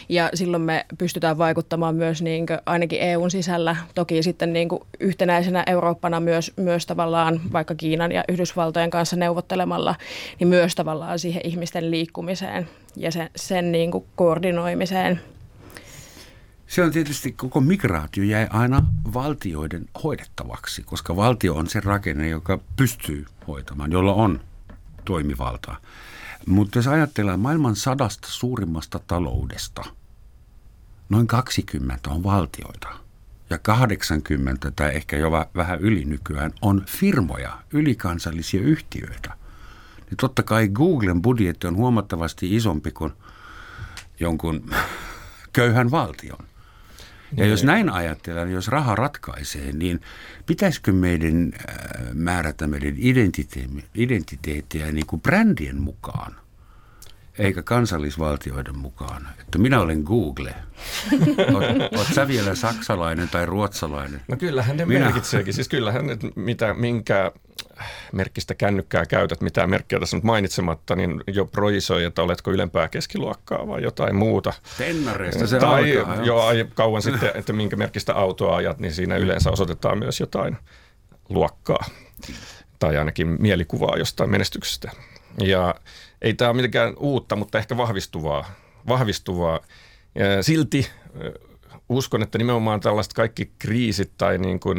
Ja 0.09 0.29
silloin 0.33 0.63
me 0.63 0.85
pystytään 0.97 1.37
vaikuttamaan 1.37 1.95
myös 1.95 2.21
niin 2.21 2.45
kuin, 2.45 2.59
ainakin 2.65 3.01
EUn 3.01 3.31
sisällä, 3.31 3.75
toki 3.95 4.23
sitten 4.23 4.53
niin 4.53 4.69
kuin 4.69 4.81
yhtenäisenä 4.99 5.63
Eurooppana 5.67 6.19
myös, 6.19 6.51
myös 6.55 6.85
tavallaan 6.85 7.41
vaikka 7.53 7.75
Kiinan 7.75 8.11
ja 8.11 8.23
Yhdysvaltojen 8.27 8.89
kanssa 8.89 9.15
neuvottelemalla, 9.15 9.95
niin 10.39 10.47
myös 10.47 10.75
tavallaan 10.75 11.19
siihen 11.19 11.41
ihmisten 11.45 11.91
liikkumiseen 12.09 12.69
ja 12.95 13.11
sen, 13.11 13.29
sen 13.35 13.71
niin 13.71 13.91
kuin 13.91 14.05
koordinoimiseen. 14.15 15.21
Se 16.67 16.83
on 16.83 16.91
tietysti, 16.91 17.31
koko 17.31 17.61
migraatio 17.61 18.23
jäi 18.23 18.47
aina 18.49 18.85
valtioiden 19.13 19.85
hoidettavaksi, 20.03 20.83
koska 20.83 21.15
valtio 21.15 21.55
on 21.55 21.67
se 21.67 21.79
rakenne, 21.79 22.29
joka 22.29 22.59
pystyy 22.75 23.25
hoitamaan, 23.47 23.91
jolla 23.91 24.13
on 24.13 24.39
toimivaltaa. 25.05 25.77
Mutta 26.45 26.77
jos 26.77 26.87
ajatellaan 26.87 27.39
maailman 27.39 27.75
sadasta 27.75 28.27
suurimmasta 28.31 28.99
taloudesta, 29.07 29.83
noin 31.09 31.27
20 31.27 32.09
on 32.09 32.23
valtioita 32.23 32.89
ja 33.49 33.57
80 33.57 34.71
tai 34.71 34.95
ehkä 34.95 35.17
jo 35.17 35.31
vähän 35.31 35.79
yli 35.79 36.05
nykyään 36.05 36.51
on 36.61 36.83
firmoja, 36.87 37.57
ylikansallisia 37.73 38.61
yhtiöitä 38.61 39.33
niin 40.09 40.17
totta 40.17 40.43
kai 40.43 40.67
Googlen 40.67 41.21
budjetti 41.21 41.67
on 41.67 41.75
huomattavasti 41.75 42.55
isompi 42.55 42.91
kuin 42.91 43.11
jonkun 44.19 44.71
köyhän 45.53 45.91
valtion. 45.91 46.45
Ja 47.37 47.45
jos 47.45 47.61
niin. 47.61 47.67
näin 47.67 47.89
ajatellaan, 47.89 48.47
niin 48.47 48.55
jos 48.55 48.67
raha 48.67 48.95
ratkaisee, 48.95 49.71
niin 49.71 50.01
pitäisikö 50.45 50.91
meidän 50.91 51.53
äh, 51.53 52.13
määrätä 52.13 52.67
meidän 52.67 52.95
identiteettiä 53.95 54.91
niin 54.91 55.07
kuin 55.07 55.21
brändien 55.21 55.81
mukaan– 55.81 56.35
eikä 57.39 57.63
kansallisvaltioiden 57.63 58.77
mukaan. 58.77 59.29
Että 59.41 59.57
minä 59.57 59.81
olen 59.81 60.01
Google. 60.01 60.55
Oot, 61.53 61.97
oot 61.97 62.07
sä 62.15 62.27
vielä 62.27 62.55
saksalainen 62.55 63.29
tai 63.29 63.45
ruotsalainen? 63.45 64.21
No 64.27 64.37
kyllähän 64.37 64.77
ne 64.77 64.85
minä... 64.85 65.05
merkitseekin. 65.05 65.53
Siis 65.53 65.69
kyllähän, 65.69 66.09
että 66.09 66.27
mitä, 66.35 66.73
minkä 66.73 67.31
merkistä 68.11 68.55
kännykkää 68.55 69.05
käytät, 69.05 69.41
mitä 69.41 69.67
merkkiä 69.67 69.99
tässä 69.99 70.17
nyt 70.17 70.23
mainitsematta, 70.23 70.95
niin 70.95 71.23
jo 71.27 71.45
projisoi, 71.45 72.03
että 72.03 72.21
oletko 72.21 72.51
ylempää 72.51 72.87
keskiluokkaa 72.87 73.67
vai 73.67 73.83
jotain 73.83 74.15
muuta. 74.15 74.53
Tennareista 74.77 75.47
se 75.47 75.59
Tai 75.59 75.97
alkaa, 75.97 76.23
jo 76.23 76.65
kauan 76.73 77.01
sitten, 77.01 77.31
että 77.33 77.53
minkä 77.53 77.75
merkistä 77.75 78.15
autoa 78.15 78.55
ajat, 78.55 78.79
niin 78.79 78.93
siinä 78.93 79.17
yleensä 79.17 79.51
osoitetaan 79.51 79.99
myös 79.99 80.19
jotain 80.19 80.57
luokkaa 81.29 81.85
tai 82.79 82.97
ainakin 82.97 83.27
mielikuvaa 83.39 83.97
jostain 83.97 84.29
menestyksestä. 84.29 84.91
Ja 85.43 85.75
ei 86.21 86.33
tämä 86.33 86.49
ole 86.49 86.55
mitenkään 86.55 86.93
uutta, 86.97 87.35
mutta 87.35 87.57
ehkä 87.57 87.77
vahvistuvaa. 87.77 88.51
vahvistuvaa. 88.87 89.59
Silti 90.41 90.89
uskon, 91.89 92.23
että 92.23 92.37
nimenomaan 92.37 92.79
tällaiset 92.79 93.13
kaikki 93.13 93.51
kriisit 93.59 94.11
tai 94.17 94.37
niin 94.37 94.59
kuin, 94.59 94.77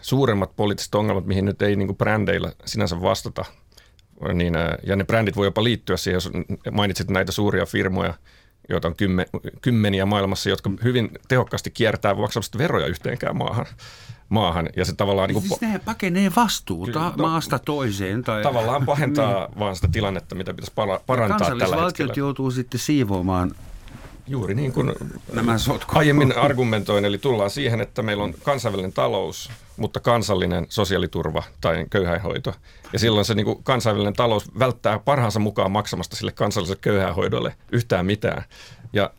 suuremmat 0.00 0.56
poliittiset 0.56 0.94
ongelmat, 0.94 1.26
mihin 1.26 1.44
nyt 1.44 1.62
ei 1.62 1.76
niin 1.76 1.88
kuin 1.88 1.96
brändeillä 1.96 2.52
sinänsä 2.64 3.00
vastata, 3.00 3.44
niin, 4.34 4.54
ja 4.82 4.96
ne 4.96 5.04
brändit 5.04 5.36
voi 5.36 5.46
jopa 5.46 5.64
liittyä 5.64 5.96
siihen, 5.96 6.16
jos 6.16 6.30
mainitsit 6.70 7.10
näitä 7.10 7.32
suuria 7.32 7.66
firmoja, 7.66 8.14
joita 8.72 8.88
on 8.88 8.96
kymmen, 8.96 9.26
kymmeniä 9.62 10.06
maailmassa, 10.06 10.50
jotka 10.50 10.70
hyvin 10.84 11.10
tehokkaasti 11.28 11.70
kiertää 11.70 12.14
maksamatta 12.14 12.58
veroja 12.58 12.86
yhteenkään 12.86 13.36
maahan. 13.36 13.66
maahan. 14.28 14.68
Ja 14.76 14.84
se 14.84 14.94
tavallaan... 14.94 15.28
Niin 15.28 15.34
kuin, 15.34 15.48
siis 15.48 15.60
ne 15.60 15.80
pakenee 15.84 16.32
vastuuta 16.36 16.92
kyllä, 16.92 17.12
no, 17.16 17.28
maasta 17.28 17.58
toiseen. 17.58 18.22
Tai... 18.22 18.42
Tavallaan 18.42 18.86
pahentaa 18.86 19.46
niin. 19.46 19.58
vaan 19.58 19.76
sitä 19.76 19.88
tilannetta, 19.92 20.34
mitä 20.34 20.54
pitäisi 20.54 20.72
parantaa 21.06 21.56
tällä 21.58 21.84
hetkellä. 21.84 22.12
joutuu 22.16 22.50
sitten 22.50 22.80
siivoamaan 22.80 23.54
Juuri 24.26 24.54
niin 24.54 24.72
kuin 24.72 24.92
Nämä 25.32 25.56
aiemmin 25.88 26.38
argumentoin, 26.38 27.04
eli 27.04 27.18
tullaan 27.18 27.50
siihen, 27.50 27.80
että 27.80 28.02
meillä 28.02 28.24
on 28.24 28.34
kansainvälinen 28.42 28.92
talous, 28.92 29.50
mutta 29.76 30.00
kansallinen 30.00 30.66
sosiaaliturva 30.68 31.42
tai 31.60 31.86
köyhäinhoito. 31.90 32.54
Ja 32.92 32.98
silloin 32.98 33.24
se 33.24 33.34
niin 33.34 33.44
kuin 33.44 33.64
kansainvälinen 33.64 34.14
talous 34.14 34.58
välttää 34.58 34.98
parhaansa 34.98 35.40
mukaan 35.40 35.70
maksamasta 35.70 36.16
sille 36.16 36.32
kansalliselle 36.32 36.80
köyhäinhoidolle 36.80 37.54
yhtään 37.72 38.06
mitään. 38.06 38.44
Ja 38.92 39.10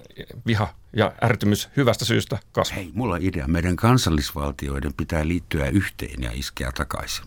viha 0.48 0.74
ja 0.96 1.14
ärtymys 1.24 1.70
hyvästä 1.78 2.06
syystä 2.06 2.40
kasvaa. 2.52 2.76
Hei, 2.76 2.92
mulla 2.94 3.16
on 3.16 3.22
idea. 3.22 3.48
Meidän 3.48 3.76
kansallisvaltioiden 3.76 4.94
pitää 4.98 5.28
liittyä 5.28 5.68
yhteen 5.68 6.24
ja 6.24 6.32
iskeä 6.34 6.72
takaisin. 6.78 7.26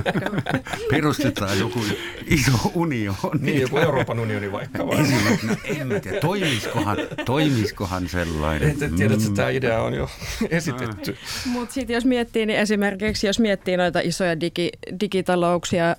Perustetaan 0.90 1.58
joku 1.58 1.80
iso 2.26 2.52
unioni. 2.74 3.16
Niin, 3.40 3.60
joku 3.60 3.78
Euroopan 3.78 4.18
unioni 4.18 4.52
vaikka. 4.52 4.86
Vai? 4.86 4.96
No, 5.42 5.56
en 5.64 5.86
mä 5.86 6.00
tiedä, 6.00 6.20
toimiskohan, 6.20 6.96
toimiskohan 7.24 8.08
sellainen. 8.08 8.70
Et, 8.70 8.82
et 8.82 8.96
tiedä, 8.96 9.14
että 9.14 9.30
tämä 9.34 9.48
idea 9.48 9.82
on 9.82 9.94
jo 9.94 10.10
esitetty. 10.50 11.16
Mutta 11.46 11.74
sitten 11.74 11.94
jos 11.94 12.04
miettii, 12.04 12.46
niin 12.46 12.58
esimerkiksi 12.58 13.26
jos 13.26 13.38
miettii 13.38 13.76
noita 13.76 14.00
isoja 14.00 14.40
digi, 14.40 14.70
digitalouksia, 15.00 15.96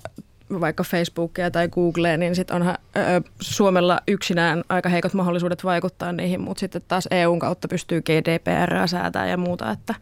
vaikka 0.50 0.84
Facebookia 0.84 1.50
tai 1.50 1.68
Googlea, 1.68 2.16
niin 2.16 2.34
sitten 2.34 2.56
onhan 2.56 2.78
ö, 2.96 3.00
Suomella 3.40 4.00
yksinään 4.08 4.64
aika 4.68 4.88
heikot 4.88 5.14
mahdollisuudet 5.14 5.64
vaikuttaa 5.64 6.12
niihin, 6.12 6.40
mutta 6.40 6.60
sitten 6.60 6.82
taas 6.88 7.08
EUn 7.10 7.38
kautta 7.38 7.68
pystyy 7.68 8.02
GDPR 8.02 8.88
säätää 8.88 9.26
ja 9.26 9.36
muuta, 9.36 9.70
että, 9.70 9.94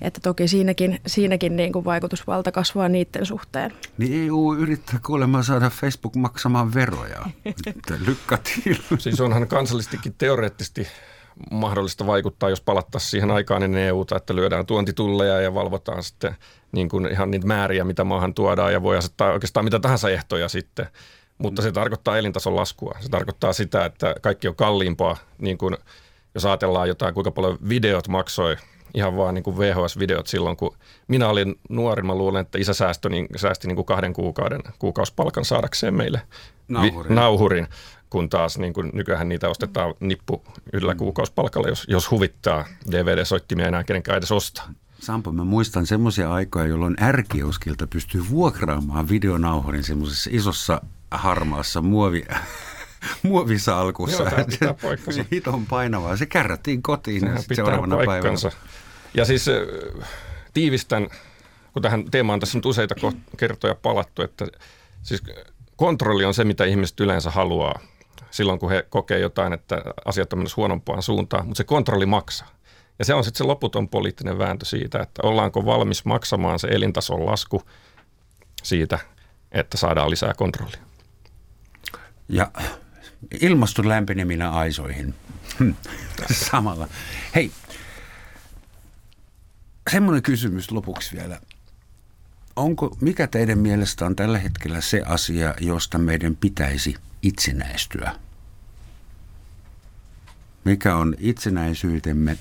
että 0.00 0.20
toki 0.20 0.48
siinäkin, 0.48 1.00
siinäkin 1.06 1.56
niin 1.56 1.72
kuin 1.72 1.84
vaikutusvalta 1.84 2.52
kasvaa 2.52 2.88
niiden 2.88 3.26
suhteen. 3.26 3.72
Niin 3.98 4.28
EU 4.28 4.54
yrittää 4.54 5.00
kuulemma 5.06 5.42
saada 5.42 5.70
Facebook 5.70 6.16
maksamaan 6.16 6.74
veroja. 6.74 7.24
Lykkätiin. 8.06 8.78
Siis 8.98 9.20
onhan 9.20 9.48
kansallistikin 9.48 10.14
teoreettisesti 10.18 10.86
mahdollista 11.50 12.06
vaikuttaa, 12.06 12.50
jos 12.50 12.60
palattaisiin 12.60 13.10
siihen 13.10 13.30
aikaan 13.30 13.62
ennen 13.62 13.82
EUta, 13.82 14.16
että 14.16 14.36
lyödään 14.36 14.66
tuontitulleja 14.66 15.40
ja 15.40 15.54
valvotaan 15.54 16.02
sitten 16.02 16.36
niin 16.72 16.88
kuin 16.88 17.06
ihan 17.12 17.30
niitä 17.30 17.46
määriä, 17.46 17.84
mitä 17.84 18.04
maahan 18.04 18.34
tuodaan 18.34 18.72
ja 18.72 18.82
voi 18.82 18.96
asettaa 18.96 19.32
oikeastaan 19.32 19.64
mitä 19.64 19.80
tahansa 19.80 20.10
ehtoja 20.10 20.48
sitten. 20.48 20.86
Mutta 21.38 21.62
se 21.62 21.72
tarkoittaa 21.72 22.18
elintason 22.18 22.56
laskua. 22.56 22.94
Se 23.00 23.08
tarkoittaa 23.08 23.52
sitä, 23.52 23.84
että 23.84 24.14
kaikki 24.22 24.48
on 24.48 24.56
kalliimpaa, 24.56 25.16
niin 25.38 25.58
kuin 25.58 25.76
jos 26.34 26.44
ajatellaan 26.44 26.88
jotain, 26.88 27.14
kuinka 27.14 27.30
paljon 27.30 27.58
videot 27.68 28.08
maksoi 28.08 28.56
ihan 28.96 29.16
vaan 29.16 29.34
niin 29.34 29.42
kuin 29.42 29.56
VHS-videot 29.58 30.26
silloin, 30.26 30.56
kun 30.56 30.76
minä 31.08 31.28
olin 31.28 31.54
nuori, 31.68 32.02
mä 32.02 32.14
luulen, 32.14 32.40
että 32.40 32.58
isä 32.58 32.74
säästö, 32.74 33.08
niin, 33.08 33.26
säästi 33.36 33.68
niin 33.68 33.76
kuin 33.76 33.86
kahden 33.86 34.12
kuukauden 34.12 34.60
kuukausipalkan 34.78 35.44
saadakseen 35.44 35.94
meille 35.94 36.22
nauhurin. 36.68 37.10
Vi, 37.10 37.14
nauhurin 37.14 37.68
kun 38.10 38.28
taas 38.28 38.58
niin 38.58 38.72
kuin 38.72 38.90
nykyään 38.94 39.28
niitä 39.28 39.48
ostetaan 39.48 39.94
nippu 40.00 40.44
yhdellä 40.72 40.94
mm. 40.94 40.98
kuukausipalkalla, 40.98 41.68
jos, 41.68 41.86
jos 41.88 42.10
huvittaa 42.10 42.64
DVD-soittimia 42.90 43.68
enää 43.68 43.84
kenenkään 43.84 44.18
edes 44.18 44.32
ostaa. 44.32 44.68
Sampo, 45.00 45.32
mä 45.32 45.44
muistan 45.44 45.86
semmoisia 45.86 46.32
aikoja, 46.32 46.66
jolloin 46.66 47.02
ärkioskilta 47.02 47.86
pystyy 47.86 48.24
vuokraamaan 48.30 49.08
videonauhurin 49.08 49.84
semmoisessa 49.84 50.30
isossa 50.32 50.80
harmaassa 51.10 51.82
muovi, 51.82 52.24
muovisalkussa. 53.22 54.22
Joo, 54.22 54.74
pitää 54.74 54.96
se 55.10 55.26
hiton 55.32 55.66
painavaa. 55.66 56.16
Se 56.16 56.26
kärrättiin 56.26 56.82
kotiin 56.82 57.20
Sehän 57.20 57.42
seuraavana 57.54 57.96
paikkansa. 57.96 58.50
päivänä. 58.50 58.85
Ja 59.16 59.24
siis 59.24 59.46
tiivistän, 60.54 61.08
kun 61.72 61.82
tähän 61.82 62.04
teemaan 62.10 62.40
tässä 62.40 62.58
nyt 62.58 62.66
useita 62.66 62.94
kertoja 63.36 63.74
palattu, 63.74 64.22
että 64.22 64.46
siis 65.02 65.22
kontrolli 65.76 66.24
on 66.24 66.34
se, 66.34 66.44
mitä 66.44 66.64
ihmiset 66.64 67.00
yleensä 67.00 67.30
haluaa 67.30 67.80
silloin, 68.30 68.58
kun 68.58 68.70
he 68.70 68.86
kokee 68.90 69.18
jotain, 69.18 69.52
että 69.52 69.82
asiat 70.04 70.32
on 70.32 70.38
menossa 70.38 70.56
huonompaan 70.56 71.02
suuntaan, 71.02 71.46
mutta 71.46 71.58
se 71.58 71.64
kontrolli 71.64 72.06
maksaa. 72.06 72.48
Ja 72.98 73.04
se 73.04 73.14
on 73.14 73.24
sitten 73.24 73.38
se 73.38 73.44
loputon 73.44 73.88
poliittinen 73.88 74.38
vääntö 74.38 74.64
siitä, 74.64 75.00
että 75.00 75.22
ollaanko 75.22 75.64
valmis 75.64 76.04
maksamaan 76.04 76.58
se 76.58 76.68
elintason 76.68 77.26
lasku 77.26 77.62
siitä, 78.62 78.98
että 79.52 79.76
saadaan 79.76 80.10
lisää 80.10 80.34
kontrollia. 80.36 80.82
Ja 82.28 82.50
ilmaston 83.40 83.88
lämpeneminen 83.88 84.50
aisoihin 84.50 85.14
samalla. 86.50 86.88
Hei, 87.34 87.50
semmoinen 89.90 90.22
kysymys 90.22 90.70
lopuksi 90.70 91.16
vielä. 91.16 91.40
Onko, 92.56 92.96
mikä 93.00 93.26
teidän 93.26 93.58
mielestä 93.58 94.06
on 94.06 94.16
tällä 94.16 94.38
hetkellä 94.38 94.80
se 94.80 95.02
asia, 95.06 95.54
josta 95.60 95.98
meidän 95.98 96.36
pitäisi 96.36 96.94
itsenäistyä? 97.22 98.14
Mikä 100.64 100.96
on 100.96 101.14
itsenäisyytemme 101.18 102.38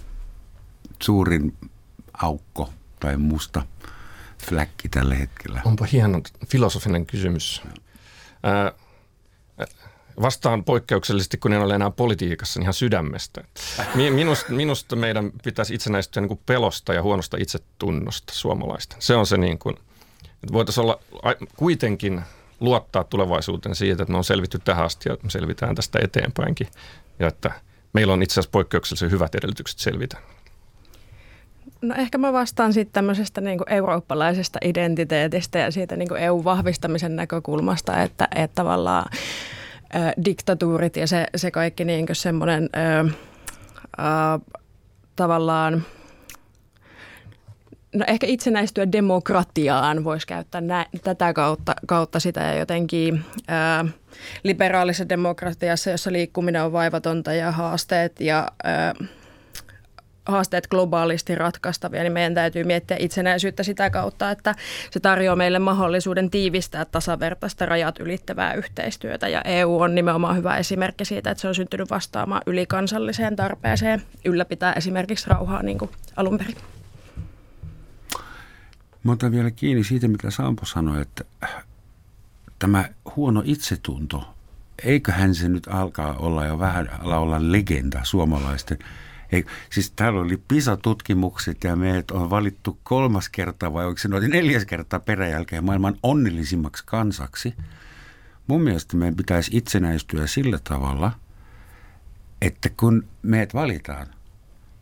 suurin 1.03 1.57
aukko 2.13 2.73
tai 2.99 3.17
musta 3.17 3.65
fläkki 4.49 4.89
tällä 4.89 5.15
hetkellä? 5.15 5.61
Onpa 5.65 5.85
hieno 5.85 6.21
filosofinen 6.47 7.05
kysymys. 7.05 7.61
Ää, 8.43 8.71
vastaan 10.21 10.63
poikkeuksellisesti, 10.63 11.37
kun 11.37 11.53
en 11.53 11.61
ole 11.61 11.75
enää 11.75 11.89
politiikassa, 11.89 12.59
niin 12.59 12.63
ihan 12.63 12.73
sydämestä. 12.73 13.43
Minusta, 13.95 14.53
minusta 14.53 14.95
meidän 14.95 15.31
pitäisi 15.43 15.75
itsenäistyä 15.75 16.21
niin 16.21 16.27
kuin 16.27 16.39
pelosta 16.45 16.93
ja 16.93 17.01
huonosta 17.01 17.37
itsetunnosta 17.37 18.33
suomalaista. 18.33 18.95
Se 18.99 19.15
on 19.15 19.25
se 19.25 19.37
niin 19.37 19.59
kuin, 19.59 19.75
että 20.43 20.53
voitaisiin 20.53 20.83
olla 20.83 20.99
kuitenkin 21.55 22.21
luottaa 22.59 23.03
tulevaisuuteen 23.03 23.75
siitä, 23.75 24.03
että 24.03 24.11
me 24.11 24.17
on 24.17 24.23
selvitty 24.23 24.59
tähän 24.59 24.85
asti 24.85 25.09
ja 25.09 25.17
me 25.23 25.29
selvitään 25.29 25.75
tästä 25.75 25.99
eteenpäinkin. 26.01 26.67
Ja 27.19 27.27
että 27.27 27.51
meillä 27.93 28.13
on 28.13 28.23
itse 28.23 28.33
asiassa 28.33 28.51
poikkeuksellisen 28.51 29.11
hyvät 29.11 29.35
edellytykset 29.35 29.79
selvitä. 29.79 30.17
No 31.81 31.95
ehkä 31.97 32.17
mä 32.17 32.33
vastaan 32.33 32.73
sitten 32.73 32.93
tämmöisestä 32.93 33.41
niin 33.41 33.57
kuin 33.57 33.73
eurooppalaisesta 33.73 34.59
identiteetistä 34.63 35.59
ja 35.59 35.71
siitä 35.71 35.95
niin 35.95 36.07
kuin 36.07 36.21
EU-vahvistamisen 36.21 37.15
näkökulmasta, 37.15 38.03
että, 38.03 38.27
että 38.35 38.55
tavallaan 38.55 39.05
ä, 39.95 40.13
diktatuurit 40.25 40.97
ja 40.97 41.07
se, 41.07 41.27
se 41.35 41.51
kaikki 41.51 41.85
niin 41.85 42.05
semmoinen 42.13 42.69
ä, 42.75 42.99
ä, 42.99 44.39
tavallaan– 45.15 45.83
no 47.95 48.05
ehkä 48.07 48.27
itsenäistyä 48.27 48.91
demokratiaan 48.91 50.03
voisi 50.03 50.27
käyttää 50.27 50.61
nä- 50.61 50.85
tätä 51.03 51.33
kautta, 51.33 51.75
kautta 51.85 52.19
sitä 52.19 52.41
ja 52.41 52.53
jotenkin 52.53 53.25
ää, 53.47 53.85
liberaalisessa 54.43 55.09
demokratiassa, 55.09 55.89
jossa 55.89 56.11
liikkuminen 56.11 56.63
on 56.63 56.71
vaivatonta 56.71 57.33
ja 57.33 57.51
haasteet 57.51 58.21
ja 58.21 58.47
ää, 58.63 58.93
haasteet 60.25 60.67
globaalisti 60.67 61.35
ratkaistavia, 61.35 62.03
niin 62.03 62.13
meidän 62.13 62.33
täytyy 62.33 62.63
miettiä 62.63 62.97
itsenäisyyttä 62.99 63.63
sitä 63.63 63.89
kautta, 63.89 64.31
että 64.31 64.55
se 64.91 64.99
tarjoaa 64.99 65.35
meille 65.35 65.59
mahdollisuuden 65.59 66.29
tiivistää 66.29 66.85
tasavertaista 66.85 67.65
rajat 67.65 67.99
ylittävää 67.99 68.53
yhteistyötä. 68.53 69.27
Ja 69.27 69.41
EU 69.41 69.79
on 69.79 69.95
nimenomaan 69.95 70.37
hyvä 70.37 70.57
esimerkki 70.57 71.05
siitä, 71.05 71.31
että 71.31 71.41
se 71.41 71.47
on 71.47 71.55
syntynyt 71.55 71.89
vastaamaan 71.89 72.41
ylikansalliseen 72.45 73.35
tarpeeseen 73.35 74.01
ylläpitää 74.25 74.73
esimerkiksi 74.73 75.29
rauhaa 75.29 75.63
niin 75.63 75.77
kuin 75.77 75.91
alun 76.15 76.37
perin. 76.37 76.55
Mä 79.03 79.11
otan 79.11 79.31
vielä 79.31 79.51
kiinni 79.51 79.83
siitä, 79.83 80.07
mitä 80.07 80.31
Sampo 80.31 80.65
sanoi, 80.65 81.01
että 81.01 81.25
tämä 82.59 82.89
huono 83.15 83.41
itsetunto, 83.45 84.35
eiköhän 84.83 85.35
se 85.35 85.49
nyt 85.49 85.67
alkaa 85.67 86.13
olla 86.13 86.45
jo 86.45 86.59
vähän 86.59 86.89
ala 86.99 87.17
olla 87.17 87.51
legenda 87.51 87.99
suomalaisten. 88.03 88.77
Ei, 89.31 89.45
siis 89.69 89.91
täällä 89.91 90.19
oli 90.19 90.37
PISA-tutkimukset 90.47 91.63
ja 91.63 91.75
meidät 91.75 92.11
on 92.11 92.29
valittu 92.29 92.79
kolmas 92.83 93.29
kerta 93.29 93.73
vai 93.73 93.85
onko 93.85 93.97
se 93.97 94.07
noin 94.07 94.29
neljäs 94.29 94.65
kertaa 94.65 94.99
peräjälkeen 94.99 95.63
maailman 95.63 95.95
onnellisimmaksi 96.03 96.83
kansaksi. 96.85 97.53
Mun 98.47 98.61
mielestä 98.61 98.97
meidän 98.97 99.15
pitäisi 99.15 99.57
itsenäistyä 99.57 100.27
sillä 100.27 100.59
tavalla, 100.63 101.11
että 102.41 102.69
kun 102.77 103.07
meidät 103.21 103.53
valitaan, 103.53 104.07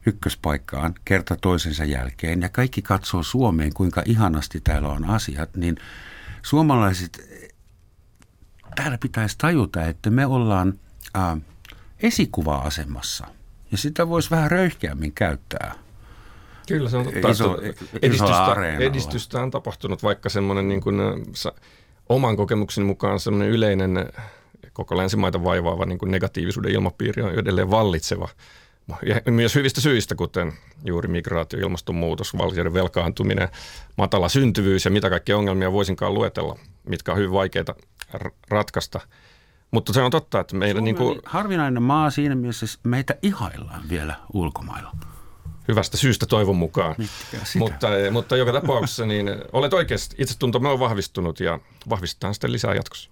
ykköspaikkaan 0.06 0.96
kerta 1.06 1.36
toisensa 1.36 1.86
jälkeen 1.86 2.42
ja 2.42 2.50
kaikki 2.50 2.82
katsoo 2.82 3.24
Suomeen, 3.24 3.74
kuinka 3.74 4.04
ihanasti 4.06 4.62
täällä 4.62 4.88
on 4.88 5.10
asiat, 5.10 5.56
niin 5.56 5.76
suomalaiset, 6.42 7.30
täällä 8.76 8.98
pitäisi 8.98 9.38
tajuta, 9.38 9.86
että 9.86 10.10
me 10.10 10.26
ollaan 10.26 10.80
äh, 11.18 11.38
esikuva-asemassa 12.00 13.28
ja 13.74 13.78
sitä 13.78 14.10
voisi 14.10 14.32
vähän 14.32 14.52
röyhkeämmin 14.52 15.12
käyttää. 15.14 15.74
Kyllä 16.68 16.90
se 16.90 16.98
on 16.98 17.06
totta. 17.06 17.30
Iso, 17.30 17.58
edistystä, 18.02 18.56
edistystä 18.80 19.42
on 19.42 19.52
tapahtunut, 19.52 20.04
vaikka 20.04 20.30
semmoinen 20.30 20.68
niin 20.68 20.82
kuin, 20.82 20.96
oman 22.10 22.38
kokemukseni 22.38 22.88
mukaan 22.88 23.20
semmoinen 23.20 23.50
yleinen 23.50 24.10
koko 24.74 24.98
länsimaita 24.98 25.44
vaivaava 25.44 25.86
niin 25.86 26.00
kuin 26.00 26.12
negatiivisuuden 26.12 26.72
ilmapiiri 26.72 27.22
on 27.22 27.34
edelleen 27.34 27.72
vallitseva. 27.72 28.30
Ja 29.06 29.32
myös 29.32 29.56
hyvistä 29.56 29.82
syistä, 29.82 30.16
kuten 30.16 30.54
juuri 30.86 31.08
migraatio, 31.08 31.60
ilmastonmuutos, 31.60 32.38
valtioiden 32.38 32.74
velkaantuminen, 32.74 33.48
matala 33.98 34.30
syntyvyys 34.30 34.86
ja 34.86 34.92
mitä 34.92 35.10
kaikkia 35.10 35.38
ongelmia 35.38 35.72
voisinkaan 35.72 36.14
luetella, 36.14 36.60
mitkä 36.90 37.12
on 37.12 37.18
hyvin 37.18 37.32
vaikeita 37.32 37.76
ratkaista. 38.50 39.00
Mutta 39.74 39.94
se 39.94 40.02
on 40.02 40.12
totta, 40.12 40.40
että 40.40 40.56
meillä... 40.56 40.80
Suomi 40.80 40.86
niin 40.86 40.96
kuin, 40.96 41.20
harvinainen 41.26 41.84
maa 41.84 42.10
siinä 42.10 42.36
mielessä, 42.36 42.66
meitä 42.84 43.16
ihaillaan 43.22 43.90
vielä 43.90 44.16
ulkomailla. 44.34 44.92
Hyvästä 45.68 45.98
syystä 45.98 46.26
toivon 46.26 46.56
mukaan. 46.56 46.96
Mutta, 47.58 47.88
mutta 48.12 48.38
joka 48.38 48.54
tapauksessa 48.54 49.06
niin 49.06 49.28
olet 49.52 49.74
oikeasti, 49.74 50.16
itsetuntomme 50.20 50.70
on 50.70 50.80
vahvistunut 50.80 51.40
ja 51.40 51.60
vahvistetaan 51.90 52.34
sitten 52.34 52.52
lisää 52.52 52.76
jatkossa. 52.76 53.10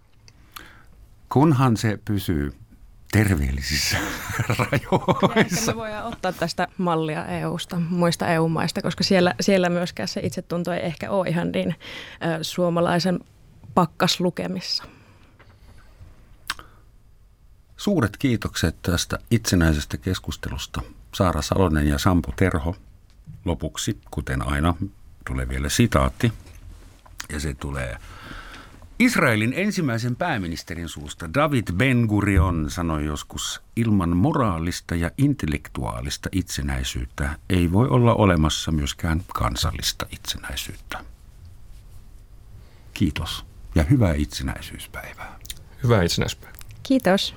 Kunhan 1.30 1.78
se 1.78 2.00
pysyy 2.06 2.54
terveellisissä 3.12 3.98
rajoissa. 4.60 5.72
me 5.72 5.78
voidaan 5.78 6.06
ottaa 6.06 6.32
tästä 6.32 6.68
mallia 6.78 7.26
EU-sta, 7.26 7.82
muista 7.90 8.28
EU-maista, 8.28 8.82
koska 8.82 9.04
siellä, 9.04 9.36
siellä 9.42 9.70
myöskään 9.70 10.08
se 10.08 10.22
itsetunto 10.24 10.74
ei 10.74 10.86
ehkä 10.86 11.12
ole 11.12 11.30
ihan 11.30 11.52
niin 11.52 11.76
ä, 12.24 12.44
suomalaisen 12.44 13.20
pakkaslukemissa. 13.74 14.84
Suuret 17.82 18.18
kiitokset 18.18 18.82
tästä 18.82 19.20
itsenäisestä 19.32 19.98
keskustelusta 19.98 20.82
Saara 21.16 21.42
Salonen 21.42 21.88
ja 21.88 21.98
Sampo 21.98 22.34
Terho. 22.36 22.76
Lopuksi, 23.46 23.98
kuten 24.12 24.48
aina, 24.48 24.76
tulee 25.28 25.50
vielä 25.50 25.70
sitaatti. 25.70 26.34
Ja 27.30 27.40
se 27.40 27.54
tulee 27.54 27.98
Israelin 29.00 29.54
ensimmäisen 29.56 30.16
pääministerin 30.16 30.90
suusta 30.90 31.34
David 31.34 31.68
Ben-Gurion 31.74 32.70
sanoi 32.70 33.06
joskus, 33.06 33.62
ilman 33.76 34.18
moraalista 34.18 34.96
ja 34.96 35.12
intellektuaalista 35.18 36.30
itsenäisyyttä 36.32 37.30
ei 37.50 37.72
voi 37.72 37.88
olla 37.88 38.14
olemassa 38.14 38.72
myöskään 38.72 39.24
kansallista 39.34 40.06
itsenäisyyttä. 40.12 41.06
Kiitos 42.94 43.46
ja 43.76 43.84
hyvää 43.84 44.14
itsenäisyyspäivää. 44.14 45.40
Hyvää 45.84 46.04
itsenäisyyspäivää. 46.04 46.62
Kiitos. 46.84 47.36